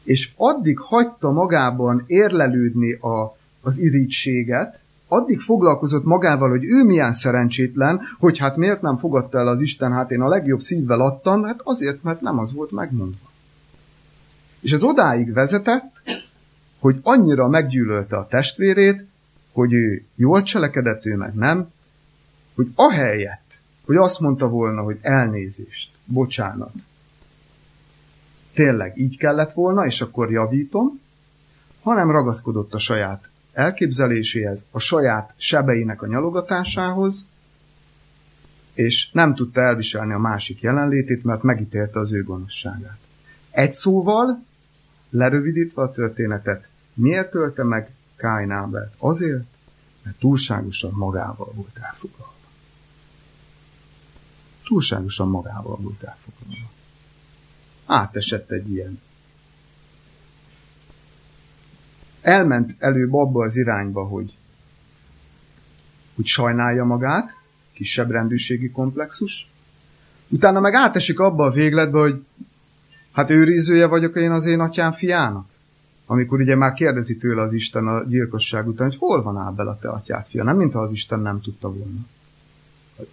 És 0.04 0.32
addig 0.36 0.80
hagyta 0.80 1.32
magában 1.32 2.04
érlelődni 2.08 2.94
a, 2.94 3.38
az 3.62 3.78
irítséget, 3.78 4.80
addig 5.10 5.40
foglalkozott 5.40 6.04
magával, 6.04 6.50
hogy 6.50 6.64
ő 6.64 6.84
milyen 6.84 7.14
szerencsétlen, 7.14 8.02
hogy 8.20 8.38
hát 8.38 8.58
miért 8.58 8.82
nem 8.82 8.98
fogadta 8.98 9.38
el 9.38 9.48
az 9.48 9.62
Isten, 9.62 9.92
hát 9.92 10.12
én 10.12 10.22
a 10.22 10.28
legjobb 10.28 10.60
szívvel 10.60 11.02
adtam, 11.02 11.44
hát 11.44 11.60
azért, 11.64 12.04
mert 12.04 12.22
nem 12.22 12.40
az 12.40 12.54
volt 12.54 12.72
megmondva. 12.72 13.30
És 14.60 14.72
ez 14.72 14.84
odáig 14.84 15.34
vezetett, 15.34 16.02
hogy 16.80 17.00
annyira 17.04 17.48
meggyűlölte 17.48 18.18
a 18.18 18.28
testvérét, 18.28 19.06
hogy 19.52 19.74
ő 19.74 20.06
jól 20.16 20.44
cselekedett, 20.44 21.06
ő 21.06 21.16
meg 21.16 21.34
nem, 21.34 21.72
hogy 22.56 22.72
ahelyett, 22.76 23.58
hogy 23.86 23.96
azt 23.96 24.20
mondta 24.20 24.48
volna, 24.48 24.82
hogy 24.82 24.98
elnézést, 25.02 25.92
bocsánat, 26.06 26.74
tényleg 28.54 28.98
így 28.98 29.18
kellett 29.18 29.54
volna, 29.54 29.86
és 29.86 30.02
akkor 30.02 30.32
javítom, 30.32 31.00
hanem 31.82 32.12
ragaszkodott 32.12 32.74
a 32.74 32.80
saját 32.80 33.30
elképzeléséhez, 33.54 34.66
a 34.72 34.80
saját 34.80 35.34
sebeinek 35.38 36.02
a 36.02 36.08
nyalogatásához, 36.08 37.26
és 38.74 39.10
nem 39.12 39.36
tudta 39.36 39.62
elviselni 39.62 40.14
a 40.14 40.20
másik 40.20 40.62
jelenlétét, 40.62 41.24
mert 41.24 41.44
megítélte 41.44 42.00
az 42.00 42.14
ő 42.14 42.24
gonoszságát. 42.24 42.98
Egy 43.52 43.74
szóval, 43.74 44.44
lerövidítve 45.10 45.82
a 45.82 45.92
történetet, 45.92 46.68
miért 46.94 47.36
ölte 47.36 47.64
meg 47.64 47.92
Káin 48.16 48.52
Ábelt? 48.52 48.94
Azért, 48.98 49.44
mert 50.04 50.20
túlságosan 50.20 50.92
magával 50.94 51.52
volt 51.54 51.78
elfoglalva. 51.82 52.34
Túlságosan 54.64 55.28
magával 55.28 55.78
volt 55.82 56.04
elfoglalva. 56.04 56.70
Átesett 57.86 58.52
egy 58.52 58.72
ilyen 58.72 59.00
elment 62.30 62.76
előbb 62.78 63.14
abba 63.14 63.44
az 63.44 63.58
irányba, 63.58 64.04
hogy, 64.04 64.34
hogy 66.16 66.26
sajnálja 66.26 66.84
magát, 66.84 67.36
kisebb 67.74 68.12
rendűségi 68.12 68.70
komplexus, 68.70 69.50
utána 70.28 70.60
meg 70.60 70.74
átesik 70.74 71.20
abba 71.20 71.46
a 71.46 71.52
végletbe, 71.52 72.00
hogy 72.00 72.24
hát 73.12 73.30
őrizője 73.30 73.86
vagyok 73.86 74.16
én 74.16 74.32
az 74.32 74.46
én 74.46 74.60
atyám 74.60 74.94
fiának. 74.94 75.48
Amikor 76.06 76.40
ugye 76.40 76.56
már 76.56 76.74
kérdezi 76.74 77.18
tőle 77.18 77.42
az 77.42 77.54
Isten 77.54 77.88
a 77.88 78.04
gyilkosság 78.04 78.68
után, 78.68 78.88
hogy 78.88 78.98
hol 78.98 79.24
van 79.24 79.38
Ábel 79.38 79.68
a 79.68 79.78
te 79.82 79.90
atyát 79.90 80.28
fia, 80.28 80.44
nem 80.44 80.58
mintha 80.58 80.82
az 80.82 80.92
Isten 80.92 81.20
nem 81.20 81.42
tudta 81.42 81.74
volna. 81.74 82.00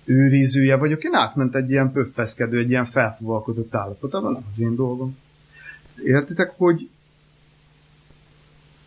Őrizője 0.04 0.76
vagyok, 0.76 1.04
én 1.04 1.14
átment 1.14 1.54
egy 1.54 1.70
ilyen 1.70 1.92
pöffeszkedő, 1.92 2.58
egy 2.58 2.68
ilyen 2.68 2.86
felfogalkodott 2.86 3.74
állapotban, 3.74 4.32
nem 4.32 4.44
az 4.52 4.60
én 4.60 4.74
dolgom. 4.74 5.16
Értitek, 6.04 6.52
hogy 6.56 6.88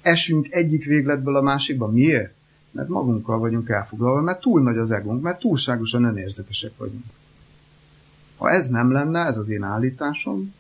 esünk 0.02 0.52
egyik 0.52 0.86
végletből 0.86 1.36
a 1.36 1.42
másikba. 1.42 1.88
Miért? 1.88 2.34
Mert 2.72 2.88
magunkkal 2.88 3.40
vagyunk 3.40 3.70
elfoglalva, 3.70 4.22
mert 4.22 4.40
túl 4.40 4.62
nagy 4.62 4.78
az 4.78 4.92
egónk, 4.92 5.22
mert 5.22 5.40
túlságosan 5.40 6.04
önérzetesek 6.04 6.72
vagyunk. 6.78 7.04
Ha 8.38 8.50
ez 8.50 8.68
nem 8.68 8.92
lenne, 8.92 9.26
ez 9.26 9.38
az 9.38 9.50
én 9.50 9.64
állításom, 9.64 10.54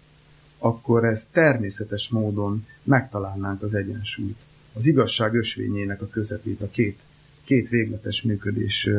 akkor 0.57 1.05
ez 1.05 1.27
természetes 1.31 2.09
módon 2.09 2.65
megtalálnánk 2.83 3.61
az 3.61 3.73
egyensúlyt. 3.73 4.37
Az 4.73 4.85
igazság 4.85 5.33
ösvényének 5.33 6.01
a 6.01 6.07
közepét, 6.07 6.61
a 6.61 6.69
két, 6.69 6.99
két 7.43 7.69
végletes 7.69 8.21
működés 8.21 8.89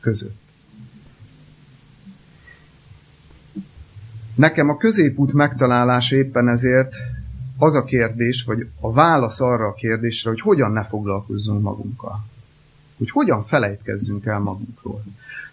között. 0.00 0.44
Nekem 4.34 4.68
a 4.68 4.76
középút 4.76 5.32
megtalálása 5.32 6.16
éppen 6.16 6.48
ezért 6.48 6.94
az 7.58 7.74
a 7.74 7.84
kérdés, 7.84 8.44
vagy 8.44 8.68
a 8.80 8.92
válasz 8.92 9.40
arra 9.40 9.66
a 9.66 9.74
kérdésre, 9.74 10.30
hogy 10.30 10.40
hogyan 10.40 10.72
ne 10.72 10.84
foglalkozzunk 10.84 11.62
magunkkal. 11.62 12.24
Hogy 12.98 13.10
hogyan 13.10 13.44
felejtkezzünk 13.44 14.26
el 14.26 14.38
magunkról. 14.38 15.02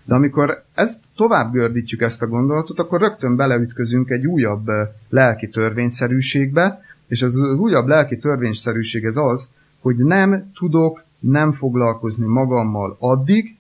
De 0.04 0.14
amikor 0.14 0.64
ezt 0.74 1.00
tovább 1.16 1.52
gördítjük 1.52 2.02
ezt 2.02 2.22
a 2.22 2.28
gondolatot, 2.28 2.80
akkor 2.80 3.00
rögtön 3.00 3.36
beleütközünk 3.36 4.10
egy 4.10 4.28
újabb 4.28 4.70
lelki 5.10 5.50
törvényszerűségbe, 5.50 6.82
és 7.08 7.22
az 7.22 7.36
újabb 7.36 7.88
lelki 7.88 8.18
törvényszerűség 8.18 9.04
ez 9.04 9.18
az, 9.18 9.48
hogy 9.80 9.96
nem 9.96 10.52
tudok 10.54 11.04
nem 11.20 11.52
foglalkozni 11.52 12.26
magammal 12.26 12.96
addig, 13.00 13.56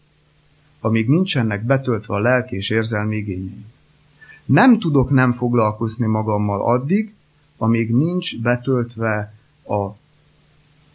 amíg 0.79 1.07
nincsenek 1.07 1.65
betöltve 1.65 2.13
a 2.13 2.19
lelki 2.19 2.55
és 2.55 2.69
érzelmi 2.69 3.15
igényeim. 3.15 3.65
Nem 4.45 4.79
tudok 4.79 5.09
nem 5.09 5.31
foglalkozni 5.31 6.05
magammal 6.05 6.61
addig, 6.61 7.13
amíg 7.64 7.93
nincs 7.93 8.41
betöltve 8.41 9.34
a 9.68 9.89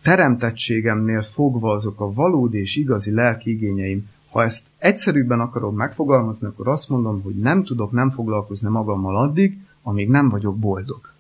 teremtettségemnél 0.03 1.23
fogva 1.23 1.73
azok 1.73 2.01
a 2.01 2.13
valódi 2.13 2.59
és 2.59 2.77
igazi 2.77 3.11
lelki 3.11 3.51
igényeim. 3.51 4.09
Ha 4.31 4.43
ezt 4.43 4.67
egyszerűbben 4.79 5.41
akarom 5.41 5.77
megfogalmazni, 5.77 6.47
akkor 6.47 6.69
azt 6.69 6.89
mondom, 6.89 7.23
hogy 7.23 7.35
nem 7.35 7.65
tudok 7.65 7.91
nem 7.91 8.11
foglalkozni 8.11 8.69
magammal 8.69 9.17
addig, 9.17 9.59
amíg 9.83 10.09
nem 10.09 10.29
vagyok 10.29 10.59
boldog. 10.59 11.13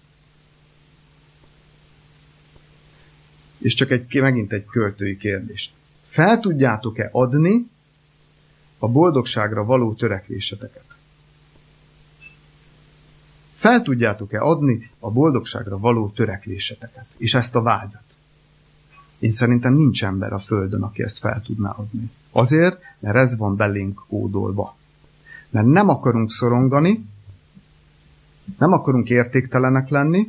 És 3.58 3.74
csak 3.74 3.90
egy, 3.90 4.20
megint 4.20 4.52
egy 4.52 4.64
költői 4.64 5.16
kérdés. 5.16 5.74
Fel 6.06 6.40
tudjátok-e 6.40 7.08
adni 7.12 7.68
a 8.78 8.88
boldogságra 8.88 9.64
való 9.64 9.94
törekvéseteket? 9.94 10.87
Fel 13.58 13.82
tudjátok-e 13.82 14.40
adni 14.40 14.90
a 14.98 15.10
boldogságra 15.10 15.78
való 15.78 16.08
törekvéseteket, 16.08 17.06
és 17.16 17.34
ezt 17.34 17.54
a 17.54 17.62
vágyat? 17.62 18.16
Én 19.18 19.30
szerintem 19.30 19.74
nincs 19.74 20.04
ember 20.04 20.32
a 20.32 20.38
Földön, 20.38 20.82
aki 20.82 21.02
ezt 21.02 21.18
fel 21.18 21.42
tudná 21.42 21.70
adni. 21.70 22.10
Azért, 22.32 22.80
mert 22.98 23.16
ez 23.16 23.36
van 23.36 23.56
belénk 23.56 24.02
kódolva. 24.08 24.76
Mert 25.50 25.66
nem 25.66 25.88
akarunk 25.88 26.32
szorongani, 26.32 27.04
nem 28.58 28.72
akarunk 28.72 29.10
értéktelenek 29.10 29.88
lenni, 29.88 30.28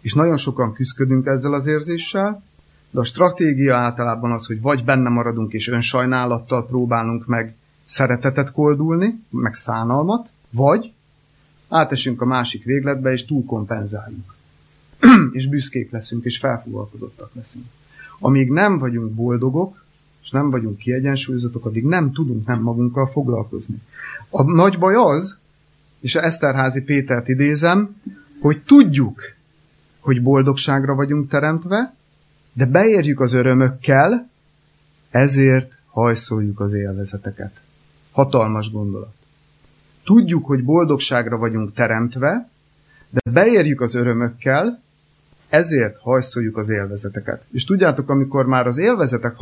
és 0.00 0.14
nagyon 0.14 0.36
sokan 0.36 0.72
küzdködünk 0.72 1.26
ezzel 1.26 1.54
az 1.54 1.66
érzéssel, 1.66 2.42
de 2.90 3.00
a 3.00 3.04
stratégia 3.04 3.76
általában 3.76 4.32
az, 4.32 4.46
hogy 4.46 4.60
vagy 4.60 4.84
benne 4.84 5.08
maradunk 5.08 5.52
és 5.52 5.68
önsajnálattal 5.68 6.66
próbálunk 6.66 7.26
meg 7.26 7.54
szeretetet 7.84 8.52
koldulni, 8.52 9.24
meg 9.30 9.54
szánalmat, 9.54 10.28
vagy 10.50 10.93
átesünk 11.68 12.20
a 12.20 12.24
másik 12.24 12.64
végletbe, 12.64 13.12
és 13.12 13.24
túlkompenzáljuk. 13.24 14.34
és 15.32 15.46
büszkék 15.46 15.90
leszünk, 15.90 16.24
és 16.24 16.38
felfogalkozottak 16.38 17.30
leszünk. 17.34 17.64
Amíg 18.18 18.50
nem 18.50 18.78
vagyunk 18.78 19.12
boldogok, 19.12 19.84
és 20.22 20.30
nem 20.30 20.50
vagyunk 20.50 20.78
kiegyensúlyozatok, 20.78 21.64
addig 21.64 21.84
nem 21.84 22.12
tudunk 22.12 22.46
nem 22.46 22.60
magunkkal 22.60 23.06
foglalkozni. 23.06 23.82
A 24.30 24.42
nagy 24.42 24.78
baj 24.78 24.94
az, 24.94 25.38
és 26.00 26.14
a 26.14 26.22
Eszterházi 26.22 26.82
Pétert 26.82 27.28
idézem, 27.28 27.96
hogy 28.40 28.62
tudjuk, 28.66 29.20
hogy 30.00 30.22
boldogságra 30.22 30.94
vagyunk 30.94 31.28
teremtve, 31.28 31.94
de 32.52 32.66
beérjük 32.66 33.20
az 33.20 33.32
örömökkel, 33.32 34.30
ezért 35.10 35.72
hajszoljuk 35.86 36.60
az 36.60 36.72
élvezeteket. 36.72 37.60
Hatalmas 38.12 38.70
gondolat. 38.70 39.14
Tudjuk, 40.04 40.46
hogy 40.46 40.64
boldogságra 40.64 41.36
vagyunk 41.36 41.74
teremtve, 41.74 42.48
De 43.10 43.30
beérjük 43.30 43.80
az 43.80 43.94
örömökkel, 43.94 44.82
ezért 45.48 45.98
hajszoljuk 46.00 46.56
az 46.56 46.68
élvezeteket. 46.68 47.44
És 47.50 47.64
tudjátok, 47.64 48.10
amikor 48.10 48.46
már 48.46 48.66
az 48.66 48.78
élvezetek 48.78 49.36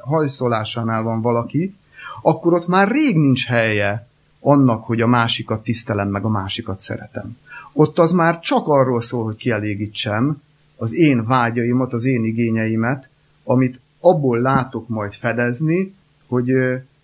hajszolásánál 0.00 1.02
van 1.02 1.20
valaki, 1.20 1.74
akkor 2.22 2.54
ott 2.54 2.66
már 2.66 2.88
rég 2.88 3.16
nincs 3.16 3.46
helye 3.46 4.08
annak, 4.40 4.84
hogy 4.84 5.00
a 5.00 5.06
másikat 5.06 5.62
tisztelem, 5.62 6.08
meg 6.08 6.24
a 6.24 6.28
másikat 6.28 6.80
szeretem. 6.80 7.36
Ott 7.72 7.98
az 7.98 8.12
már 8.12 8.38
csak 8.38 8.68
arról 8.68 9.00
szól, 9.00 9.24
hogy 9.24 9.36
kielégítsem 9.36 10.42
az 10.76 10.94
én 10.94 11.26
vágyaimat, 11.26 11.92
az 11.92 12.04
én 12.04 12.24
igényeimet, 12.24 13.08
amit 13.44 13.80
abból 14.00 14.40
látok 14.40 14.88
majd 14.88 15.12
fedezni, 15.14 15.94
hogy, 16.26 16.52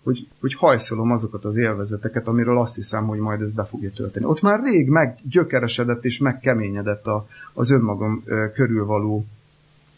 hogy, 0.07 0.27
hogy 0.39 0.53
hajszolom 0.53 1.11
azokat 1.11 1.45
az 1.45 1.57
élvezeteket, 1.57 2.27
amiről 2.27 2.59
azt 2.59 2.75
hiszem, 2.75 3.07
hogy 3.07 3.19
majd 3.19 3.41
ez 3.41 3.51
be 3.51 3.63
fogja 3.63 3.91
tölteni. 3.91 4.25
Ott 4.25 4.41
már 4.41 4.59
rég 4.63 4.87
meggyökeresedett 4.87 6.05
és 6.05 6.17
megkeményedett 6.17 7.05
a, 7.05 7.27
az 7.53 7.69
önmagam 7.69 8.23
körül 8.53 8.85
való 8.85 9.25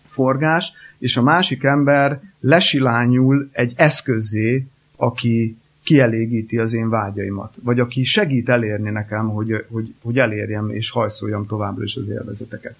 forgás, 0.08 0.72
és 0.98 1.18
a 1.18 1.22
másik 1.22 1.64
ember 1.64 2.22
lesilányul 2.40 3.50
egy 3.52 3.74
eszközé, 3.76 4.68
aki 4.96 5.58
kielégíti 5.84 6.58
az 6.58 6.74
én 6.74 6.90
vágyaimat, 6.90 7.54
vagy 7.64 7.80
aki 7.80 8.04
segít 8.04 8.50
elérni 8.50 8.90
nekem, 8.90 9.30
hogy, 9.30 9.66
hogy, 9.72 9.94
hogy 10.02 10.20
elérjem 10.20 10.70
és 10.70 10.90
hajszoljam 10.90 11.46
továbbra 11.46 11.84
is 11.84 11.96
az 11.96 12.08
élvezeteket. 12.08 12.76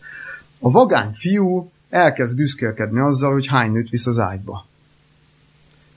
A 0.60 0.72
vagány 0.72 1.14
fiú 1.14 1.72
elkezd 1.90 2.36
büszkélkedni 2.36 3.00
azzal, 3.00 3.32
hogy 3.32 3.48
hány 3.48 3.72
nőt 3.72 3.90
visz 3.90 4.08
az 4.08 4.20
ágyba. 4.20 4.68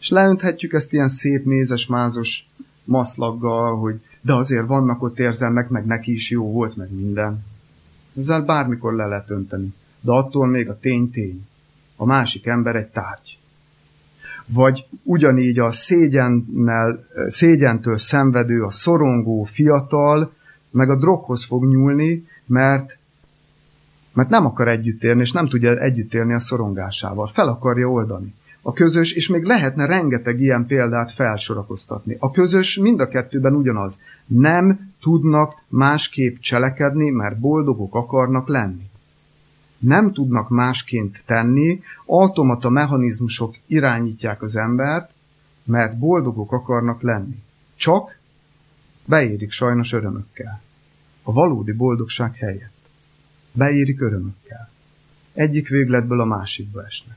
És 0.02 0.08
leönthetjük 0.08 0.72
ezt 0.72 0.92
ilyen 0.92 1.08
szép, 1.08 1.44
mézes, 1.44 1.86
mázos 1.86 2.48
maszlaggal, 2.84 3.76
hogy 3.76 4.00
de 4.20 4.34
azért 4.34 4.66
vannak 4.66 5.02
ott 5.02 5.18
érzelmek, 5.18 5.68
meg 5.68 5.86
neki 5.86 6.12
is 6.12 6.30
jó 6.30 6.52
volt, 6.52 6.76
meg 6.76 6.90
minden. 6.90 7.44
Ezzel 8.18 8.42
bármikor 8.42 8.94
le 8.94 9.06
lehet 9.06 9.30
önteni. 9.30 9.74
De 10.00 10.12
attól 10.12 10.46
még 10.46 10.68
a 10.68 10.78
tény 10.78 11.10
tény. 11.10 11.46
A 11.96 12.04
másik 12.04 12.46
ember 12.46 12.76
egy 12.76 12.86
tárgy. 12.86 13.38
Vagy 14.46 14.86
ugyanígy 15.02 15.58
a 15.58 15.72
szégyennel, 15.72 17.06
szégyentől 17.26 17.98
szenvedő, 17.98 18.62
a 18.62 18.70
szorongó 18.70 19.44
fiatal, 19.44 20.32
meg 20.70 20.90
a 20.90 20.96
droghoz 20.96 21.44
fog 21.44 21.66
nyúlni, 21.66 22.26
mert 22.46 22.96
mert 24.12 24.28
nem 24.28 24.46
akar 24.46 24.68
együtt 24.68 25.02
élni, 25.02 25.20
és 25.20 25.32
nem 25.32 25.48
tudja 25.48 25.78
együtt 25.78 26.14
élni 26.14 26.32
a 26.32 26.40
szorongásával. 26.40 27.26
Fel 27.26 27.48
akarja 27.48 27.88
oldani. 27.88 28.34
A 28.62 28.72
közös, 28.72 29.12
és 29.12 29.28
még 29.28 29.42
lehetne 29.42 29.86
rengeteg 29.86 30.40
ilyen 30.40 30.66
példát 30.66 31.12
felsorakoztatni. 31.12 32.16
A 32.18 32.30
közös 32.30 32.76
mind 32.76 33.00
a 33.00 33.08
kettőben 33.08 33.54
ugyanaz. 33.54 34.00
Nem 34.26 34.92
tudnak 35.00 35.62
másképp 35.68 36.36
cselekedni, 36.38 37.10
mert 37.10 37.38
boldogok 37.38 37.94
akarnak 37.94 38.48
lenni. 38.48 38.90
Nem 39.78 40.12
tudnak 40.12 40.48
másként 40.48 41.22
tenni, 41.26 41.80
automata 42.06 42.68
mechanizmusok 42.68 43.56
irányítják 43.66 44.42
az 44.42 44.56
embert, 44.56 45.12
mert 45.64 45.98
boldogok 45.98 46.52
akarnak 46.52 47.02
lenni. 47.02 47.42
Csak 47.74 48.18
beérik 49.04 49.50
sajnos 49.50 49.92
örömökkel. 49.92 50.60
A 51.22 51.32
valódi 51.32 51.72
boldogság 51.72 52.36
helyett. 52.36 52.88
Beérik 53.52 54.00
örömökkel. 54.00 54.70
Egyik 55.32 55.68
végletből 55.68 56.20
a 56.20 56.24
másikba 56.24 56.84
esnek. 56.84 57.16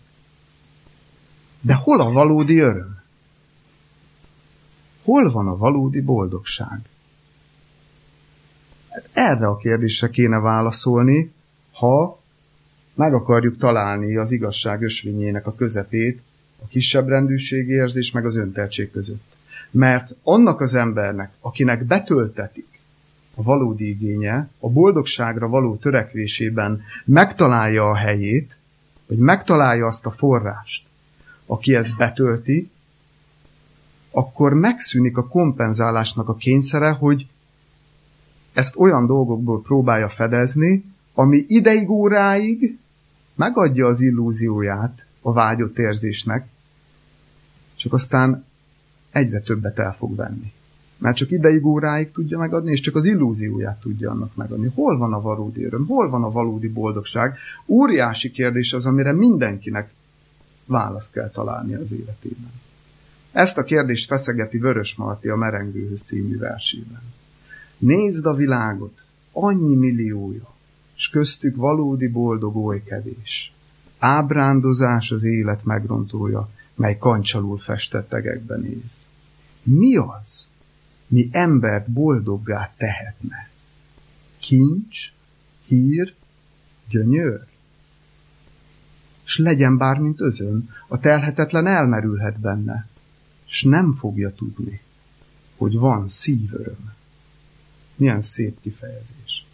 De 1.65 1.73
hol 1.73 2.01
a 2.01 2.11
valódi 2.11 2.59
öröm? 2.59 3.01
Hol 5.03 5.31
van 5.31 5.47
a 5.47 5.57
valódi 5.57 6.01
boldogság? 6.01 6.79
Hát 8.89 9.09
erre 9.13 9.47
a 9.47 9.57
kérdésre 9.57 10.09
kéne 10.09 10.39
válaszolni, 10.39 11.31
ha 11.73 12.19
meg 12.93 13.13
akarjuk 13.13 13.57
találni 13.57 14.17
az 14.17 14.31
igazság 14.31 14.81
ösvényének 14.81 15.47
a 15.47 15.55
közepét 15.55 16.21
a 16.63 16.67
kisebb 16.67 17.07
rendűségérzés 17.07 18.11
meg 18.11 18.25
az 18.25 18.35
önteltség 18.35 18.91
között. 18.91 19.35
Mert 19.71 20.15
annak 20.23 20.61
az 20.61 20.73
embernek, 20.73 21.31
akinek 21.39 21.83
betöltetik 21.83 22.79
a 23.35 23.43
valódi 23.43 23.89
igénye, 23.89 24.49
a 24.59 24.69
boldogságra 24.69 25.47
való 25.47 25.75
törekvésében 25.75 26.81
megtalálja 27.05 27.89
a 27.89 27.95
helyét, 27.95 28.57
vagy 29.07 29.17
megtalálja 29.17 29.85
azt 29.85 30.05
a 30.05 30.11
forrást, 30.11 30.85
aki 31.45 31.75
ezt 31.75 31.97
betölti, 31.97 32.69
akkor 34.11 34.53
megszűnik 34.53 35.17
a 35.17 35.27
kompenzálásnak 35.27 36.29
a 36.29 36.35
kényszere, 36.35 36.89
hogy 36.89 37.27
ezt 38.53 38.75
olyan 38.75 39.05
dolgokból 39.05 39.61
próbálja 39.61 40.09
fedezni, 40.09 40.83
ami 41.13 41.45
ideig 41.47 41.89
óráig 41.89 42.77
megadja 43.35 43.87
az 43.87 44.01
illúzióját 44.01 45.05
a 45.21 45.33
vágyott 45.33 45.77
érzésnek, 45.77 46.47
csak 47.75 47.93
aztán 47.93 48.45
egyre 49.11 49.39
többet 49.39 49.79
el 49.79 49.95
fog 49.95 50.15
venni. 50.15 50.53
Mert 50.97 51.15
csak 51.15 51.31
ideig 51.31 51.65
óráig 51.65 52.11
tudja 52.11 52.37
megadni, 52.37 52.71
és 52.71 52.79
csak 52.79 52.95
az 52.95 53.05
illúzióját 53.05 53.79
tudja 53.79 54.11
annak 54.11 54.35
megadni. 54.35 54.71
Hol 54.75 54.97
van 54.97 55.13
a 55.13 55.21
valódi 55.21 55.63
öröm? 55.63 55.85
Hol 55.85 56.09
van 56.09 56.23
a 56.23 56.31
valódi 56.31 56.67
boldogság? 56.67 57.37
Óriási 57.65 58.31
kérdés 58.31 58.73
az, 58.73 58.85
amire 58.85 59.11
mindenkinek 59.11 59.93
választ 60.65 61.11
kell 61.11 61.29
találni 61.29 61.73
az 61.73 61.91
életében. 61.91 62.51
Ezt 63.31 63.57
a 63.57 63.63
kérdést 63.63 64.07
feszegeti 64.07 64.57
Vörös 64.57 64.95
Marti 64.95 65.27
a 65.27 65.35
Merengőhöz 65.35 66.01
című 66.01 66.37
versében. 66.37 67.01
Nézd 67.77 68.25
a 68.25 68.33
világot, 68.33 69.05
annyi 69.31 69.75
milliója, 69.75 70.53
s 70.93 71.09
köztük 71.09 71.55
valódi 71.55 72.07
boldog 72.07 72.55
oly 72.55 72.83
kevés. 72.83 73.53
Ábrándozás 73.99 75.11
az 75.11 75.23
élet 75.23 75.63
megrontója, 75.63 76.49
mely 76.75 76.97
kancsalul 76.97 77.57
festett 77.57 78.09
tegekben 78.09 78.59
néz. 78.59 79.05
Mi 79.63 79.95
az, 79.95 80.47
mi 81.07 81.29
embert 81.31 81.91
boldoggá 81.91 82.73
tehetne? 82.77 83.49
Kincs, 84.39 85.11
hír, 85.65 86.13
gyönyör? 86.89 87.45
S 89.25 89.37
legyen 89.37 89.77
bármint 89.77 90.21
özön, 90.21 90.69
a 90.87 90.99
telhetetlen 90.99 91.67
elmerülhet 91.67 92.39
benne, 92.39 92.87
s 93.45 93.63
nem 93.63 93.93
fogja 93.93 94.33
tudni, 94.33 94.81
hogy 95.57 95.77
van 95.77 96.09
szívöröm. 96.09 96.93
Milyen 97.95 98.21
szép 98.21 98.61
kifejezés. 98.61 99.45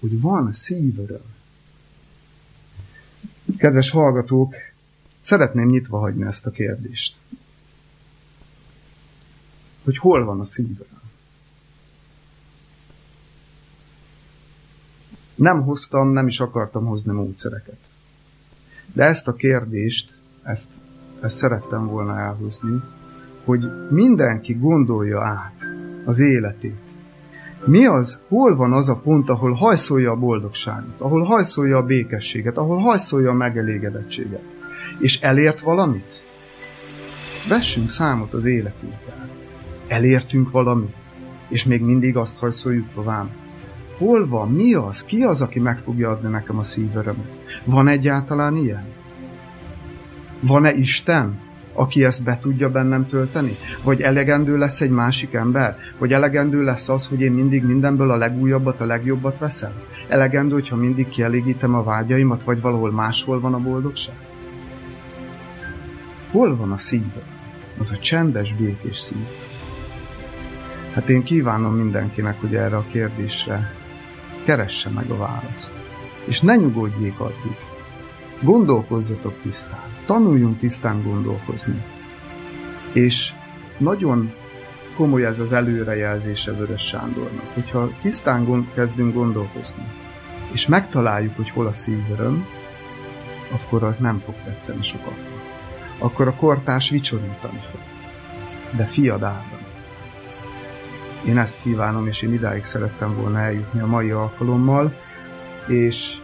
Hogy 0.00 0.20
van 0.20 0.52
szívöröm. 0.52 1.36
Kedves 3.56 3.90
hallgatók, 3.90 4.54
szeretném 5.20 5.68
nyitva 5.68 5.98
hagyni 5.98 6.26
ezt 6.26 6.46
a 6.46 6.50
kérdést. 6.50 7.16
Hogy 9.84 9.98
hol 9.98 10.24
van 10.24 10.40
a 10.40 10.44
szívöröm? 10.44 11.00
Nem 15.34 15.62
hoztam, 15.62 16.08
nem 16.08 16.26
is 16.26 16.40
akartam 16.40 16.84
hozni 16.84 17.12
módszereket. 17.12 17.87
De 18.92 19.04
ezt 19.04 19.28
a 19.28 19.34
kérdést, 19.34 20.18
ezt, 20.42 20.68
ezt 21.20 21.36
szerettem 21.36 21.86
volna 21.86 22.18
elhozni, 22.18 22.80
hogy 23.44 23.70
mindenki 23.90 24.54
gondolja 24.54 25.20
át 25.20 25.52
az 26.04 26.18
életét. 26.18 26.76
Mi 27.64 27.86
az, 27.86 28.20
hol 28.28 28.56
van 28.56 28.72
az 28.72 28.88
a 28.88 28.96
pont, 28.96 29.28
ahol 29.28 29.52
hajszolja 29.52 30.10
a 30.10 30.16
boldogságot, 30.16 31.00
ahol 31.00 31.22
hajszolja 31.22 31.76
a 31.76 31.86
békességet, 31.86 32.56
ahol 32.56 32.78
hajszolja 32.78 33.30
a 33.30 33.34
megelégedettséget. 33.34 34.42
És 34.98 35.20
elért 35.20 35.60
valamit? 35.60 36.22
Vessünk 37.48 37.90
számot 37.90 38.32
az 38.32 38.44
életünkkel. 38.44 39.28
Elértünk 39.86 40.50
valamit, 40.50 40.94
és 41.48 41.64
még 41.64 41.82
mindig 41.82 42.16
azt 42.16 42.38
hajszoljuk 42.38 42.86
tovább. 42.94 43.28
Hol 43.98 44.28
van? 44.28 44.48
Mi 44.50 44.74
az? 44.74 45.04
Ki 45.04 45.22
az, 45.22 45.42
aki 45.42 45.60
meg 45.60 45.78
fogja 45.78 46.10
adni 46.10 46.28
nekem 46.28 46.58
a 46.58 46.64
szívörömöt? 46.64 47.60
Van 47.64 47.88
egyáltalán 47.88 48.56
ilyen? 48.56 48.84
Van-e 50.40 50.72
Isten, 50.72 51.40
aki 51.72 52.04
ezt 52.04 52.24
be 52.24 52.38
tudja 52.40 52.70
bennem 52.70 53.06
tölteni? 53.06 53.52
Vagy 53.82 54.00
elegendő 54.00 54.56
lesz 54.56 54.80
egy 54.80 54.90
másik 54.90 55.34
ember? 55.34 55.76
Vagy 55.98 56.12
elegendő 56.12 56.64
lesz 56.64 56.88
az, 56.88 57.06
hogy 57.06 57.20
én 57.20 57.32
mindig 57.32 57.64
mindenből 57.64 58.10
a 58.10 58.16
legújabbat, 58.16 58.80
a 58.80 58.84
legjobbat 58.84 59.38
veszem? 59.38 59.72
Elegendő, 60.08 60.52
hogyha 60.54 60.76
mindig 60.76 61.08
kielégítem 61.08 61.74
a 61.74 61.82
vágyaimat, 61.82 62.44
vagy 62.44 62.60
valahol 62.60 62.92
máshol 62.92 63.40
van 63.40 63.54
a 63.54 63.58
boldogság? 63.58 64.14
Hol 66.30 66.56
van 66.56 66.72
a 66.72 66.78
szíve? 66.78 67.22
Az 67.78 67.90
a 67.90 67.98
csendes, 67.98 68.54
békés 68.54 68.98
szív. 68.98 69.26
Hát 70.94 71.08
én 71.08 71.22
kívánom 71.22 71.74
mindenkinek, 71.74 72.40
hogy 72.40 72.54
erre 72.54 72.76
a 72.76 72.84
kérdésre 72.90 73.76
keresse 74.48 74.88
meg 74.88 75.10
a 75.10 75.16
választ. 75.16 75.72
És 76.24 76.40
ne 76.40 76.56
nyugodjék 76.56 77.20
addig. 77.20 77.56
Gondolkozzatok 78.40 79.34
tisztán. 79.42 79.84
Tanuljunk 80.06 80.58
tisztán 80.58 81.02
gondolkozni. 81.02 81.82
És 82.92 83.32
nagyon 83.78 84.32
komoly 84.96 85.24
ez 85.24 85.38
az 85.38 85.52
előrejelzése 85.52 86.52
Vörös 86.52 86.82
Sándornak. 86.82 87.54
Hogyha 87.54 87.90
tisztán 88.02 88.44
gond, 88.44 88.66
kezdünk 88.74 89.14
gondolkozni, 89.14 89.82
és 90.52 90.66
megtaláljuk, 90.66 91.36
hogy 91.36 91.50
hol 91.50 91.66
a 91.66 91.72
szívöröm, 91.72 92.46
akkor 93.50 93.82
az 93.82 93.96
nem 93.98 94.22
fog 94.24 94.34
tetszeni 94.44 94.82
sokaknak. 94.82 95.42
Akkor 95.98 96.28
a 96.28 96.34
kortás 96.34 96.90
vicsorítani 96.90 97.58
fog. 97.70 97.80
De 98.76 98.84
fiadában. 98.84 99.67
Én 101.28 101.38
ezt 101.38 101.62
kívánom, 101.62 102.06
és 102.06 102.22
én 102.22 102.32
idáig 102.32 102.64
szerettem 102.64 103.14
volna 103.14 103.38
eljutni 103.38 103.80
a 103.80 103.86
mai 103.86 104.10
alkalommal, 104.10 104.92
és 105.66 106.14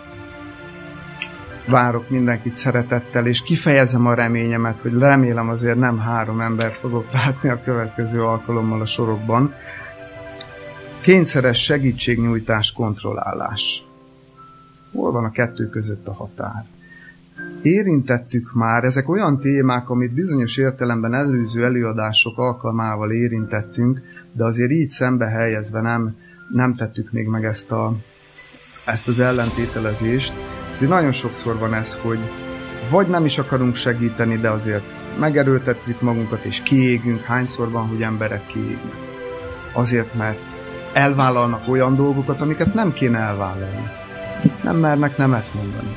várok 1.66 2.10
mindenkit 2.10 2.54
szeretettel, 2.54 3.26
és 3.26 3.42
kifejezem 3.42 4.06
a 4.06 4.14
reményemet, 4.14 4.80
hogy 4.80 4.98
remélem 4.98 5.48
azért 5.48 5.78
nem 5.78 5.98
három 5.98 6.40
embert 6.40 6.74
fogok 6.74 7.12
látni 7.12 7.48
a 7.48 7.62
következő 7.62 8.22
alkalommal 8.22 8.80
a 8.80 8.86
sorokban. 8.86 9.54
Kényszeres 11.00 11.62
segítségnyújtás, 11.62 12.72
kontrollálás. 12.72 13.84
Hol 14.92 15.12
van 15.12 15.24
a 15.24 15.30
kettő 15.30 15.68
között 15.68 16.06
a 16.06 16.12
határ? 16.12 16.64
Érintettük 17.62 18.52
már, 18.52 18.84
ezek 18.84 19.08
olyan 19.08 19.40
témák, 19.40 19.90
amit 19.90 20.12
bizonyos 20.12 20.56
értelemben 20.56 21.14
előző 21.14 21.64
előadások 21.64 22.38
alkalmával 22.38 23.12
érintettünk, 23.12 24.00
de 24.36 24.44
azért 24.44 24.70
így 24.70 24.88
szembe 24.88 25.26
helyezve 25.26 25.80
nem, 25.80 26.16
nem 26.52 26.74
tettük 26.74 27.12
még 27.12 27.26
meg 27.26 27.44
ezt, 27.44 27.70
a, 27.70 27.96
ezt 28.86 29.08
az 29.08 29.20
ellentételezést. 29.20 30.32
De 30.78 30.86
nagyon 30.86 31.12
sokszor 31.12 31.58
van 31.58 31.74
ez, 31.74 31.94
hogy 31.94 32.18
vagy 32.90 33.08
nem 33.08 33.24
is 33.24 33.38
akarunk 33.38 33.74
segíteni, 33.74 34.36
de 34.36 34.50
azért 34.50 34.84
megerőltetjük 35.18 36.00
magunkat 36.00 36.44
és 36.44 36.60
kiégünk. 36.60 37.20
Hányszor 37.20 37.70
van, 37.70 37.86
hogy 37.86 38.02
emberek 38.02 38.46
kiégnek? 38.46 38.94
Azért, 39.72 40.14
mert 40.14 40.38
elvállalnak 40.92 41.68
olyan 41.68 41.96
dolgokat, 41.96 42.40
amiket 42.40 42.74
nem 42.74 42.92
kéne 42.92 43.18
elvállalni. 43.18 43.88
Nem 44.62 44.76
mernek 44.76 45.16
nemet 45.16 45.54
mondani. 45.54 45.96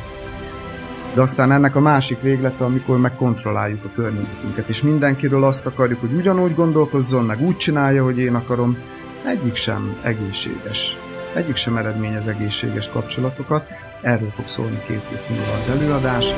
De 1.14 1.22
aztán 1.22 1.52
ennek 1.52 1.76
a 1.76 1.80
másik 1.80 2.22
véglete, 2.22 2.64
amikor 2.64 2.98
megkontrolláljuk 2.98 3.84
a 3.84 3.90
környezetünket, 3.96 4.68
és 4.68 4.82
mindenkiről 4.82 5.44
azt 5.44 5.66
akarjuk, 5.66 6.00
hogy 6.00 6.14
ugyanúgy 6.14 6.56
gondolkozzon, 6.56 7.26
meg 7.26 7.42
úgy 7.42 7.58
csinálja, 7.58 8.04
hogy 8.04 8.18
én 8.18 8.36
akarom, 8.36 8.78
egyik 9.26 9.56
sem 9.56 9.98
egészséges. 10.02 10.98
Egyik 11.34 11.56
sem 11.56 11.78
eredményez 11.78 12.28
egészséges 12.28 12.90
kapcsolatokat. 12.90 13.70
Erről 14.02 14.30
fog 14.30 14.48
szólni 14.48 14.80
két 14.88 15.02
hét 15.10 15.30
múlva 15.30 15.54
az 15.54 15.70
előadás. 15.70 16.34